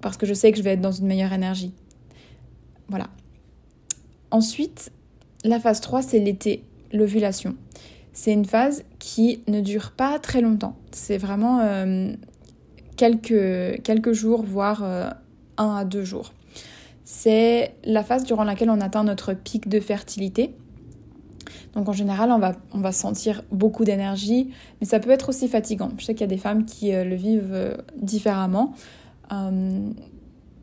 parce 0.02 0.18
que 0.18 0.26
je 0.26 0.34
sais 0.34 0.52
que 0.52 0.58
je 0.58 0.64
vais 0.64 0.74
être 0.74 0.82
dans 0.82 0.92
une 0.92 1.08
meilleure 1.08 1.34
énergie. 1.34 1.74
Voilà. 2.90 3.08
Ensuite, 4.32 4.92
la 5.44 5.60
phase 5.60 5.82
3, 5.82 6.02
c'est 6.02 6.20
l'été, 6.20 6.64
l'ovulation. 6.92 7.56
C'est 8.14 8.34
une 8.34 8.46
phase 8.46 8.84
qui 9.00 9.44
ne 9.48 9.62
dure 9.62 9.92
pas 9.92 10.20
très 10.20 10.42
longtemps. 10.42 10.76
C'est 10.92 11.18
vraiment 11.18 11.60
euh, 11.62 12.14
quelques, 12.96 13.82
quelques 13.84 14.14
jours, 14.14 14.44
voire 14.44 14.84
euh, 14.84 15.10
un 15.58 15.76
à 15.76 15.86
deux 15.86 16.04
jours. 16.04 16.34
C'est 17.04 17.76
la 17.84 18.04
phase 18.04 18.24
durant 18.24 18.44
laquelle 18.44 18.70
on 18.70 18.82
atteint 18.82 19.04
notre 19.04 19.34
pic 19.34 19.70
de 19.70 19.80
fertilité 19.80 20.56
donc 21.74 21.90
en 21.90 21.94
général, 21.94 22.32
on 22.32 22.40
va, 22.40 22.54
on 22.74 22.80
va 22.80 22.92
sentir 22.92 23.44
beaucoup 23.52 23.86
d'énergie, 23.86 24.50
mais 24.82 24.88
ça 24.88 25.00
peut 25.00 25.12
être 25.12 25.30
aussi 25.30 25.48
fatigant. 25.48 25.92
Je 26.00 26.06
sais 26.06 26.16
qu'il 26.16 26.22
y 26.22 26.24
a 26.24 26.28
des 26.28 26.40
femmes 26.40 26.66
qui 26.66 26.92
euh, 26.92 27.04
le 27.04 27.16
vivent 27.16 27.78
différemment. 27.96 28.74
Euh, 29.32 29.90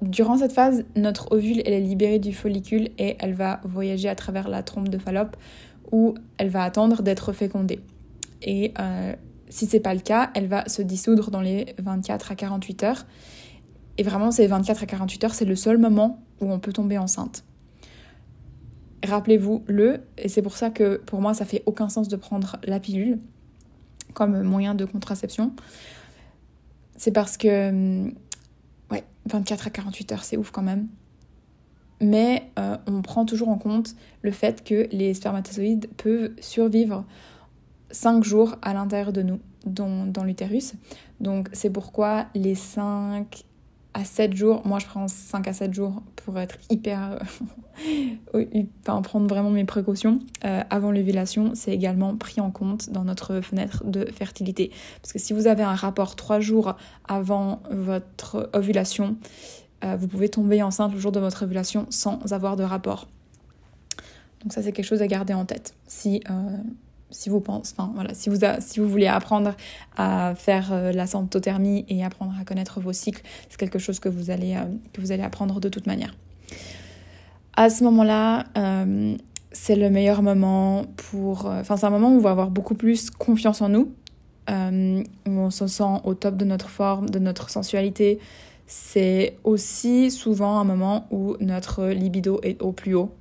durant 0.02 0.38
cette 0.38 0.52
phase, 0.52 0.84
notre 0.96 1.32
ovule 1.32 1.62
elle 1.64 1.72
est 1.72 1.80
libérée 1.80 2.18
du 2.18 2.32
follicule 2.32 2.90
et 2.98 3.16
elle 3.20 3.34
va 3.34 3.60
voyager 3.64 4.08
à 4.08 4.14
travers 4.14 4.48
la 4.48 4.62
trompe 4.62 4.88
de 4.88 4.98
Fallope 4.98 5.36
où 5.92 6.14
elle 6.38 6.48
va 6.48 6.62
attendre 6.62 7.02
d'être 7.02 7.32
fécondée. 7.32 7.80
Et 8.42 8.74
si 9.48 9.66
c'est 9.66 9.80
pas 9.80 9.94
le 9.94 10.00
cas, 10.00 10.30
elle 10.34 10.48
va 10.48 10.68
se 10.68 10.82
dissoudre 10.82 11.30
dans 11.30 11.40
les 11.40 11.74
24 11.78 12.32
à 12.32 12.34
48 12.34 12.82
heures. 12.82 13.06
Et 13.96 14.02
vraiment, 14.02 14.30
ces 14.30 14.46
24 14.46 14.82
à 14.82 14.86
48 14.86 15.24
heures, 15.24 15.34
c'est 15.34 15.44
le 15.44 15.56
seul 15.56 15.78
moment 15.78 16.22
où 16.40 16.50
on 16.52 16.58
peut 16.58 16.72
tomber 16.72 16.98
enceinte 16.98 17.44
rappelez-vous-le, 19.04 20.00
et 20.18 20.28
c'est 20.28 20.42
pour 20.42 20.56
ça 20.56 20.70
que 20.70 20.96
pour 20.96 21.20
moi 21.20 21.34
ça 21.34 21.44
fait 21.44 21.62
aucun 21.66 21.88
sens 21.88 22.08
de 22.08 22.16
prendre 22.16 22.56
la 22.64 22.80
pilule 22.80 23.18
comme 24.12 24.42
moyen 24.42 24.74
de 24.74 24.84
contraception. 24.84 25.52
C'est 26.96 27.10
parce 27.10 27.36
que, 27.36 27.68
hum, 27.70 28.14
24 29.26 29.66
à 29.66 29.70
48 29.70 30.12
heures, 30.12 30.24
c'est 30.24 30.36
ouf 30.36 30.50
quand 30.50 30.62
même. 30.62 30.88
Mais 32.00 32.50
euh, 32.58 32.76
on 32.86 33.02
prend 33.02 33.24
toujours 33.24 33.48
en 33.48 33.58
compte 33.58 33.94
le 34.22 34.30
fait 34.30 34.64
que 34.64 34.88
les 34.90 35.14
spermatozoïdes 35.14 35.88
peuvent 35.96 36.32
survivre 36.40 37.04
5 37.90 38.24
jours 38.24 38.56
à 38.62 38.74
l'intérieur 38.74 39.12
de 39.12 39.22
nous, 39.22 39.40
dans, 39.64 40.06
dans 40.06 40.24
l'utérus. 40.24 40.74
Donc 41.20 41.48
c'est 41.52 41.70
pourquoi 41.70 42.26
les 42.34 42.54
5 42.54 43.44
à 43.94 44.04
7 44.04 44.34
jours. 44.34 44.66
Moi, 44.66 44.78
je 44.78 44.86
prends 44.86 45.08
5 45.08 45.48
à 45.48 45.52
7 45.52 45.72
jours 45.72 46.02
pour 46.16 46.38
être 46.38 46.58
hyper. 46.68 47.18
Euh, 48.34 48.44
enfin, 48.86 49.00
prendre 49.02 49.26
vraiment 49.26 49.50
mes 49.50 49.64
précautions. 49.64 50.18
Euh, 50.44 50.62
avant 50.68 50.90
l'ovulation, 50.90 51.52
c'est 51.54 51.72
également 51.72 52.16
pris 52.16 52.40
en 52.40 52.50
compte 52.50 52.90
dans 52.90 53.04
notre 53.04 53.40
fenêtre 53.40 53.84
de 53.84 54.04
fertilité. 54.06 54.70
Parce 55.00 55.12
que 55.12 55.18
si 55.18 55.32
vous 55.32 55.46
avez 55.46 55.62
un 55.62 55.74
rapport 55.74 56.16
3 56.16 56.40
jours 56.40 56.76
avant 57.08 57.62
votre 57.70 58.50
ovulation, 58.52 59.16
euh, 59.84 59.96
vous 59.96 60.08
pouvez 60.08 60.28
tomber 60.28 60.62
enceinte 60.62 60.92
le 60.92 60.98
jour 60.98 61.12
de 61.12 61.20
votre 61.20 61.44
ovulation 61.44 61.86
sans 61.90 62.32
avoir 62.32 62.56
de 62.56 62.64
rapport. 62.64 63.06
Donc, 64.42 64.52
ça, 64.52 64.62
c'est 64.62 64.72
quelque 64.72 64.86
chose 64.86 65.02
à 65.02 65.06
garder 65.06 65.32
en 65.32 65.46
tête. 65.46 65.74
Si 65.86 66.22
si 67.14 67.30
vous 67.30 67.40
pensez, 67.40 67.74
enfin 67.76 67.92
voilà, 67.94 68.12
si 68.12 68.28
vous, 68.28 68.38
si 68.60 68.80
vous 68.80 68.88
voulez 68.88 69.06
apprendre 69.06 69.54
à 69.96 70.34
faire 70.36 70.72
euh, 70.72 70.92
la 70.92 71.06
symptothermie 71.06 71.84
et 71.88 72.04
apprendre 72.04 72.34
à 72.40 72.44
connaître 72.44 72.80
vos 72.80 72.92
cycles, 72.92 73.22
c'est 73.48 73.56
quelque 73.56 73.78
chose 73.78 74.00
que 74.00 74.08
vous 74.08 74.30
allez, 74.30 74.54
euh, 74.54 74.64
que 74.92 75.00
vous 75.00 75.12
allez 75.12 75.22
apprendre 75.22 75.60
de 75.60 75.68
toute 75.68 75.86
manière. 75.86 76.14
À 77.56 77.70
ce 77.70 77.84
moment-là, 77.84 78.44
euh, 78.58 79.16
c'est 79.52 79.76
le 79.76 79.90
meilleur 79.90 80.22
moment 80.22 80.86
pour, 80.96 81.46
enfin 81.46 81.76
c'est 81.76 81.86
un 81.86 81.90
moment 81.90 82.10
où 82.10 82.16
on 82.16 82.20
va 82.20 82.30
avoir 82.30 82.50
beaucoup 82.50 82.74
plus 82.74 83.10
confiance 83.10 83.62
en 83.62 83.68
nous, 83.68 83.92
où 84.48 85.30
on 85.30 85.50
se 85.50 85.66
sent 85.68 86.00
au 86.02 86.14
top 86.14 86.36
de 86.36 86.44
notre 86.44 86.68
forme, 86.68 87.08
de 87.08 87.20
notre 87.20 87.48
sensualité. 87.48 88.18
C'est 88.66 89.36
aussi 89.44 90.10
souvent 90.10 90.58
un 90.58 90.64
moment 90.64 91.06
où 91.12 91.36
notre 91.38 91.86
libido 91.86 92.40
est 92.42 92.60
au 92.60 92.72
plus 92.72 92.94
haut. 92.94 93.12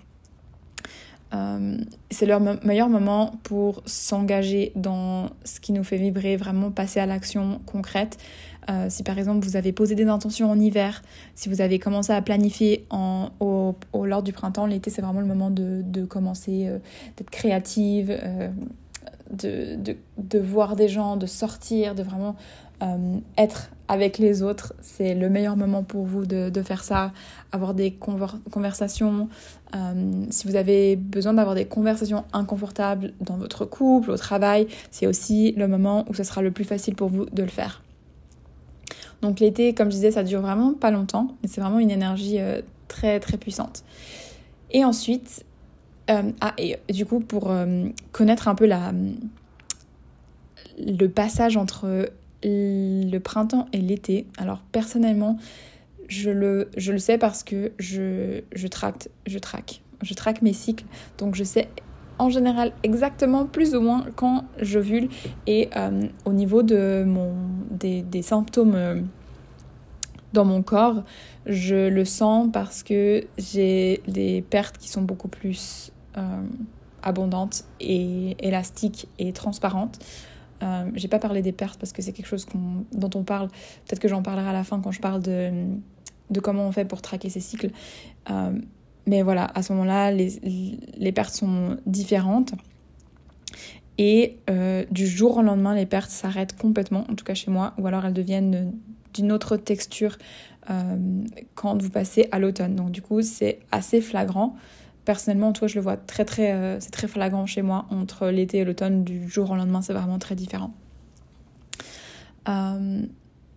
Euh, 1.34 1.78
c'est 2.12 2.26
leur 2.26 2.40
meilleur 2.40 2.90
moment 2.90 3.34
pour 3.44 3.82
s'engager 3.86 4.72
dans 4.76 5.30
ce 5.44 5.60
qui 5.60 5.72
nous 5.72 5.84
fait 5.84 5.98
vibrer, 5.98 6.38
vraiment 6.38 6.72
passer 6.72 7.00
à 7.00 7.06
l'action 7.06 7.60
concrète. 7.66 8.18
Euh, 8.70 8.88
si 8.90 9.04
par 9.04 9.18
exemple 9.18 9.46
vous 9.46 9.58
avez 9.58 9.74
posé 9.74 9.96
des 9.96 10.06
intentions 10.06 10.50
en 10.50 10.60
hiver, 10.60 11.02
si 11.36 11.50
vous 11.50 11.60
avez 11.60 11.80
commencé 11.80 12.14
à 12.14 12.22
planifier 12.22 12.86
en, 12.92 13.30
au, 13.40 13.76
lors 14.06 14.24
du 14.24 14.32
printemps, 14.32 14.66
l'été 14.66 14.90
c'est 14.90 15.02
vraiment 15.02 15.20
le 15.20 15.28
moment 15.28 15.50
de, 15.50 15.82
de 15.84 16.06
commencer, 16.06 16.68
euh, 16.68 16.78
d'être 17.18 17.30
créative, 17.30 18.18
de, 19.32 19.76
de, 19.76 19.98
de, 20.18 20.40
voir 20.40 20.76
des 20.76 20.88
gens, 20.88 21.18
de 21.18 21.26
sortir, 21.26 21.96
de 21.96 22.04
vraiment 22.04 22.36
être 23.38 23.72
avec 23.88 24.18
les 24.18 24.44
autres, 24.44 24.74
c'est 24.82 25.14
le 25.14 25.30
meilleur 25.30 25.58
moment 25.58 25.84
pour 25.84 26.06
vous 26.06 26.26
de, 26.26 26.62
faire 26.64 26.84
ça, 26.84 27.12
avoir 27.52 27.74
des 27.74 27.92
conversations. 27.92 29.28
Euh, 29.76 30.26
si 30.30 30.48
vous 30.48 30.56
avez 30.56 30.96
besoin 30.96 31.34
d'avoir 31.34 31.56
des 31.56 31.66
conversations 31.66 32.24
inconfortables 32.32 33.14
dans 33.20 33.36
votre 33.36 33.66
couple, 33.66 34.12
au 34.12 34.18
travail, 34.18 34.68
c'est 34.92 35.06
aussi 35.06 35.52
le 35.58 35.68
moment 35.68 36.06
où 36.10 36.14
ce 36.14 36.24
sera 36.24 36.42
le 36.42 36.52
plus 36.52 36.64
facile 36.64 36.96
pour 36.96 37.10
vous 37.10 37.26
de 37.26 37.44
le 37.44 37.50
faire. 37.50 37.82
Donc 39.22 39.40
l'été, 39.40 39.74
comme 39.74 39.90
je 39.90 39.96
disais, 39.96 40.12
ça 40.12 40.24
dure 40.24 40.42
vraiment 40.42 40.74
pas 40.74 40.92
longtemps, 40.92 41.36
mais 41.42 41.50
c'est 41.50 41.62
vraiment 41.62 41.80
une 41.80 41.92
énergie 41.92 42.40
euh, 42.40 42.62
très 42.88 43.20
très 43.20 43.38
puissante. 43.38 43.84
Et 44.72 44.86
ensuite, 44.86 45.46
ah, 46.08 46.54
et 46.58 46.78
du 46.92 47.06
coup, 47.06 47.22
pour 47.22 47.54
connaître 48.12 48.48
un 48.50 48.56
peu 48.56 48.66
la, 48.66 48.92
le 50.78 51.08
passage 51.08 51.58
entre 51.58 52.10
le 52.44 53.18
printemps 53.20 53.68
et 53.74 53.80
l'été. 53.80 54.28
Alors 54.38 54.62
personnellement, 54.72 55.38
je 56.08 56.30
le, 56.30 56.70
je 56.78 56.92
le 56.92 57.00
sais 57.00 57.18
parce 57.18 57.44
que 57.44 57.72
je, 57.80 58.68
traque, 58.68 59.10
je 59.26 59.40
traque. 59.40 59.82
Je 60.02 60.14
traque 60.14 60.42
mes 60.42 60.54
cycles. 60.54 60.86
Donc 61.18 61.36
je 61.36 61.44
sais 61.44 61.70
en 62.20 62.30
général 62.30 62.74
exactement 62.84 63.46
plus 63.46 63.76
ou 63.76 63.82
moins 63.82 64.06
quand 64.16 64.46
j'ovule 64.60 65.10
et 65.48 65.70
euh, 65.76 66.08
au 66.26 66.34
niveau 66.34 66.62
de 66.62 67.04
mon, 67.06 67.34
des, 67.72 68.04
des 68.04 68.22
symptômes 68.22 68.76
euh, 68.76 69.02
dans 70.34 70.46
mon 70.46 70.62
corps, 70.62 71.04
je 71.46 71.88
le 71.88 72.06
sens 72.06 72.50
parce 72.52 72.84
que 72.84 73.24
j'ai 73.38 74.02
des 74.08 74.42
pertes 74.42 74.78
qui 74.78 74.90
sont 74.90 75.02
beaucoup 75.02 75.28
plus 75.28 75.92
euh, 76.18 76.42
abondantes 77.02 77.66
et 77.80 78.36
élastiques 78.40 79.08
et 79.20 79.32
transparentes. 79.32 80.00
Euh, 80.64 80.90
j'ai 80.96 81.08
pas 81.08 81.20
parlé 81.20 81.42
des 81.42 81.52
pertes 81.52 81.80
parce 81.80 81.92
que 81.92 82.02
c'est 82.02 82.14
quelque 82.14 82.28
chose 82.28 82.48
dont 82.92 83.10
on 83.16 83.24
parle. 83.24 83.50
Peut-être 83.50 84.00
que 84.00 84.08
j'en 84.08 84.22
parlerai 84.22 84.50
à 84.50 84.54
la 84.54 84.64
fin 84.64 84.80
quand 84.80 84.92
je 84.92 85.02
parle 85.02 85.22
de, 85.22 85.52
comment 86.42 86.68
on 86.68 86.72
fait 86.72 86.86
pour 86.86 87.02
traquer 87.02 87.30
ces 87.30 87.40
cycles. 87.40 87.72
Euh, 88.30 88.52
mais 89.06 89.22
voilà, 89.22 89.52
à 89.54 89.64
ce 89.64 89.74
moment-là, 89.74 90.12
les, 90.12 91.12
pertes 91.12 91.34
sont 91.34 91.78
différentes. 91.86 92.54
Et 93.98 94.38
euh, 94.50 94.86
du 94.90 95.06
jour 95.06 95.38
au 95.38 95.42
lendemain, 95.42 95.76
les 95.76 95.86
pertes 95.86 96.10
s'arrêtent 96.10 96.58
complètement, 96.58 97.06
en 97.10 97.16
tout 97.16 97.26
cas 97.26 97.34
chez 97.34 97.52
moi, 97.52 97.74
ou 97.78 97.86
alors 97.86 98.06
elles 98.06 98.14
deviennent 98.14 98.74
d'une 99.14 99.32
autre 99.32 99.58
texture 99.58 100.18
quand 101.56 101.82
vous 101.82 101.90
passez 101.90 102.30
à 102.32 102.40
l'automne. 102.40 102.76
Donc 102.76 102.92
du 102.92 103.02
coup, 103.02 103.22
c'est 103.22 103.60
assez 103.72 104.00
flagrant 104.00 104.56
personnellement, 105.06 105.54
toi, 105.54 105.68
je 105.68 105.76
le 105.76 105.82
vois 105.82 105.98
très, 105.98 106.26
très, 106.26 106.54
euh, 106.54 106.80
c'est 106.80 106.92
très 106.92 107.08
flagrant 107.08 107.46
chez 107.46 107.62
moi. 107.62 107.86
Entre 107.90 108.28
l'été 108.28 108.60
et 108.60 108.66
l'automne, 108.66 109.04
du 109.04 109.28
jour 109.30 109.52
au 109.52 109.56
lendemain, 109.56 109.82
c'est 109.82 109.94
vraiment 109.94 110.20
très 110.20 110.36
différent. 110.36 110.74
Euh, 112.50 113.02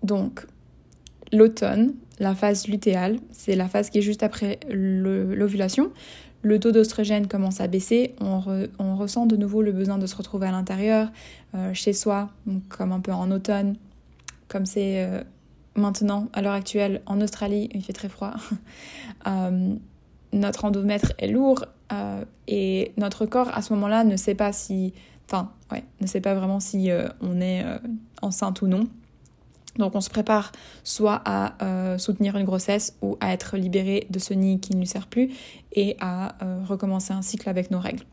donc, 0.03 0.47
l'automne, 1.33 1.95
la 2.19 2.35
phase 2.35 2.69
lutéale, 2.69 3.19
c'est 3.33 3.57
la 3.57 3.69
phase 3.69 3.91
qui 3.91 3.99
est 3.99 4.03
juste 4.03 4.23
après 4.23 4.61
l'ovulation. 4.71 5.91
Le 6.43 6.61
taux 6.61 6.71
d'oestrogène 6.71 7.27
commence 7.27 7.61
à 7.61 7.67
baisser, 7.67 8.15
on, 8.21 8.41
on, 8.79 8.97
ressent 8.97 9.27
de 9.27 9.37
nouveau 9.37 9.63
le 9.63 9.73
besoin 9.73 9.99
de 9.99 10.07
se 10.07 10.15
retrouver 10.15 10.47
à 10.47 10.53
l'intérieur, 10.53 11.11
euh, 11.55 11.75
chez 11.75 11.93
soi, 11.93 12.31
comme 12.69 12.93
un 12.93 13.01
peu 13.01 13.13
en 13.13 13.31
automne, 13.33 13.77
comme 14.47 14.65
c'est 14.65 15.09
maintenant, 15.75 16.29
à 16.33 16.43
l'heure 16.43 16.53
actuelle, 16.53 17.03
en 17.07 17.21
Australie, 17.21 17.69
il 17.75 17.83
fait 17.83 17.93
très 17.93 18.09
froid. 18.09 18.35
notre 20.37 20.65
endomètre 20.65 21.13
est 21.19 21.29
lourd 21.29 21.65
et 22.49 22.93
notre 22.97 23.27
corps 23.27 23.49
à 23.55 23.63
ce 23.63 23.73
moment-là 23.75 24.05
ne 24.05 24.17
sait 24.17 24.35
pas 24.35 24.53
si, 24.53 24.93
enfin, 25.27 25.53
ouais, 25.71 25.85
ne 26.01 26.07
sait 26.07 26.21
pas 26.21 26.35
vraiment 26.35 26.61
si 26.61 26.91
on 27.21 27.41
est 27.41 27.65
enceinte 28.23 28.63
ou 28.63 28.67
non. 28.67 28.89
Donc 29.79 29.95
on 29.95 30.01
se 30.01 30.11
prépare 30.11 30.53
soit 30.85 31.21
à 31.25 31.55
euh, 31.63 31.99
soutenir 31.99 32.37
une 32.37 32.45
grossesse 32.45 32.97
ou 33.03 33.17
à 33.21 33.33
être 33.33 33.57
libéré 33.57 34.07
de 34.11 34.19
ce 34.19 34.35
nid 34.35 34.61
qui 34.61 34.75
ne 34.75 34.81
lui 34.81 34.87
sert 34.87 35.07
plus 35.07 35.31
et 35.73 35.97
à 36.01 36.35
euh, 36.45 36.61
recommencer 36.65 37.13
un 37.13 37.23
cycle 37.23 37.49
avec 37.49 37.71
nos 37.71 37.81
règles. 37.81 38.05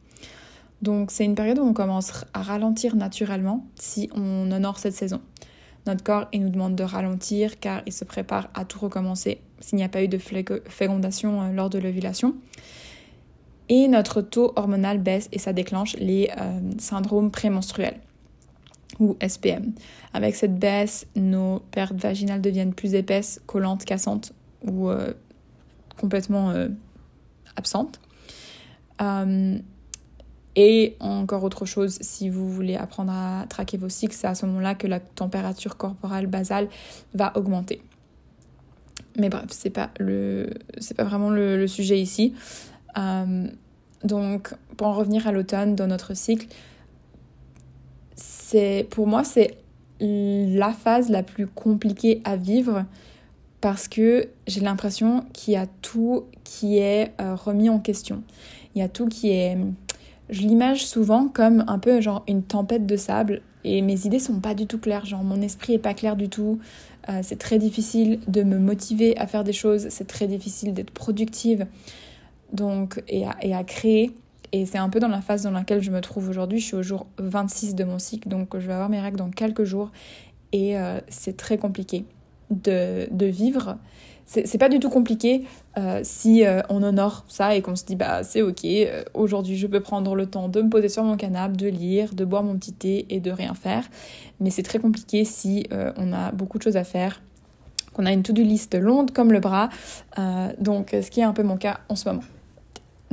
Donc 0.81 1.11
c'est 1.11 1.23
une 1.23 1.35
période 1.35 1.59
où 1.59 1.63
on 1.63 1.73
commence 1.73 2.25
à 2.33 2.41
ralentir 2.41 2.95
naturellement 2.95 3.65
si 3.75 4.09
on 4.13 4.51
honore 4.51 4.79
cette 4.79 4.93
saison. 4.93 5.21
Notre 5.85 6.03
corps 6.03 6.27
il 6.31 6.43
nous 6.43 6.49
demande 6.49 6.75
de 6.75 6.83
ralentir 6.83 7.59
car 7.59 7.81
il 7.85 7.93
se 7.93 8.05
prépare 8.05 8.49
à 8.53 8.65
tout 8.65 8.79
recommencer 8.79 9.41
s'il 9.59 9.77
n'y 9.77 9.83
a 9.83 9.89
pas 9.89 10.03
eu 10.03 10.07
de 10.07 10.17
fécondation 10.17 11.41
euh, 11.41 11.51
lors 11.51 11.69
de 11.69 11.79
l'ovulation. 11.79 12.35
Et 13.69 13.87
notre 13.87 14.21
taux 14.21 14.51
hormonal 14.55 14.99
baisse 14.99 15.29
et 15.31 15.39
ça 15.39 15.53
déclenche 15.53 15.95
les 15.95 16.29
syndromes 16.77 17.31
prémenstruels 17.31 17.97
ou 18.99 19.17
SPM. 19.25 19.73
Avec 20.13 20.35
cette 20.35 20.57
baisse, 20.57 21.07
nos 21.15 21.59
pertes 21.71 21.95
vaginales 21.95 22.41
deviennent 22.41 22.73
plus 22.73 22.93
épaisses, 22.93 23.41
collantes, 23.45 23.85
cassantes 23.85 24.33
ou 24.63 24.89
euh, 24.89 25.13
complètement 25.99 26.51
euh, 26.51 26.69
absentes. 27.55 27.99
Euh, 30.57 30.61
et 30.61 30.95
encore 30.99 31.43
autre 31.43 31.65
chose, 31.65 31.97
si 32.01 32.29
vous 32.29 32.49
voulez 32.49 32.75
apprendre 32.75 33.11
à 33.11 33.45
traquer 33.49 33.77
vos 33.77 33.89
cycles, 33.89 34.15
c'est 34.15 34.27
à 34.27 34.35
ce 34.35 34.45
moment-là 34.45 34.75
que 34.75 34.87
la 34.87 34.99
température 34.99 35.77
corporelle 35.77 36.27
basale 36.27 36.69
va 37.13 37.35
augmenter. 37.35 37.81
Mais 39.17 39.29
bref, 39.29 39.45
c'est 39.49 39.69
pas 39.69 39.89
le, 39.99 40.49
c'est 40.79 40.95
pas 40.95 41.03
vraiment 41.03 41.29
le, 41.29 41.67
sujet 41.67 41.99
ici. 41.99 42.33
donc, 44.03 44.53
pour 44.77 44.87
en 44.87 44.93
revenir 44.93 45.27
à 45.27 45.31
l'automne 45.31 45.75
dans 45.75 45.87
notre 45.87 46.15
cycle, 46.15 46.47
pour 48.89 49.07
moi 49.07 49.23
c'est 49.23 49.57
la 49.99 50.73
phase 50.73 51.09
la 51.09 51.23
plus 51.23 51.47
compliquée 51.47 52.21
à 52.23 52.35
vivre 52.35 52.85
parce 53.61 53.87
que 53.87 54.27
j'ai 54.47 54.59
l'impression 54.59 55.25
qu'il 55.31 55.53
y 55.53 55.57
a 55.57 55.67
tout 55.81 56.25
qui 56.43 56.79
est 56.79 57.13
euh, 57.21 57.35
remis 57.35 57.69
en 57.69 57.79
question. 57.79 58.23
Il 58.75 58.79
y 58.79 58.81
a 58.81 58.89
tout 58.89 59.07
qui 59.07 59.29
est 59.29 59.57
je 60.29 60.41
l'image 60.41 60.85
souvent 60.85 61.27
comme 61.27 61.63
un 61.67 61.79
peu 61.79 62.01
genre 62.01 62.23
une 62.27 62.43
tempête 62.43 62.85
de 62.85 62.97
sable 62.97 63.41
et 63.63 63.81
mes 63.81 64.05
idées 64.05 64.19
sont 64.19 64.39
pas 64.39 64.53
du 64.53 64.67
tout 64.67 64.77
claires, 64.77 65.05
genre 65.05 65.23
mon 65.23 65.41
esprit 65.41 65.73
est 65.73 65.79
pas 65.79 65.93
clair 65.93 66.15
du 66.15 66.29
tout. 66.29 66.59
Euh, 67.09 67.19
c'est 67.21 67.37
très 67.37 67.59
difficile 67.59 68.19
de 68.27 68.43
me 68.43 68.57
motiver 68.57 69.17
à 69.17 69.27
faire 69.27 69.43
des 69.43 69.53
choses, 69.53 69.87
c'est 69.89 70.07
très 70.07 70.27
difficile 70.27 70.73
d'être 70.73 70.91
productive 70.91 71.65
donc 72.51 73.01
et 73.07 73.25
et 73.41 73.53
à 73.53 73.63
créer. 73.63 74.11
Et 74.53 74.67
c'est 74.67 74.77
un 74.77 74.89
peu 74.89 74.99
dans 74.99 75.07
la 75.07 75.21
phase 75.21 75.41
dans 75.41 75.51
laquelle 75.51 75.81
je 75.81 75.89
me 75.89 75.99
trouve 75.99 76.29
aujourd'hui. 76.29 76.59
Je 76.59 76.65
suis 76.65 76.75
au 76.75 76.83
jour 76.83 77.07
26 77.17 77.73
de 77.73 77.83
mon 77.83 77.97
cycle, 77.97 78.29
donc 78.29 78.55
je 78.57 78.67
vais 78.67 78.73
avoir 78.73 78.87
mes 78.87 78.99
règles 78.99 79.17
dans 79.17 79.31
quelques 79.31 79.63
jours. 79.63 79.91
Et 80.51 80.77
euh, 80.77 80.99
c'est 81.09 81.35
très 81.35 81.57
compliqué 81.57 82.05
de, 82.51 83.07
de 83.11 83.25
vivre. 83.25 83.77
C'est 84.25 84.57
pas 84.57 84.69
du 84.69 84.79
tout 84.79 84.89
compliqué 84.89 85.43
euh, 85.77 86.01
si 86.03 86.45
euh, 86.45 86.61
on 86.69 86.83
honore 86.83 87.25
ça 87.27 87.55
et 87.55 87.61
qu'on 87.61 87.75
se 87.75 87.83
dit 87.83 87.95
bah 87.95 88.23
c'est 88.23 88.41
ok, 88.41 88.65
aujourd'hui 89.13 89.57
je 89.57 89.67
peux 89.67 89.79
prendre 89.79 90.15
le 90.15 90.25
temps 90.25 90.49
de 90.49 90.61
me 90.61 90.69
poser 90.69 90.89
sur 90.89 91.03
mon 91.03 91.17
canapé, 91.17 91.55
de 91.57 91.67
lire, 91.67 92.13
de 92.13 92.25
boire 92.25 92.43
mon 92.43 92.55
petit 92.57 92.73
thé 92.73 93.05
et 93.09 93.19
de 93.19 93.31
rien 93.31 93.53
faire. 93.53 93.83
Mais 94.39 94.49
c'est 94.49 94.63
très 94.63 94.79
compliqué 94.79 95.25
si 95.25 95.67
on 95.97 96.13
a 96.13 96.31
beaucoup 96.31 96.57
de 96.57 96.63
choses 96.63 96.77
à 96.77 96.83
faire, 96.83 97.21
qu'on 97.93 98.05
a 98.05 98.11
une 98.11 98.23
to-do 98.23 98.43
list 98.43 98.75
longue 98.75 99.11
comme 99.11 99.31
le 99.31 99.39
bras. 99.39 99.69
donc 100.59 100.89
ce 100.91 101.09
qui 101.09 101.21
est 101.21 101.23
un 101.23 101.33
peu 101.33 101.43
mon 101.43 101.57
cas 101.57 101.79
en 101.89 101.95
ce 101.95 102.09
moment. 102.09 102.23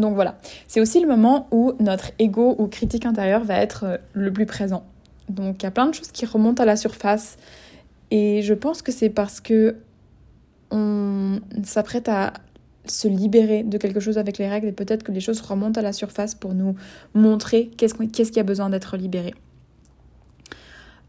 Donc 0.00 0.14
voilà, 0.14 0.38
c'est 0.66 0.80
aussi 0.80 1.00
le 1.00 1.06
moment 1.06 1.46
où 1.50 1.72
notre 1.78 2.10
ego 2.18 2.56
ou 2.58 2.66
critique 2.66 3.06
intérieure 3.06 3.44
va 3.44 3.56
être 3.56 3.84
euh, 3.84 3.96
le 4.14 4.32
plus 4.32 4.46
présent. 4.46 4.84
Donc 5.28 5.62
il 5.62 5.64
y 5.64 5.66
a 5.66 5.70
plein 5.70 5.86
de 5.86 5.94
choses 5.94 6.10
qui 6.10 6.26
remontent 6.26 6.62
à 6.62 6.66
la 6.66 6.76
surface 6.76 7.36
et 8.10 8.42
je 8.42 8.54
pense 8.54 8.82
que 8.82 8.90
c'est 8.90 9.10
parce 9.10 9.40
que 9.40 9.76
on 10.72 11.40
s'apprête 11.62 12.08
à 12.08 12.32
se 12.90 13.08
libérer 13.08 13.62
de 13.62 13.78
quelque 13.78 14.00
chose 14.00 14.18
avec 14.18 14.38
les 14.38 14.48
règles 14.48 14.68
et 14.68 14.72
peut-être 14.72 15.02
que 15.02 15.12
les 15.12 15.20
choses 15.20 15.40
remontent 15.40 15.78
à 15.80 15.82
la 15.82 15.92
surface 15.92 16.34
pour 16.34 16.54
nous 16.54 16.74
montrer 17.14 17.70
qu'est-ce 17.76 17.94
qu'est-ce 17.94 18.32
qui 18.32 18.40
a 18.40 18.44
besoin 18.44 18.70
d'être 18.70 18.96
libéré. 18.96 19.34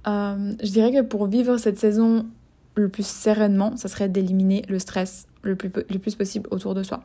Euh, 0.07 0.53
je 0.63 0.71
dirais 0.71 0.91
que 0.91 1.01
pour 1.01 1.27
vivre 1.27 1.57
cette 1.57 1.77
saison 1.77 2.25
le 2.75 2.89
plus 2.89 3.05
sereinement, 3.05 3.75
ça 3.77 3.87
serait 3.87 4.09
d'éliminer 4.09 4.63
le 4.67 4.79
stress 4.79 5.27
le 5.41 5.55
plus, 5.55 5.71
le 5.89 5.99
plus 5.99 6.15
possible 6.15 6.47
autour 6.51 6.73
de 6.73 6.83
soi 6.83 7.03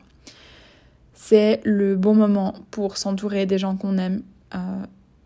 c'est 1.17 1.61
le 1.65 1.95
bon 1.95 2.13
moment 2.13 2.53
pour 2.69 2.95
s'entourer 2.95 3.47
des 3.47 3.57
gens 3.57 3.75
qu'on 3.75 3.97
aime. 3.97 4.21
Euh, 4.53 4.83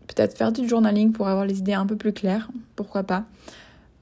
peut-être 0.08 0.36
faire 0.36 0.50
du 0.50 0.66
journaling 0.66 1.12
pour 1.12 1.28
avoir 1.28 1.44
les 1.44 1.58
idées 1.58 1.74
un 1.74 1.86
peu 1.86 1.96
plus 1.96 2.14
claires, 2.14 2.50
pourquoi 2.76 3.04
pas. 3.04 3.24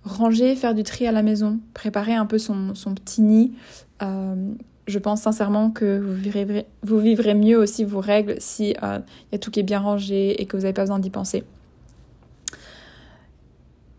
Ranger, 0.04 0.54
faire 0.54 0.74
du 0.74 0.84
tri 0.84 1.06
à 1.06 1.12
la 1.12 1.22
maison, 1.22 1.58
préparer 1.74 2.14
un 2.14 2.26
peu 2.26 2.38
son, 2.38 2.72
petit 2.94 3.22
nid. 3.22 3.52
Euh, 4.02 4.52
je 4.90 4.98
pense 4.98 5.22
sincèrement 5.22 5.70
que 5.70 5.98
vous 5.98 6.14
vivrez, 6.98 7.34
mieux 7.34 7.56
aussi 7.56 7.84
vos 7.84 8.00
règles 8.00 8.36
si 8.38 8.70
il 8.70 8.76
euh, 8.82 8.98
y 9.32 9.34
a 9.34 9.38
tout 9.38 9.50
qui 9.50 9.60
est 9.60 9.64
bien 9.64 9.80
rangé 9.80 10.40
et 10.40 10.46
que 10.46 10.56
vous 10.56 10.62
n'avez 10.62 10.74
pas 10.74 10.82
besoin 10.82 10.98
d'y 10.98 11.10
penser. 11.10 11.44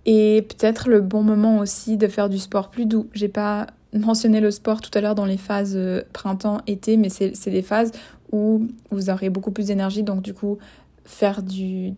Et 0.05 0.45
peut-être 0.49 0.89
le 0.89 1.01
bon 1.01 1.23
moment 1.23 1.59
aussi 1.59 1.97
de 1.97 2.07
faire 2.07 2.29
du 2.29 2.39
sport 2.39 2.69
plus 2.69 2.85
doux. 2.85 3.07
J'ai 3.13 3.27
pas 3.27 3.67
mentionné 3.93 4.39
le 4.39 4.51
sport 4.51 4.81
tout 4.81 4.91
à 4.93 5.01
l'heure 5.01 5.15
dans 5.15 5.25
les 5.25 5.37
phases 5.37 5.73
euh, 5.75 6.01
printemps-été, 6.13 6.97
mais 6.97 7.09
c'est 7.09 7.49
des 7.49 7.61
phases 7.61 7.91
où 8.31 8.67
vous 8.91 9.09
aurez 9.09 9.29
beaucoup 9.29 9.51
plus 9.51 9.67
d'énergie, 9.67 10.03
donc 10.03 10.21
du 10.21 10.33
coup 10.33 10.57
faire 11.03 11.43
du 11.43 11.95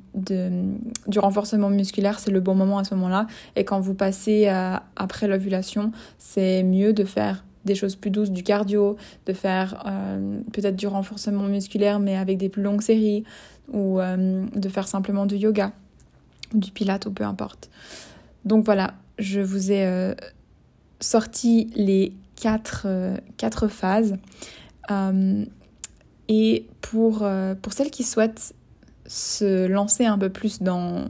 renforcement 1.18 1.70
musculaire, 1.70 2.20
c'est 2.20 2.32
le 2.32 2.40
bon 2.40 2.56
moment 2.56 2.80
à 2.80 2.84
ce 2.84 2.96
moment-là. 2.96 3.28
Et 3.56 3.64
quand 3.66 3.80
vous 3.80 3.94
passez 3.94 4.48
après 4.96 5.28
l'ovulation, 5.28 5.92
c'est 6.18 6.64
mieux 6.64 6.94
de 6.94 7.04
faire 7.04 7.44
des 7.66 7.76
choses 7.76 7.96
plus 7.96 8.12
douces, 8.12 8.32
du 8.32 8.44
cardio, 8.44 8.98
de 9.26 9.34
faire 9.34 9.84
euh, 9.86 10.40
peut-être 10.52 10.76
du 10.76 10.88
renforcement 10.88 11.44
musculaire, 11.44 12.00
mais 12.00 12.16
avec 12.16 12.38
des 12.38 12.50
plus 12.50 12.64
longues 12.64 12.82
séries, 12.82 13.24
ou 13.72 14.00
euh, 14.00 14.46
de 14.54 14.70
faire 14.70 14.88
simplement 14.88 15.26
du 15.26 15.36
yoga, 15.36 15.72
du 16.54 16.72
pilate, 16.72 17.06
ou 17.06 17.12
peu 17.12 17.24
importe. 17.24 17.70
Donc 18.46 18.66
voilà, 18.66 18.94
je 19.18 19.40
vous 19.40 19.72
ai 19.72 20.14
sorti 21.00 21.70
les 21.76 22.14
quatre, 22.36 22.84
euh, 22.86 23.18
phases. 23.70 24.18
Euh, 24.92 25.46
et 26.28 26.68
pour, 26.82 27.20
euh, 27.24 27.56
celles 27.72 27.92
qui 27.92 28.04
souhaitent 28.04 28.54
se 29.06 29.68
lancer 29.68 30.06
un 30.06 30.18
peu 30.18 30.30
plus 30.30 30.62
dans, 30.62 31.10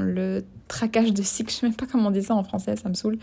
le 0.00 0.44
traquage 0.68 1.12
de 1.12 1.22
cycle, 1.22 1.50
je 1.52 1.56
sais 1.56 1.66
même 1.66 1.76
pas 1.76 1.86
comment 1.90 2.08
on 2.08 2.12
dit 2.12 2.22
ça 2.22 2.34
en 2.34 2.44
français, 2.44 2.76
ça 2.76 2.88
me 2.88 2.94
saoule, 2.94 3.18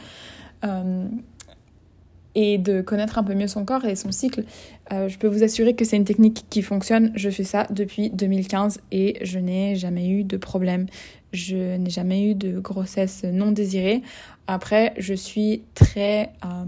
et 2.35 2.57
de 2.57 2.81
connaître 2.81 3.17
un 3.17 3.23
peu 3.23 3.33
mieux 3.33 3.47
son 3.47 3.65
corps 3.65 3.85
et 3.85 3.95
son 3.95 4.11
cycle, 4.11 4.43
je 4.91 5.17
peux 5.17 5.27
vous 5.27 5.43
assurer 5.43 5.75
que 5.75 5.83
c'est 5.83 5.97
une 5.97 6.05
technique 6.05 6.45
qui 6.49 6.61
fonctionne. 6.61 7.11
Je 7.15 7.29
fais 7.29 7.43
ça 7.43 7.65
depuis 7.71 8.11
2015 8.11 8.81
et 8.91 9.17
je 9.23 9.39
n'ai 9.39 9.75
jamais 9.75 10.09
eu 10.09 10.23
de 10.23 10.37
problème. 10.37 10.85
Je 11.31 11.77
n'ai 11.77 11.89
jamais 11.89 12.23
eu 12.23 12.35
de 12.35 12.59
grossesse 12.59 13.23
non 13.23 13.51
désirée. 13.51 14.01
Après, 14.47 14.93
je 14.97 15.13
suis 15.13 15.63
très... 15.75 16.31
Euh, 16.43 16.65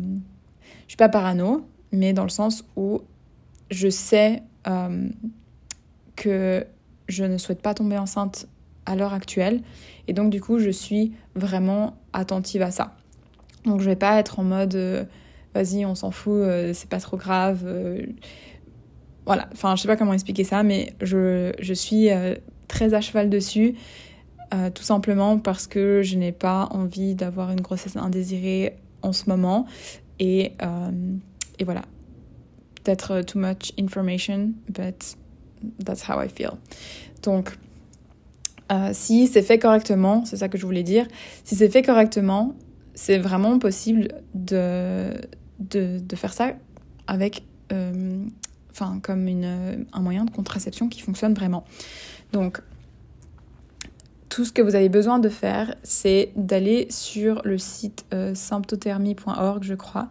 je 0.86 0.90
suis 0.90 0.98
pas 0.98 1.10
parano, 1.10 1.66
mais 1.92 2.14
dans 2.14 2.24
le 2.24 2.30
sens 2.30 2.64
où 2.76 3.02
je 3.72 3.90
sais 3.90 4.44
euh, 4.68 5.10
que 6.16 6.66
je 7.08 7.24
ne 7.24 7.38
souhaite 7.38 7.62
pas 7.62 7.74
tomber 7.74 7.98
enceinte 7.98 8.48
à 8.86 8.96
l'heure 8.96 9.14
actuelle. 9.14 9.62
Et 10.08 10.14
donc, 10.14 10.30
du 10.30 10.42
coup, 10.42 10.60
je 10.60 10.70
suis 10.70 11.14
vraiment 11.36 11.96
attentive 12.14 12.62
à 12.62 12.72
ça. 12.72 12.96
Donc, 13.66 13.80
je 13.80 13.86
vais 13.86 13.96
pas 13.96 14.20
être 14.20 14.40
en 14.40 14.44
mode 14.44 14.76
euh, 14.76 15.06
vas-y, 15.54 15.86
on 15.86 15.96
s'en 15.96 16.12
fout, 16.12 16.44
c'est 16.74 16.90
pas 16.90 17.00
trop 17.00 17.18
grave. 17.18 17.66
voilà, 19.26 19.50
enfin, 19.52 19.76
je 19.76 19.82
sais 19.82 19.88
pas 19.88 19.98
comment 19.98 20.14
expliquer 20.14 20.44
ça, 20.44 20.64
mais 20.64 20.94
je, 21.02 21.52
je 21.60 21.74
suis 21.74 22.10
très 22.68 22.94
à 22.94 23.02
cheval 23.02 23.30
dessus 23.30 23.76
euh, 24.54 24.70
tout 24.70 24.84
simplement 24.84 25.40
parce 25.40 25.66
que 25.66 26.02
je 26.02 26.18
n'ai 26.18 26.34
pas 26.34 26.68
envie 26.72 27.16
d'avoir 27.16 27.52
une 27.52 27.62
grossesse 27.62 27.96
indésirée 27.96 28.76
en 29.02 29.14
ce 29.14 29.30
moment. 29.30 29.66
Et, 30.20 30.54
euh, 30.62 30.92
et 31.58 31.64
voilà. 31.64 31.84
Peut-être 32.84 33.22
too 33.22 33.40
much 33.40 33.72
information, 33.80 34.52
but 34.68 35.16
that's 35.86 36.04
how 36.10 36.22
I 36.22 36.28
feel. 36.28 36.58
Donc, 37.24 37.56
euh, 38.72 38.90
si 38.92 39.28
c'est 39.28 39.44
fait 39.44 39.60
correctement, 39.60 40.26
c'est 40.26 40.38
ça 40.38 40.50
que 40.50 40.58
je 40.58 40.66
voulais 40.66 40.84
dire, 40.84 41.08
si 41.46 41.56
c'est 41.56 41.70
fait 41.70 41.84
correctement, 41.84 42.56
c'est 42.94 43.20
vraiment 43.20 43.58
possible 43.58 44.10
de, 44.34 45.14
de, 45.70 46.02
faire 46.16 46.34
ça 46.34 46.54
avec, 47.08 47.44
enfin, 48.72 49.00
comme 49.02 49.28
une, 49.28 49.86
un 49.94 50.02
moyen 50.02 50.26
de 50.26 50.32
contraception 50.32 50.90
qui 50.90 51.02
fonctionne 51.02 51.34
vraiment. 51.34 51.64
Donc, 52.34 52.62
tout 54.32 54.46
ce 54.46 54.54
que 54.54 54.62
vous 54.62 54.76
avez 54.76 54.88
besoin 54.88 55.20
de 55.20 55.28
faire, 55.28 55.76
c'est 55.84 56.32
d'aller 56.38 56.88
sur 56.90 57.42
le 57.44 57.58
site 57.58 58.06
euh, 58.14 58.34
symptothermie.org, 58.34 59.62
je 59.64 59.74
crois. 59.74 60.08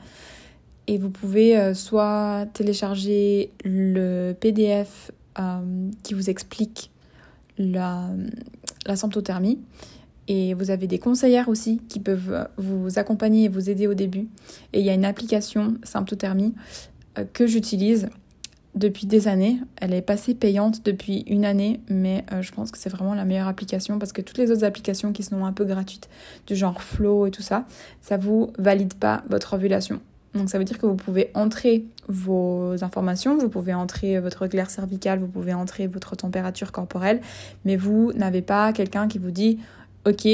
Et 0.87 0.99
vous 0.99 1.09
pouvez 1.09 1.57
euh, 1.57 1.73
soit 1.73 2.47
télécharger 2.53 3.51
le 3.65 4.35
PDF 4.39 5.11
euh, 5.39 5.89
qui 6.03 6.13
vous 6.13 6.29
explique 6.29 6.91
la 7.57 8.11
symptothermie. 8.95 9.59
Et 10.29 10.55
vous 10.55 10.71
avez 10.71 10.87
des 10.87 10.99
conseillères 10.99 11.49
aussi 11.49 11.81
qui 11.89 11.99
peuvent 11.99 12.49
vous 12.57 12.99
accompagner 12.99 13.45
et 13.45 13.49
vous 13.49 13.69
aider 13.69 13.87
au 13.87 13.95
début. 13.95 14.29
Et 14.73 14.81
il 14.81 14.87
y 14.87 14.91
a 14.91 14.95
une 14.95 15.05
application 15.05 15.75
symptothermie 15.83 16.55
que 17.33 17.47
j'utilise 17.47 18.09
depuis 18.75 19.07
des 19.07 19.29
années. 19.29 19.61
Elle 19.77 19.93
est 19.93 20.03
passée 20.03 20.35
payante 20.35 20.85
depuis 20.85 21.25
une 21.27 21.45
année, 21.45 21.81
mais 21.89 22.25
euh, 22.33 22.43
je 22.43 22.53
pense 22.53 22.71
que 22.71 22.79
c'est 22.79 22.91
vraiment 22.91 23.15
la 23.15 23.25
meilleure 23.25 23.49
application 23.49 23.99
parce 23.99 24.13
que 24.13 24.23
toutes 24.23 24.39
les 24.39 24.51
autres 24.51 24.65
applications 24.65 25.13
qui 25.13 25.23
sont 25.23 25.45
un 25.45 25.53
peu 25.53 25.65
gratuites, 25.65 26.09
du 26.47 26.55
genre 26.55 26.81
Flow 26.81 27.27
et 27.27 27.31
tout 27.31 27.43
ça, 27.43 27.67
ça 28.01 28.17
vous 28.17 28.53
valide 28.59 28.95
pas 28.95 29.23
votre 29.29 29.55
ovulation. 29.55 30.01
Donc 30.35 30.49
ça 30.49 30.59
veut 30.59 30.65
dire 30.65 30.79
que 30.79 30.87
vous 30.87 30.95
pouvez 30.95 31.31
entrer 31.35 31.85
vos 32.07 32.77
informations, 32.85 33.37
vous 33.37 33.49
pouvez 33.49 33.75
entrer 33.75 34.21
votre 34.21 34.47
glaire 34.47 34.71
cervicale, 34.71 35.19
vous 35.19 35.27
pouvez 35.27 35.55
entrer 35.55 35.89
votre 35.89 36.15
température 36.15 36.71
corporelle, 36.71 37.21
mais 37.65 37.75
vous 37.75 38.13
n'avez 38.13 38.41
pas 38.41 38.73
quelqu'un 38.73 39.09
qui 39.09 39.19
vous 39.19 39.33
dit 39.33 39.59
OK, 40.07 40.29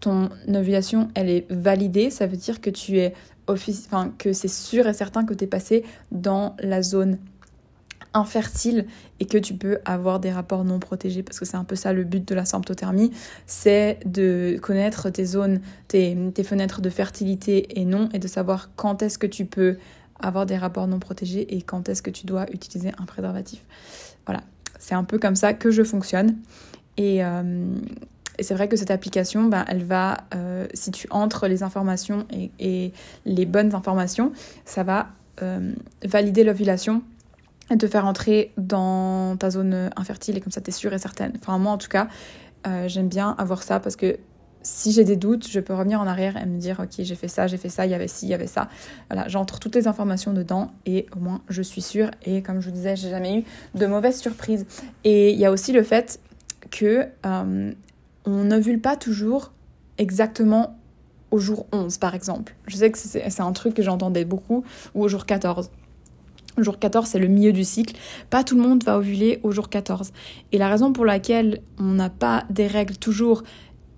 ton 0.00 0.28
ovulation 0.48 1.08
elle 1.14 1.30
est 1.30 1.46
validée, 1.50 2.10
ça 2.10 2.26
veut 2.26 2.36
dire 2.36 2.60
que 2.60 2.70
tu 2.70 2.98
es 2.98 3.14
enfin 3.46 4.12
que 4.18 4.32
c'est 4.32 4.48
sûr 4.48 4.86
et 4.86 4.94
certain 4.94 5.24
que 5.24 5.34
tu 5.34 5.44
es 5.44 5.46
passé 5.46 5.84
dans 6.10 6.56
la 6.60 6.82
zone 6.82 7.18
infertile 8.14 8.86
et 9.20 9.26
que 9.26 9.36
tu 9.36 9.54
peux 9.54 9.78
avoir 9.84 10.20
des 10.20 10.30
rapports 10.30 10.64
non 10.64 10.78
protégés 10.78 11.22
parce 11.22 11.38
que 11.38 11.44
c'est 11.44 11.56
un 11.56 11.64
peu 11.64 11.74
ça 11.76 11.92
le 11.92 12.04
but 12.04 12.26
de 12.26 12.34
la 12.34 12.44
symptothermie, 12.44 13.10
c'est 13.46 13.98
de 14.06 14.58
connaître 14.62 15.10
tes 15.10 15.24
zones, 15.24 15.60
tes, 15.88 16.16
fenêtres 16.44 16.80
de 16.80 16.90
fertilité 16.90 17.80
et 17.80 17.84
non 17.84 18.08
et 18.14 18.18
de 18.18 18.28
savoir 18.28 18.70
quand 18.76 19.02
est-ce 19.02 19.18
que 19.18 19.26
tu 19.26 19.44
peux 19.44 19.78
avoir 20.20 20.46
des 20.46 20.56
rapports 20.56 20.86
non 20.86 21.00
protégés 21.00 21.54
et 21.56 21.62
quand 21.62 21.88
est-ce 21.88 22.02
que 22.02 22.10
tu 22.10 22.24
dois 22.24 22.46
utiliser 22.52 22.92
un 22.98 23.04
préservatif. 23.04 23.60
Voilà, 24.26 24.42
c'est 24.78 24.94
un 24.94 25.04
peu 25.04 25.18
comme 25.18 25.36
ça 25.36 25.52
que 25.52 25.72
je 25.72 25.82
fonctionne 25.82 26.36
et, 26.96 27.24
euh, 27.24 27.74
c'est 28.42 28.54
vrai 28.54 28.68
que 28.68 28.76
cette 28.76 28.90
application, 28.90 29.44
bah, 29.44 29.64
elle 29.68 29.84
va, 29.84 30.18
euh, 30.34 30.66
si 30.74 30.90
tu 30.90 31.06
entres 31.10 31.46
les 31.46 31.62
informations 31.62 32.26
et, 32.58 32.92
les 33.24 33.46
bonnes 33.46 33.74
informations, 33.74 34.32
ça 34.64 34.82
va 34.82 35.08
euh, 35.42 35.72
valider 36.04 36.44
l'ovulation 36.44 37.02
et 37.70 37.76
te 37.76 37.86
faire 37.86 38.06
entrer 38.06 38.52
dans 38.58 39.36
ta 39.36 39.50
zone 39.50 39.90
infertile 39.96 40.36
et 40.36 40.40
comme 40.40 40.52
ça 40.52 40.60
tu 40.60 40.70
es 40.70 40.72
sûre 40.72 40.92
et 40.92 40.98
certaine. 40.98 41.32
Enfin 41.40 41.58
moi 41.58 41.72
en 41.72 41.78
tout 41.78 41.88
cas, 41.88 42.08
euh, 42.66 42.88
j'aime 42.88 43.08
bien 43.08 43.34
avoir 43.38 43.62
ça 43.62 43.80
parce 43.80 43.96
que 43.96 44.18
si 44.62 44.92
j'ai 44.92 45.04
des 45.04 45.16
doutes, 45.16 45.48
je 45.48 45.60
peux 45.60 45.74
revenir 45.74 46.00
en 46.00 46.06
arrière 46.06 46.36
et 46.36 46.46
me 46.46 46.58
dire 46.58 46.80
ok 46.80 46.94
j'ai 46.98 47.14
fait 47.14 47.28
ça, 47.28 47.46
j'ai 47.46 47.56
fait 47.56 47.68
ça, 47.68 47.86
il 47.86 47.90
y 47.90 47.94
avait 47.94 48.08
ci, 48.08 48.26
il 48.26 48.30
y 48.30 48.34
avait 48.34 48.46
ça. 48.46 48.68
Voilà, 49.10 49.28
j'entre 49.28 49.60
toutes 49.60 49.74
les 49.74 49.88
informations 49.88 50.32
dedans 50.32 50.72
et 50.86 51.06
au 51.16 51.20
moins 51.20 51.40
je 51.48 51.62
suis 51.62 51.82
sûre 51.82 52.10
et 52.24 52.42
comme 52.42 52.60
je 52.60 52.68
vous 52.68 52.74
disais, 52.74 52.96
j'ai 52.96 53.10
jamais 53.10 53.38
eu 53.38 53.44
de 53.78 53.86
mauvaises 53.86 54.20
surprises. 54.20 54.66
Et 55.04 55.32
il 55.32 55.38
y 55.38 55.46
a 55.46 55.50
aussi 55.50 55.72
le 55.72 55.82
fait 55.82 56.20
que 56.70 57.08
on 58.24 58.44
n'ovule 58.44 58.80
pas 58.80 58.96
toujours 58.96 59.52
exactement 59.98 60.78
au 61.30 61.38
jour 61.38 61.66
11 61.72 61.98
par 61.98 62.14
exemple. 62.14 62.54
Je 62.66 62.76
sais 62.76 62.90
que 62.90 62.98
c'est 62.98 63.40
un 63.40 63.52
truc 63.52 63.74
que 63.74 63.82
j'entendais 63.82 64.24
beaucoup 64.24 64.64
ou 64.94 65.04
au 65.04 65.08
jour 65.08 65.26
14. 65.26 65.70
Le 66.56 66.62
jour 66.62 66.78
14, 66.78 67.08
c'est 67.08 67.18
le 67.18 67.26
milieu 67.26 67.52
du 67.52 67.64
cycle. 67.64 67.96
Pas 68.30 68.44
tout 68.44 68.54
le 68.56 68.62
monde 68.62 68.84
va 68.84 68.96
ovuler 68.96 69.40
au 69.42 69.50
jour 69.50 69.68
14. 69.68 70.12
Et 70.52 70.58
la 70.58 70.68
raison 70.68 70.92
pour 70.92 71.04
laquelle 71.04 71.60
on 71.78 71.94
n'a 71.94 72.10
pas 72.10 72.44
des 72.50 72.68
règles 72.68 72.96
toujours 72.96 73.42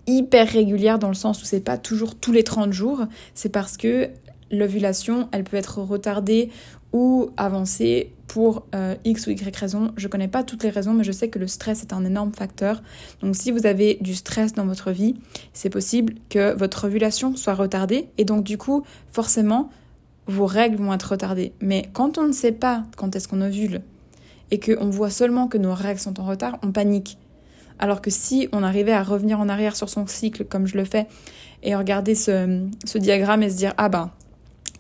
hyper 0.06 0.48
régulières 0.48 0.98
dans 0.98 1.08
le 1.08 1.14
sens 1.14 1.42
où 1.42 1.44
c'est 1.44 1.60
pas 1.60 1.76
toujours 1.76 2.14
tous 2.14 2.32
les 2.32 2.44
30 2.44 2.72
jours, 2.72 3.04
c'est 3.34 3.50
parce 3.50 3.76
que 3.76 4.08
l'ovulation, 4.50 5.28
elle 5.32 5.44
peut 5.44 5.56
être 5.56 5.78
retardée 5.78 6.50
ou 6.96 7.30
avancée 7.37 8.11
pour 8.26 8.64
euh, 8.74 8.94
X 9.04 9.26
ou 9.26 9.30
Y 9.30 9.54
raison. 9.54 9.92
Je 9.98 10.09
connais 10.09 10.28
pas 10.28 10.42
toutes 10.42 10.62
les 10.62 10.70
raisons, 10.70 10.94
mais 10.94 11.04
je 11.04 11.12
sais 11.12 11.28
que 11.28 11.38
le 11.38 11.46
stress 11.46 11.82
est 11.82 11.92
un 11.92 12.04
énorme 12.06 12.32
facteur. 12.32 12.82
Donc 13.20 13.37
si 13.37 13.50
vous 13.50 13.66
avez 13.66 13.98
du 14.00 14.14
stress 14.14 14.54
dans 14.54 14.64
votre 14.64 14.92
vie, 14.92 15.14
c'est 15.52 15.68
possible 15.68 16.14
que 16.30 16.54
votre 16.54 16.87
ovulation 16.87 17.37
soit 17.37 17.54
retardée 17.54 18.09
et 18.16 18.24
donc 18.24 18.44
du 18.44 18.56
coup, 18.56 18.82
forcément, 19.12 19.68
vos 20.26 20.46
règles 20.46 20.76
vont 20.76 20.94
être 20.94 21.11
retardées. 21.11 21.52
Mais 21.61 21.90
quand 21.92 22.16
on 22.16 22.26
ne 22.26 22.32
sait 22.32 22.52
pas 22.52 22.85
quand 22.96 23.14
est-ce 23.14 23.28
qu'on 23.28 23.42
ovule 23.42 23.82
et 24.50 24.59
qu'on 24.59 24.88
voit 24.88 25.11
seulement 25.11 25.48
que 25.48 25.59
nos 25.59 25.74
règles 25.74 26.00
sont 26.00 26.18
en 26.18 26.24
retard, 26.24 26.59
on 26.62 26.72
panique. 26.72 27.18
Alors 27.78 28.00
que 28.00 28.11
si 28.11 28.48
on 28.52 28.62
arrivait 28.62 28.92
à 28.92 29.02
revenir 29.02 29.38
en 29.38 29.50
arrière 29.50 29.76
sur 29.76 29.90
son 29.90 30.06
cycle 30.06 30.46
comme 30.46 30.66
je 30.66 30.78
le 30.78 30.87
fais 30.87 31.06
et 31.62 31.76
regarder 31.76 32.14
ce, 32.14 32.66
diagramme 32.96 33.42
et 33.42 33.50
se 33.50 33.56
dire 33.56 33.74
ah 33.76 33.90
ben 33.90 34.11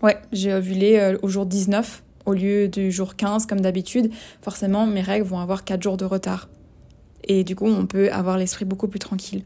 ouais 0.02 0.16
j'ai 0.32 0.54
ovulé 0.54 0.96
euh, 0.96 1.18
au 1.22 1.28
jour 1.28 1.44
19 1.44 2.02
au 2.26 2.34
lieu 2.34 2.68
du 2.68 2.92
jour 2.92 3.16
15 3.16 3.46
comme 3.46 3.60
d'habitude, 3.60 4.10
forcément 4.42 4.86
mes 4.86 5.00
règles 5.00 5.26
vont 5.26 5.38
avoir 5.38 5.64
4 5.64 5.82
jours 5.82 5.96
de 5.96 6.04
retard. 6.04 6.48
Et 7.28 7.44
du 7.44 7.56
coup, 7.56 7.66
on 7.66 7.86
peut 7.86 8.10
avoir 8.12 8.38
l'esprit 8.38 8.64
beaucoup 8.64 8.88
plus 8.88 9.00
tranquille. 9.00 9.42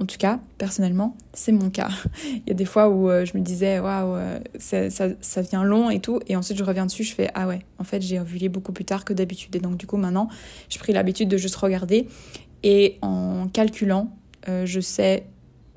En 0.00 0.04
tout 0.04 0.16
cas, 0.18 0.40
personnellement, 0.58 1.16
c'est 1.32 1.52
mon 1.52 1.70
cas. 1.70 1.90
Il 2.24 2.42
y 2.48 2.50
a 2.50 2.54
des 2.54 2.64
fois 2.64 2.88
où 2.88 3.08
euh, 3.08 3.24
je 3.24 3.36
me 3.36 3.42
disais, 3.42 3.78
waouh, 3.78 4.14
euh, 4.14 4.40
ça, 4.58 4.90
ça, 4.90 5.42
vient 5.42 5.62
long 5.62 5.90
et 5.90 6.00
tout. 6.00 6.20
Et 6.26 6.36
ensuite, 6.36 6.58
je 6.58 6.64
reviens 6.64 6.86
dessus, 6.86 7.04
je 7.04 7.14
fais, 7.14 7.30
ah 7.34 7.46
ouais, 7.46 7.60
en 7.78 7.84
fait, 7.84 8.02
j'ai 8.02 8.18
ovulé 8.18 8.48
beaucoup 8.48 8.72
plus 8.72 8.84
tard 8.84 9.04
que 9.04 9.12
d'habitude. 9.12 9.54
Et 9.54 9.60
donc, 9.60 9.76
du 9.76 9.86
coup, 9.86 9.96
maintenant, 9.96 10.28
j'ai 10.68 10.78
pris 10.78 10.92
l'habitude 10.92 11.28
de 11.28 11.36
juste 11.36 11.56
regarder. 11.56 12.08
Et 12.62 12.98
en 13.02 13.48
calculant, 13.48 14.16
euh, 14.48 14.66
je 14.66 14.80
sais 14.80 15.26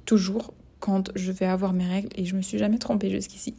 toujours 0.06 0.54
quand 0.80 1.12
je 1.16 1.32
vais 1.32 1.46
avoir 1.46 1.74
mes 1.74 1.88
règles. 1.88 2.10
Et 2.16 2.26
je 2.26 2.36
me 2.36 2.42
suis 2.42 2.58
jamais 2.58 2.78
trompée 2.78 3.10
jusqu'ici. 3.10 3.54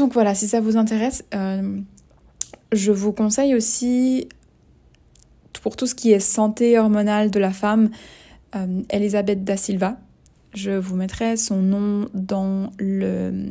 Donc 0.00 0.12
voilà, 0.12 0.34
si 0.34 0.48
ça 0.48 0.60
vous 0.60 0.76
intéresse, 0.76 1.24
je 2.72 2.90
vous 2.90 3.12
conseille 3.12 3.54
aussi 3.54 4.28
pour 5.62 5.76
tout 5.76 5.86
ce 5.86 5.94
qui 5.94 6.12
est 6.12 6.20
santé 6.20 6.78
hormonale 6.78 7.30
de 7.30 7.38
la 7.38 7.52
femme, 7.52 7.90
euh, 8.56 8.82
Elisabeth 8.90 9.44
da 9.44 9.56
Silva. 9.56 9.96
Je 10.54 10.72
vous 10.72 10.96
mettrai 10.96 11.36
son 11.36 11.60
nom 11.60 12.08
dans 12.14 12.70
le... 12.78 13.50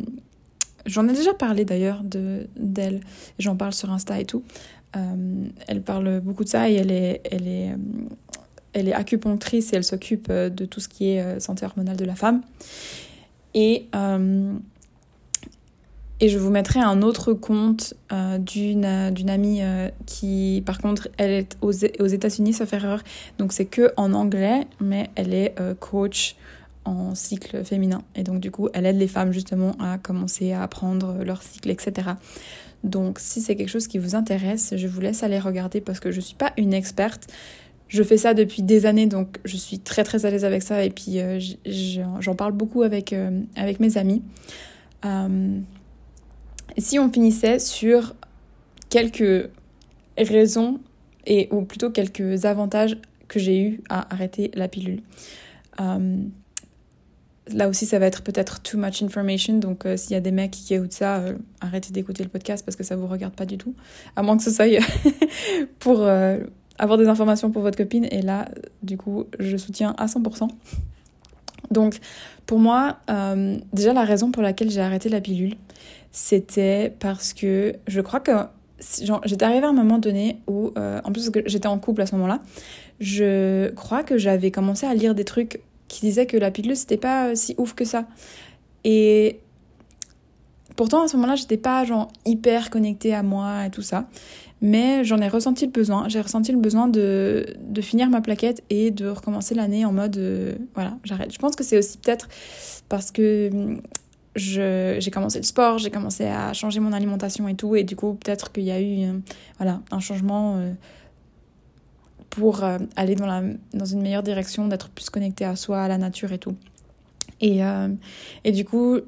J'en 0.85 1.07
ai 1.07 1.13
déjà 1.13 1.33
parlé 1.33 1.65
d'ailleurs 1.65 2.01
d'elle, 2.03 3.01
j'en 3.37 3.55
parle 3.55 3.73
sur 3.73 3.91
Insta 3.91 4.19
et 4.19 4.25
tout. 4.25 4.43
Euh, 4.95 5.45
elle 5.67 5.81
parle 5.83 6.19
beaucoup 6.19 6.43
de 6.43 6.49
ça 6.49 6.69
et 6.69 6.75
elle 6.75 6.91
est, 6.91 7.21
elle 7.29 7.47
est, 7.47 7.71
euh, 7.71 7.77
elle 8.73 8.87
est 8.87 8.93
acupunctrice 8.93 9.71
et 9.71 9.75
elle 9.75 9.83
s'occupe 9.83 10.31
de 10.31 10.65
tout 10.65 10.79
ce 10.79 10.89
qui 10.89 11.11
est 11.11 11.39
santé 11.39 11.65
hormonale 11.65 11.97
de 11.97 12.05
la 12.05 12.15
femme. 12.15 12.41
Et 13.53 13.87
et 16.21 16.27
je 16.27 16.37
vous 16.37 16.49
mettrai 16.49 16.79
un 16.79 17.01
autre 17.01 17.33
compte 17.33 17.93
euh, 18.11 18.37
d'une 18.37 18.85
euh, 18.85 19.11
d'une 19.11 19.29
amie 19.29 19.59
euh, 19.61 19.89
qui, 20.05 20.61
par 20.65 20.79
contre, 20.79 21.07
elle 21.17 21.31
est 21.31 21.57
aux, 21.61 21.71
aux 21.71 22.07
États-Unis, 22.07 22.53
sauf 22.53 22.73
erreur. 22.73 23.03
Donc 23.37 23.53
c'est 23.53 23.65
que 23.65 23.93
en 23.95 24.13
anglais, 24.13 24.67
mais 24.81 25.09
elle 25.15 25.33
est 25.33 25.55
coach 25.79 26.35
en 26.85 27.15
cycle 27.15 27.63
féminin. 27.63 28.01
Et 28.15 28.23
donc 28.23 28.39
du 28.39 28.51
coup, 28.51 28.69
elle 28.73 28.85
aide 28.85 28.97
les 28.97 29.07
femmes 29.07 29.31
justement 29.31 29.73
à 29.79 29.97
commencer 29.97 30.51
à 30.51 30.63
apprendre 30.63 31.23
leur 31.23 31.41
cycle, 31.41 31.69
etc. 31.69 32.09
Donc 32.83 33.19
si 33.19 33.41
c'est 33.41 33.55
quelque 33.55 33.69
chose 33.69 33.87
qui 33.87 33.97
vous 33.97 34.15
intéresse, 34.15 34.73
je 34.75 34.87
vous 34.87 35.01
laisse 35.01 35.23
aller 35.23 35.39
regarder 35.39 35.81
parce 35.81 35.99
que 35.99 36.11
je 36.11 36.17
ne 36.17 36.21
suis 36.21 36.35
pas 36.35 36.51
une 36.57 36.73
experte. 36.73 37.27
Je 37.87 38.03
fais 38.03 38.17
ça 38.17 38.33
depuis 38.33 38.61
des 38.61 38.85
années, 38.85 39.07
donc 39.07 39.39
je 39.45 39.57
suis 39.57 39.79
très 39.79 40.03
très 40.03 40.25
à 40.25 40.29
l'aise 40.29 40.45
avec 40.45 40.63
ça. 40.63 40.83
Et 40.83 40.89
puis 40.89 41.19
j'en 42.19 42.35
parle 42.35 42.53
beaucoup 42.53 42.83
avec, 42.83 43.15
avec 43.55 43.79
mes 43.79 43.97
amis 43.97 44.21
si 46.79 46.99
on 46.99 47.11
finissait 47.11 47.59
sur 47.59 48.15
quelques 48.89 49.49
raisons 50.17 50.79
et 51.25 51.47
ou 51.51 51.61
plutôt 51.61 51.89
quelques 51.89 52.45
avantages 52.45 52.97
que 53.27 53.39
j'ai 53.39 53.61
eu 53.61 53.81
à 53.89 54.13
arrêter 54.13 54.51
la 54.55 54.67
pilule. 54.67 55.01
Euh, 55.79 56.17
là 57.47 57.69
aussi, 57.69 57.85
ça 57.85 57.99
va 57.99 58.07
être 58.07 58.23
peut-être 58.23 58.61
too 58.61 58.77
much 58.77 59.01
information, 59.01 59.59
donc 59.59 59.85
euh, 59.85 59.95
s'il 59.95 60.11
y 60.11 60.15
a 60.15 60.19
des 60.19 60.31
mecs 60.31 60.51
qui 60.51 60.73
écoutent 60.73 60.91
ça, 60.91 61.19
euh, 61.19 61.35
arrêtez 61.61 61.93
d'écouter 61.93 62.23
le 62.23 62.29
podcast 62.29 62.65
parce 62.65 62.75
que 62.75 62.83
ça 62.83 62.95
vous 62.95 63.07
regarde 63.07 63.35
pas 63.35 63.45
du 63.45 63.57
tout, 63.57 63.73
à 64.15 64.23
moins 64.23 64.35
que 64.35 64.43
ce 64.43 64.51
soit 64.51 64.65
pour 65.79 66.05
avoir 66.79 66.97
des 66.97 67.07
informations 67.07 67.51
pour 67.51 67.61
votre 67.61 67.77
copine. 67.77 68.07
Et 68.11 68.21
là, 68.21 68.49
du 68.83 68.97
coup, 68.97 69.25
je 69.39 69.57
soutiens 69.57 69.95
à 69.97 70.07
100%. 70.07 70.49
Donc, 71.71 71.99
pour 72.45 72.59
moi, 72.59 72.97
déjà 73.73 73.93
la 73.93 74.03
raison 74.03 74.31
pour 74.31 74.41
laquelle 74.41 74.69
j'ai 74.69 74.81
arrêté 74.81 75.09
la 75.09 75.21
pilule, 75.21 75.55
c'était 76.11 76.93
parce 76.99 77.33
que 77.33 77.75
je 77.87 78.01
crois 78.01 78.19
que 78.19 78.31
j'étais 79.25 79.45
arrivée 79.45 79.65
à 79.65 79.69
un 79.69 79.73
moment 79.73 79.99
donné 79.99 80.39
où, 80.47 80.71
euh, 80.77 80.99
en 81.03 81.11
plus 81.11 81.29
que 81.29 81.41
j'étais 81.45 81.67
en 81.67 81.79
couple 81.79 82.01
à 82.01 82.05
ce 82.05 82.15
moment-là, 82.15 82.41
je 82.99 83.69
crois 83.71 84.03
que 84.03 84.17
j'avais 84.17 84.51
commencé 84.51 84.85
à 84.85 84.93
lire 84.93 85.15
des 85.15 85.25
trucs 85.25 85.61
qui 85.87 86.01
disaient 86.01 86.25
que 86.25 86.37
la 86.37 86.51
pilule 86.51 86.75
c'était 86.75 86.97
pas 86.97 87.29
euh, 87.29 87.35
si 87.35 87.55
ouf 87.57 87.73
que 87.73 87.85
ça. 87.85 88.05
Et 88.83 89.39
Pourtant, 90.79 91.03
à 91.03 91.09
ce 91.09 91.17
moment-là, 91.17 91.35
j'étais 91.35 91.57
pas 91.57 91.83
genre 91.83 92.07
hyper 92.25 92.69
connectée 92.69 93.13
à 93.13 93.21
moi 93.21 93.65
et 93.65 93.69
tout 93.69 93.81
ça. 93.81 94.07
Mais 94.61 95.03
j'en 95.05 95.19
ai 95.19 95.29
ressenti 95.29 95.65
le 95.65 95.71
besoin. 95.71 96.09
J'ai 96.09 96.19
ressenti 96.19 96.51
le 96.51 96.59
besoin 96.59 96.87
de, 96.87 97.45
de, 97.61 97.81
finir 97.81 98.09
ma 98.09 98.19
plaquette 98.19 98.63
et 98.69 98.91
de 98.91 99.07
recommencer 99.07 99.55
l'année 99.55 99.85
en 99.85 99.93
mode 99.93 100.17
euh, 100.17 100.55
voilà, 100.73 100.97
j'arrête. 101.05 101.31
Je 101.31 101.37
pense 101.37 101.55
que 101.55 101.63
c'est 101.63 101.77
aussi 101.77 101.97
peut-être 101.97 102.27
parce 102.89 103.11
que 103.11 103.49
hum, 103.51 103.81
j'ai 104.35 105.11
commencé 105.11 105.39
le 105.39 105.45
sport, 105.45 105.77
j'ai 105.77 105.91
commencé 105.91 106.25
à 106.25 106.51
changer 106.53 106.81
mon 106.81 106.91
alimentation 106.91 107.47
et 107.47 107.55
tout. 107.55 107.75
Et 107.75 107.83
du 107.83 107.95
coup, 107.95 108.15
peut-être 108.15 108.51
qu'il 108.51 108.63
y 108.63 108.71
a 108.71 108.81
eu 108.81 109.05
euh, 109.05 109.19
voilà, 109.57 109.81
un 109.91 109.99
changement 109.99 110.57
euh, 110.57 110.73
pour 112.29 112.63
aller 112.95 113.15
dans, 113.15 113.25
la, 113.25 113.41
dans 113.73 113.85
une 113.85 114.01
meilleure 114.01 114.21
direction, 114.21 114.67
d'être 114.67 114.89
plus 114.89 115.09
connecté 115.09 115.45
à 115.45 115.55
soi, 115.55 115.81
à 115.81 115.87
la 115.87 115.97
nature 115.97 116.31
et 116.31 116.37
tout. 116.37 116.55
Et, 117.41 117.61
et 118.43 118.51
du 118.51 118.65
coup, 118.65 118.99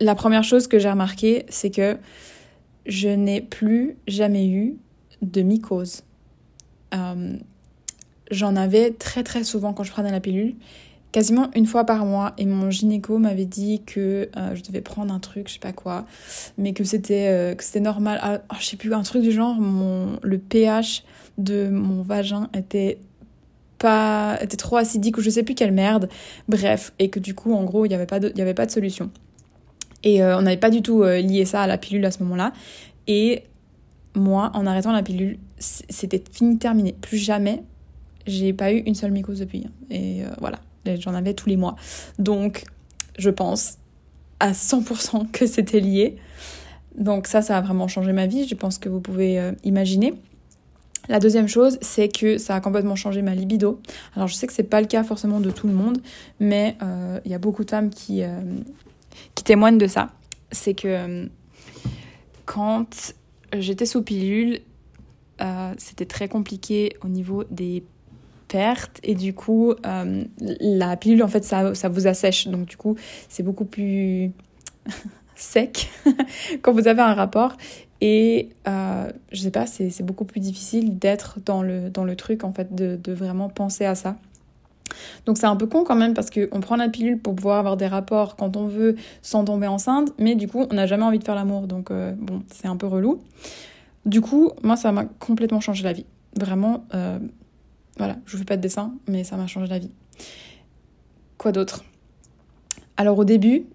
la 0.00 0.14
première 0.14 0.42
chose 0.42 0.66
que 0.66 0.78
j'ai 0.78 0.90
remarqué, 0.90 1.44
c'est 1.50 1.70
que 1.70 1.98
je 2.86 3.08
n'ai 3.08 3.40
plus 3.40 3.96
jamais 4.06 4.48
eu 4.48 4.76
de 5.22 5.42
mycose. 5.42 6.02
Euh, 6.94 7.36
j'en 8.30 8.56
avais 8.56 8.90
très 8.90 9.22
très 9.22 9.44
souvent 9.44 9.72
quand 9.72 9.84
je 9.84 9.92
prenais 9.92 10.10
la 10.10 10.20
pilule, 10.20 10.54
quasiment 11.12 11.50
une 11.54 11.66
fois 11.66 11.84
par 11.84 12.04
mois, 12.04 12.32
et 12.38 12.46
mon 12.46 12.70
gynéco 12.70 13.18
m'avait 13.18 13.44
dit 13.44 13.82
que 13.86 14.28
euh, 14.36 14.54
je 14.54 14.62
devais 14.62 14.80
prendre 14.80 15.12
un 15.12 15.20
truc, 15.20 15.48
je 15.48 15.54
sais 15.54 15.60
pas 15.60 15.72
quoi, 15.72 16.06
mais 16.58 16.72
que 16.72 16.84
c'était 16.84 17.28
euh, 17.28 17.54
que 17.54 17.62
c'était 17.62 17.80
normal. 17.80 18.18
Ah, 18.22 18.40
oh, 18.50 18.56
je 18.58 18.66
sais 18.66 18.76
plus 18.76 18.92
un 18.94 19.02
truc 19.02 19.22
du 19.22 19.32
genre, 19.32 19.54
mon 19.54 20.18
le 20.22 20.38
pH 20.38 21.04
de 21.38 21.68
mon 21.68 22.02
vagin 22.02 22.48
était 22.54 22.98
pas 23.78 24.38
était 24.40 24.56
trop 24.56 24.76
acidique 24.76 25.18
ou 25.18 25.20
je 25.22 25.30
sais 25.30 25.42
plus 25.42 25.54
quelle 25.54 25.72
merde. 25.72 26.08
Bref, 26.48 26.92
et 26.98 27.10
que 27.10 27.20
du 27.20 27.34
coup 27.34 27.54
en 27.54 27.64
gros 27.64 27.84
il 27.84 27.88
n'y 27.90 27.94
avait 27.94 28.12
avait 28.12 28.54
pas 28.54 28.66
de 28.66 28.70
solution. 28.70 29.10
Et 30.04 30.22
euh, 30.22 30.38
on 30.38 30.42
n'avait 30.42 30.56
pas 30.56 30.70
du 30.70 30.82
tout 30.82 31.02
euh, 31.02 31.20
lié 31.20 31.44
ça 31.44 31.62
à 31.62 31.66
la 31.66 31.78
pilule 31.78 32.04
à 32.04 32.10
ce 32.10 32.22
moment-là. 32.22 32.52
Et 33.06 33.44
moi, 34.14 34.50
en 34.54 34.66
arrêtant 34.66 34.92
la 34.92 35.02
pilule, 35.02 35.38
c'était 35.58 36.22
fini, 36.30 36.58
terminé. 36.58 36.94
Plus 37.00 37.18
jamais, 37.18 37.62
j'ai 38.26 38.52
pas 38.52 38.72
eu 38.72 38.78
une 38.78 38.94
seule 38.94 39.12
mycose 39.12 39.40
depuis. 39.40 39.66
Et 39.90 40.24
euh, 40.24 40.28
voilà, 40.40 40.58
j'en 40.98 41.14
avais 41.14 41.34
tous 41.34 41.48
les 41.48 41.56
mois. 41.56 41.76
Donc, 42.18 42.64
je 43.18 43.30
pense 43.30 43.78
à 44.40 44.52
100% 44.52 45.30
que 45.30 45.46
c'était 45.46 45.80
lié. 45.80 46.16
Donc 46.96 47.26
ça, 47.26 47.40
ça 47.40 47.56
a 47.56 47.60
vraiment 47.60 47.88
changé 47.88 48.12
ma 48.12 48.26
vie. 48.26 48.46
Je 48.46 48.54
pense 48.54 48.78
que 48.78 48.88
vous 48.88 49.00
pouvez 49.00 49.52
imaginer. 49.64 50.12
La 51.08 51.20
deuxième 51.20 51.48
chose, 51.48 51.78
c'est 51.80 52.08
que 52.08 52.36
ça 52.36 52.54
a 52.54 52.60
complètement 52.60 52.96
changé 52.96 53.22
ma 53.22 53.34
libido. 53.34 53.80
Alors 54.14 54.28
je 54.28 54.34
sais 54.34 54.46
que 54.46 54.52
c'est 54.52 54.62
pas 54.62 54.80
le 54.80 54.86
cas 54.86 55.02
forcément 55.04 55.40
de 55.40 55.50
tout 55.50 55.66
le 55.66 55.72
monde, 55.72 55.98
mais 56.38 56.76
il 57.24 57.30
y 57.30 57.34
a 57.34 57.38
beaucoup 57.38 57.64
de 57.64 57.70
femmes 57.70 57.88
qui, 57.88 58.22
qui 59.34 59.44
témoigne 59.44 59.78
de 59.78 59.86
ça. 59.86 60.10
C'est 60.50 60.74
que 60.74 60.88
euh, 60.88 61.26
quand 62.44 63.14
j'étais 63.56 63.86
sous 63.86 64.02
pilule, 64.02 64.60
euh, 65.40 65.72
c'était 65.78 66.06
très 66.06 66.28
compliqué 66.28 66.96
au 67.02 67.08
niveau 67.08 67.44
des 67.50 67.84
pertes 68.48 69.00
et 69.02 69.14
du 69.14 69.32
coup 69.32 69.72
euh, 69.86 70.24
la 70.38 70.96
pilule 70.96 71.22
en 71.22 71.28
fait 71.28 71.42
ça, 71.42 71.74
ça 71.74 71.88
vous 71.88 72.06
assèche 72.06 72.48
donc 72.48 72.66
du 72.66 72.76
coup 72.76 72.96
c'est 73.30 73.42
beaucoup 73.42 73.64
plus 73.64 74.30
sec 75.34 75.88
quand 76.60 76.72
vous 76.72 76.86
avez 76.86 77.00
un 77.00 77.14
rapport 77.14 77.56
et 78.02 78.50
je 78.66 79.40
sais 79.40 79.50
pas 79.50 79.66
c'est 79.66 80.02
beaucoup 80.02 80.26
plus 80.26 80.40
difficile 80.40 80.98
d'être 80.98 81.38
dans 81.46 81.62
le, 81.62 81.88
dans 81.88 82.04
le 82.04 82.14
truc 82.14 82.44
en 82.44 82.52
fait 82.52 82.74
de, 82.74 82.96
de 83.02 83.12
vraiment 83.12 83.48
penser 83.48 83.86
à 83.86 83.94
ça 83.94 84.18
donc 85.26 85.38
c'est 85.38 85.46
un 85.46 85.56
peu 85.56 85.66
con 85.66 85.84
quand 85.84 85.96
même 85.96 86.14
parce 86.14 86.30
qu'on 86.30 86.60
prend 86.60 86.76
la 86.76 86.88
pilule 86.88 87.18
pour 87.18 87.34
pouvoir 87.34 87.58
avoir 87.58 87.76
des 87.76 87.86
rapports 87.86 88.36
quand 88.36 88.56
on 88.56 88.66
veut 88.66 88.96
sans 89.22 89.44
tomber 89.44 89.66
enceinte, 89.66 90.12
mais 90.18 90.34
du 90.34 90.48
coup 90.48 90.66
on 90.70 90.74
n'a 90.74 90.86
jamais 90.86 91.04
envie 91.04 91.18
de 91.18 91.24
faire 91.24 91.34
l'amour, 91.34 91.66
donc 91.66 91.90
euh, 91.90 92.12
bon 92.18 92.42
c'est 92.52 92.68
un 92.68 92.76
peu 92.76 92.86
relou. 92.86 93.20
Du 94.06 94.20
coup 94.20 94.50
moi 94.62 94.76
ça 94.76 94.92
m'a 94.92 95.04
complètement 95.04 95.60
changé 95.60 95.84
la 95.84 95.92
vie. 95.92 96.06
Vraiment, 96.38 96.86
euh, 96.94 97.18
voilà, 97.98 98.16
je 98.24 98.32
vous 98.32 98.38
fais 98.38 98.46
pas 98.46 98.56
de 98.56 98.62
dessin, 98.62 98.94
mais 99.06 99.22
ça 99.22 99.36
m'a 99.36 99.46
changé 99.46 99.66
la 99.66 99.78
vie. 99.78 99.90
Quoi 101.36 101.52
d'autre? 101.52 101.84
Alors 102.96 103.18
au 103.18 103.24
début, 103.24 103.66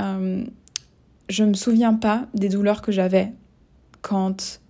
euh, 0.00 0.44
je 1.28 1.44
me 1.44 1.54
souviens 1.54 1.94
pas 1.94 2.26
des 2.34 2.48
douleurs 2.48 2.82
que 2.82 2.92
j'avais 2.92 3.32
quand 4.02 4.60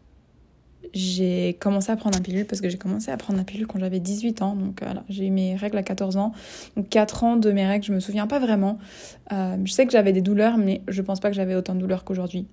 j'ai 0.92 1.56
commencé 1.60 1.92
à 1.92 1.96
prendre 1.96 2.18
un 2.18 2.20
pilule 2.20 2.46
parce 2.46 2.60
que 2.60 2.68
j'ai 2.68 2.78
commencé 2.78 3.10
à 3.10 3.16
prendre 3.16 3.38
la 3.38 3.44
pilule 3.44 3.66
quand 3.66 3.78
j'avais 3.78 4.00
18 4.00 4.42
ans. 4.42 4.54
Donc 4.54 4.80
voilà, 4.82 5.04
j'ai 5.08 5.26
eu 5.26 5.30
mes 5.30 5.54
règles 5.56 5.78
à 5.78 5.82
14 5.82 6.16
ans. 6.16 6.32
Donc 6.76 6.88
4 6.88 7.24
ans 7.24 7.36
de 7.36 7.50
mes 7.52 7.66
règles, 7.66 7.84
je 7.84 7.92
me 7.92 8.00
souviens 8.00 8.26
pas 8.26 8.38
vraiment. 8.38 8.78
Euh, 9.32 9.56
je 9.64 9.72
sais 9.72 9.86
que 9.86 9.92
j'avais 9.92 10.12
des 10.12 10.20
douleurs, 10.20 10.58
mais 10.58 10.82
je 10.88 11.02
pense 11.02 11.20
pas 11.20 11.30
que 11.30 11.36
j'avais 11.36 11.54
autant 11.54 11.74
de 11.74 11.80
douleurs 11.80 12.04
qu'aujourd'hui. 12.04 12.46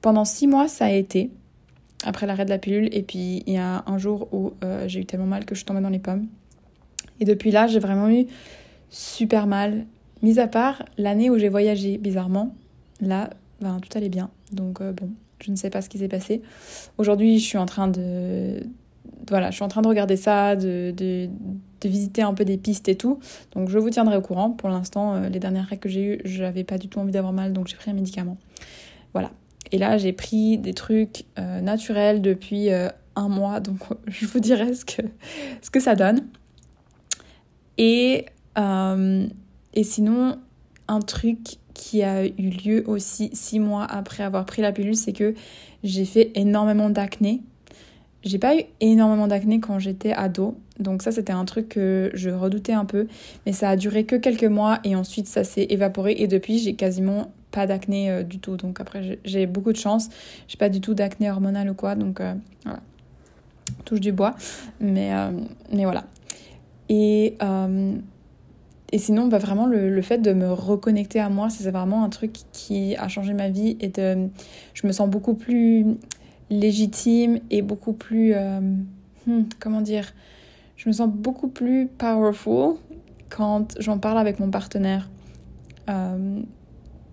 Pendant 0.00 0.24
6 0.24 0.46
mois, 0.46 0.68
ça 0.68 0.86
a 0.86 0.90
été 0.90 1.30
après 2.04 2.26
l'arrêt 2.26 2.44
de 2.44 2.50
la 2.50 2.58
pilule. 2.58 2.88
Et 2.92 3.02
puis 3.02 3.42
il 3.46 3.52
y 3.52 3.58
a 3.58 3.84
un 3.86 3.98
jour 3.98 4.28
où 4.32 4.52
euh, 4.64 4.88
j'ai 4.88 5.00
eu 5.00 5.06
tellement 5.06 5.26
mal 5.26 5.44
que 5.44 5.54
je 5.54 5.60
suis 5.60 5.66
tombée 5.66 5.80
dans 5.80 5.90
les 5.90 5.98
pommes. 5.98 6.26
Et 7.20 7.24
depuis 7.24 7.50
là, 7.50 7.66
j'ai 7.66 7.78
vraiment 7.78 8.08
eu 8.08 8.26
super 8.90 9.46
mal. 9.46 9.86
Mis 10.22 10.38
à 10.38 10.46
part 10.46 10.84
l'année 10.96 11.28
où 11.28 11.38
j'ai 11.38 11.48
voyagé 11.48 11.98
bizarrement, 11.98 12.54
là, 13.00 13.30
ben, 13.60 13.78
tout 13.80 13.96
allait 13.96 14.08
bien. 14.08 14.30
Donc 14.52 14.80
euh, 14.80 14.92
bon, 14.92 15.10
je 15.44 15.50
ne 15.50 15.56
sais 15.56 15.70
pas 15.70 15.82
ce 15.82 15.88
qui 15.88 15.98
s'est 15.98 16.08
passé. 16.08 16.42
Aujourd'hui, 16.98 17.38
je 17.38 17.44
suis 17.44 17.58
en 17.58 17.66
train 17.66 17.88
de 17.88 18.62
voilà, 19.28 19.50
je 19.50 19.56
suis 19.56 19.64
en 19.64 19.68
train 19.68 19.82
de 19.82 19.88
regarder 19.88 20.16
ça, 20.16 20.56
de, 20.56 21.28
visiter 21.84 22.22
un 22.22 22.32
peu 22.32 22.46
des 22.46 22.56
pistes 22.56 22.88
et 22.88 22.96
tout. 22.96 23.18
Donc 23.52 23.68
je 23.68 23.78
vous 23.78 23.90
tiendrai 23.90 24.16
au 24.16 24.22
courant. 24.22 24.50
Pour 24.50 24.70
l'instant, 24.70 25.16
euh, 25.16 25.28
les 25.28 25.38
dernières 25.38 25.66
règles 25.66 25.82
que 25.82 25.88
j'ai 25.90 26.02
eues, 26.02 26.20
j'avais 26.24 26.64
pas 26.64 26.78
du 26.78 26.88
tout 26.88 26.98
envie 26.98 27.12
d'avoir 27.12 27.34
mal, 27.34 27.52
donc 27.52 27.68
j'ai 27.68 27.76
pris 27.76 27.90
un 27.90 27.94
médicament. 27.94 28.38
Voilà. 29.12 29.30
Et 29.70 29.76
là, 29.76 29.98
j'ai 29.98 30.14
pris 30.14 30.56
des 30.56 30.72
trucs 30.72 31.24
euh, 31.38 31.60
naturels 31.60 32.22
depuis 32.22 32.72
euh, 32.72 32.88
un 33.16 33.28
mois, 33.28 33.60
donc 33.60 33.80
je 34.06 34.24
vous 34.24 34.40
dirai 34.40 34.72
ce 34.72 34.86
que, 34.86 35.02
ce 35.60 35.70
que 35.70 35.78
ça 35.78 35.94
donne. 35.94 36.26
Et, 37.76 38.24
et 38.56 39.84
sinon, 39.84 40.38
un 40.88 41.00
truc 41.00 41.58
qui 41.74 42.02
a 42.02 42.24
eu 42.24 42.48
lieu 42.48 42.84
aussi 42.86 43.30
six 43.32 43.58
mois 43.58 43.84
après 43.84 44.22
avoir 44.22 44.46
pris 44.46 44.62
la 44.62 44.72
pilule, 44.72 44.96
c'est 44.96 45.12
que 45.12 45.34
j'ai 45.82 46.04
fait 46.04 46.30
énormément 46.34 46.88
d'acné. 46.88 47.42
J'ai 48.22 48.38
pas 48.38 48.56
eu 48.56 48.62
énormément 48.80 49.26
d'acné 49.26 49.60
quand 49.60 49.78
j'étais 49.78 50.12
ado, 50.12 50.56
donc 50.78 51.02
ça 51.02 51.12
c'était 51.12 51.32
un 51.32 51.44
truc 51.44 51.68
que 51.68 52.10
je 52.14 52.30
redoutais 52.30 52.72
un 52.72 52.86
peu, 52.86 53.06
mais 53.44 53.52
ça 53.52 53.68
a 53.68 53.76
duré 53.76 54.04
que 54.04 54.16
quelques 54.16 54.44
mois 54.44 54.78
et 54.82 54.96
ensuite 54.96 55.26
ça 55.26 55.44
s'est 55.44 55.66
évaporé 55.68 56.14
et 56.16 56.26
depuis 56.26 56.58
j'ai 56.58 56.74
quasiment 56.74 57.32
pas 57.50 57.66
d'acné 57.66 58.10
euh, 58.10 58.22
du 58.22 58.38
tout. 58.38 58.56
Donc 58.56 58.80
après 58.80 59.18
j'ai 59.24 59.46
beaucoup 59.46 59.72
de 59.72 59.76
chance, 59.76 60.08
j'ai 60.48 60.56
pas 60.56 60.70
du 60.70 60.80
tout 60.80 60.94
d'acné 60.94 61.30
hormonal 61.30 61.68
ou 61.68 61.74
quoi, 61.74 61.96
donc 61.96 62.20
euh, 62.20 62.32
voilà. 62.64 62.80
Touche 63.84 64.00
du 64.00 64.12
bois, 64.12 64.34
mais, 64.80 65.14
euh, 65.14 65.30
mais 65.72 65.84
voilà. 65.84 66.04
Et 66.88 67.36
et 68.94 68.98
sinon, 68.98 69.26
bah, 69.26 69.38
vraiment, 69.38 69.66
le, 69.66 70.00
fait 70.02 70.18
de 70.18 70.32
me 70.32 70.52
reconnecter 70.52 71.18
à 71.18 71.28
moi, 71.28 71.50
c'est 71.50 71.68
vraiment 71.68 72.04
un 72.04 72.08
truc 72.10 72.32
qui 72.52 72.94
a 72.94 73.08
changé 73.08 73.32
ma 73.34 73.48
vie. 73.48 73.76
Et 73.80 73.88
de, 73.88 74.28
je 74.72 74.86
me 74.86 74.92
sens 74.92 75.10
beaucoup 75.10 75.34
plus 75.34 75.84
légitime 76.48 77.40
et 77.50 77.60
beaucoup 77.60 77.92
plus... 77.92 78.34
Euh, 78.34 78.60
hmm, 79.26 79.42
comment 79.58 79.80
dire? 79.80 80.12
Je 80.76 80.88
me 80.88 80.92
sens 80.92 81.08
beaucoup 81.08 81.48
plus 81.48 81.88
powerful 81.88 82.76
quand 83.30 83.74
j'en 83.80 83.98
parle 83.98 84.16
avec 84.16 84.38
mon 84.38 84.52
partenaire. 84.52 85.10
Euh, 85.90 86.42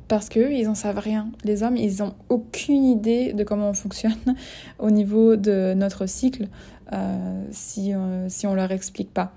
parce 0.08 0.30
qu'eux, 0.30 0.54
ils 0.54 0.68
en 0.68 0.76
savent 0.76 1.00
rien. 1.00 1.32
Les 1.44 1.64
hommes, 1.64 1.78
ils 1.78 1.98
n'ont 2.04 2.14
aucune 2.30 2.84
idée 2.84 3.34
de 3.34 3.44
comment 3.44 3.70
on 3.72 3.74
fonctionne 3.74 4.36
au 4.78 4.92
niveau 4.92 5.36
de 5.36 5.74
notre 5.74 6.06
cycle 6.06 6.48
euh, 6.94 7.44
si, 7.50 7.94
si 8.28 8.46
on 8.46 8.54
leur 8.54 8.72
explique 8.72 9.12
pas. 9.12 9.34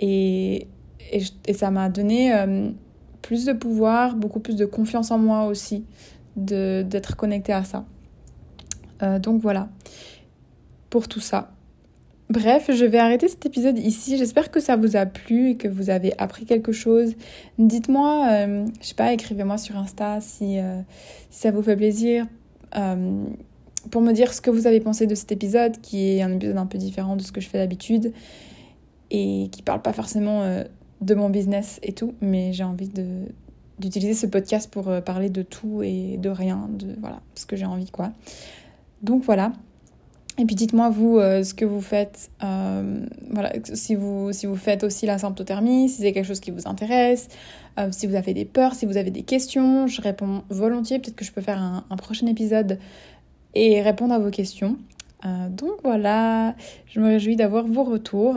Et 0.00 0.66
et, 1.12 1.52
ça 1.52 1.70
m'a 1.70 1.88
donné 1.88 2.34
euh, 2.34 2.70
plus 3.22 3.44
de 3.44 3.52
pouvoir, 3.52 4.16
beaucoup 4.16 4.40
plus 4.40 4.56
de 4.56 4.64
confiance 4.64 5.10
en 5.10 5.18
moi 5.18 5.46
aussi, 5.46 5.84
d'être 6.36 7.16
connectée 7.16 7.52
à 7.52 7.64
ça. 7.64 7.84
Euh, 9.02 9.18
donc 9.18 9.40
voilà, 9.40 9.68
pour 10.90 11.08
tout 11.08 11.20
ça. 11.20 11.50
Bref, 12.30 12.70
je 12.72 12.84
vais 12.84 12.98
arrêter 12.98 13.28
cet 13.28 13.44
épisode 13.44 13.78
ici. 13.78 14.16
J'espère 14.16 14.50
que 14.50 14.58
ça 14.58 14.76
vous 14.76 14.96
a 14.96 15.04
plu 15.04 15.50
et 15.50 15.56
que 15.56 15.68
vous 15.68 15.90
avez 15.90 16.14
appris 16.18 16.46
quelque 16.46 16.72
chose. 16.72 17.14
Dites-moi, 17.58 18.28
euh, 18.30 18.66
je 18.80 18.86
sais 18.86 18.94
pas, 18.94 19.12
écrivez-moi 19.12 19.58
sur 19.58 19.76
Insta 19.76 20.20
si, 20.20 20.56
si, 21.30 21.38
ça 21.38 21.50
vous 21.50 21.62
fait 21.62 21.76
plaisir. 21.76 22.26
pour 23.90 24.00
me 24.00 24.12
dire 24.12 24.32
ce 24.32 24.40
que 24.40 24.50
vous 24.50 24.66
avez 24.66 24.80
pensé 24.80 25.06
de 25.06 25.14
cet 25.14 25.30
épisode, 25.32 25.80
qui 25.82 26.16
est 26.16 26.22
un 26.22 26.32
épisode 26.32 26.56
un 26.56 26.66
peu 26.66 26.78
différent 26.78 27.14
de 27.14 27.22
ce 27.22 27.30
que 27.30 27.42
je 27.42 27.48
fais 27.48 27.58
d'habitude 27.58 28.12
et 29.10 29.48
qui 29.52 29.62
parle 29.62 29.82
pas 29.82 29.92
forcément 29.92 30.64
de 31.04 31.14
mon 31.14 31.28
business 31.28 31.78
et 31.82 31.92
tout, 31.92 32.14
mais 32.20 32.52
j'ai 32.52 32.64
envie 32.64 32.90
d'utiliser 33.78 34.14
ce 34.14 34.26
podcast 34.26 34.70
pour 34.70 34.88
euh, 34.88 35.00
parler 35.00 35.28
de 35.28 35.42
tout 35.42 35.82
et 35.82 36.16
de 36.16 36.30
rien, 36.30 36.68
de 36.72 36.96
voilà, 37.00 37.20
ce 37.34 37.46
que 37.46 37.56
j'ai 37.56 37.66
envie 37.66 37.90
quoi. 37.90 38.12
Donc 39.02 39.22
voilà. 39.24 39.52
Et 40.36 40.46
puis 40.46 40.56
dites-moi 40.56 40.88
vous 40.90 41.18
euh, 41.18 41.44
ce 41.44 41.54
que 41.54 41.64
vous 41.64 41.80
faites, 41.80 42.30
euh, 42.42 43.06
voilà, 43.30 43.52
si 43.72 43.94
vous, 43.94 44.32
faites 44.56 44.82
aussi 44.82 45.06
la 45.06 45.18
symptothermie, 45.18 45.88
si 45.88 46.02
c'est 46.02 46.12
quelque 46.12 46.26
chose 46.26 46.40
qui 46.40 46.50
vous 46.50 46.66
intéresse, 46.66 47.28
si 47.90 48.06
vous 48.06 48.14
avez 48.14 48.34
des 48.34 48.44
peurs, 48.44 48.74
si 48.74 48.86
vous 48.86 48.96
avez 48.96 49.10
des 49.10 49.22
questions, 49.22 49.88
je 49.88 50.00
réponds 50.00 50.42
volontiers. 50.48 51.00
Peut-être 51.00 51.16
que 51.16 51.24
je 51.24 51.32
peux 51.32 51.40
faire 51.40 51.60
un, 51.60 51.96
prochain 51.96 52.26
épisode 52.28 52.78
et 53.54 53.82
répondre 53.82 54.14
à 54.14 54.18
vos 54.20 54.30
questions. 54.30 54.76
donc 55.50 55.82
voilà, 55.82 56.54
je 56.86 57.00
me 57.00 57.06
réjouis 57.06 57.34
d'avoir 57.34 57.66
vos 57.66 57.82
retours. 57.82 58.36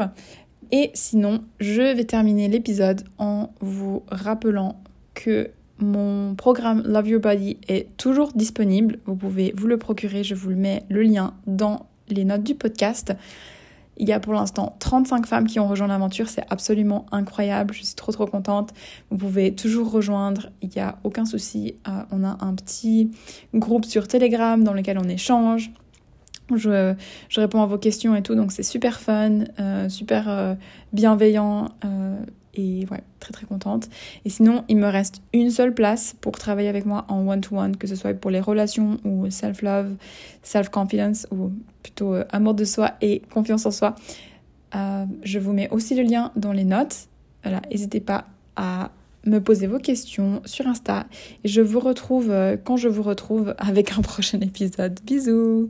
Et 0.72 0.92
sinon, 0.94 1.44
je 1.60 1.82
vais 1.82 2.04
terminer 2.06 2.48
l'épisode 2.48 3.04
en 3.18 3.50
vous 3.62 4.04
rappelant 4.10 4.82
que 5.14 5.52
mon 5.80 6.36
programme 6.36 6.84
Love 6.86 7.08
Your 7.08 7.22
Body 7.22 7.58
est 7.68 7.96
toujours 7.98 8.34
disponible. 8.34 9.00
Vous 9.06 9.16
pouvez 9.16 9.54
vous 9.56 9.68
le 9.68 9.78
procurer. 9.78 10.24
Je 10.24 10.36
vous 10.36 10.50
le 10.50 10.56
mets 10.56 10.84
le 10.90 11.04
lien 11.04 11.34
dans 11.46 11.86
les 12.10 12.26
notes 12.26 12.44
du 12.44 12.56
podcast. 12.56 13.14
Il 14.00 14.08
y 14.08 14.12
a 14.12 14.20
pour 14.20 14.34
l'instant 14.34 14.76
35 14.80 15.26
femmes 15.26 15.48
qui 15.48 15.60
ont 15.60 15.68
rejoint 15.68 15.88
l'aventure, 15.88 16.30
c'est 16.30 16.46
absolument 16.52 17.08
incroyable, 17.12 17.74
je 17.74 17.84
suis 17.84 17.96
trop 17.96 18.12
trop 18.12 18.28
contente. 18.28 18.72
Vous 19.10 19.18
pouvez 19.18 19.56
toujours 19.56 19.92
rejoindre, 19.92 20.50
il 20.62 20.70
n'y 20.70 20.82
a 20.82 21.00
aucun 21.04 21.26
souci. 21.26 21.76
Euh, 21.88 22.04
on 22.12 22.24
a 22.24 22.38
un 22.42 22.54
petit 22.54 23.10
groupe 23.56 23.86
sur 23.86 24.08
Telegram 24.08 24.64
dans 24.64 24.74
lequel 24.74 25.00
on 25.00 25.10
échange. 25.10 25.72
Je, 26.56 26.96
réponds 27.36 27.62
à 27.62 27.66
vos 27.66 27.78
questions 27.78 28.16
et 28.16 28.22
tout, 28.22 28.36
donc 28.36 28.52
c'est 28.52 28.64
super 28.64 29.00
fun, 29.00 29.46
euh, 29.60 29.90
super 29.90 30.30
euh, 30.30 30.56
bienveillant 30.94 31.70
et 32.58 32.86
ouais, 32.92 33.04
très 33.20 33.32
très 33.32 33.46
contente. 33.46 33.90
Et 34.26 34.30
sinon, 34.30 34.64
il 34.68 34.78
me 34.78 34.88
reste 34.88 35.22
une 35.34 35.52
seule 35.52 35.74
place 35.74 36.16
pour 36.20 36.34
travailler 36.34 36.70
avec 36.70 36.86
moi 36.86 37.06
en 37.08 37.28
one-to-one, 37.28 37.78
que 37.78 37.88
ce 37.88 37.96
soit 37.96 38.14
pour 38.14 38.32
les 38.32 38.40
relations 38.40 38.98
ou 39.06 39.30
self-love, 39.30 39.96
self-confidence 40.44 41.28
ou 41.32 41.52
plutôt 41.84 42.14
euh, 42.14 42.26
amour 42.32 42.54
de 42.54 42.66
soi 42.66 42.94
et 43.02 43.22
confiance 43.32 43.66
en 43.66 43.72
soi. 43.72 43.96
Euh, 44.76 45.06
je 45.24 45.40
vous 45.40 45.54
mets 45.54 45.70
aussi 45.70 45.96
le 45.96 46.04
lien 46.04 46.32
dans 46.36 46.52
les 46.52 46.66
notes. 46.66 47.08
Voilà, 47.44 47.62
n'hésitez 47.70 48.00
pas 48.00 48.26
à 48.56 48.92
me 49.26 49.40
poser 49.40 49.68
vos 49.68 49.80
questions 49.80 50.42
sur 50.46 50.68
Insta 50.68 51.06
et 51.44 51.48
je 51.48 51.62
vous 51.62 51.80
retrouve 51.80 52.32
euh, 52.32 52.58
quand 52.62 52.78
je 52.78 52.88
vous 52.88 53.04
retrouve 53.04 53.56
avec 53.58 53.98
un 53.98 54.02
prochain 54.02 54.40
épisode. 54.42 55.00
Bisous 55.06 55.70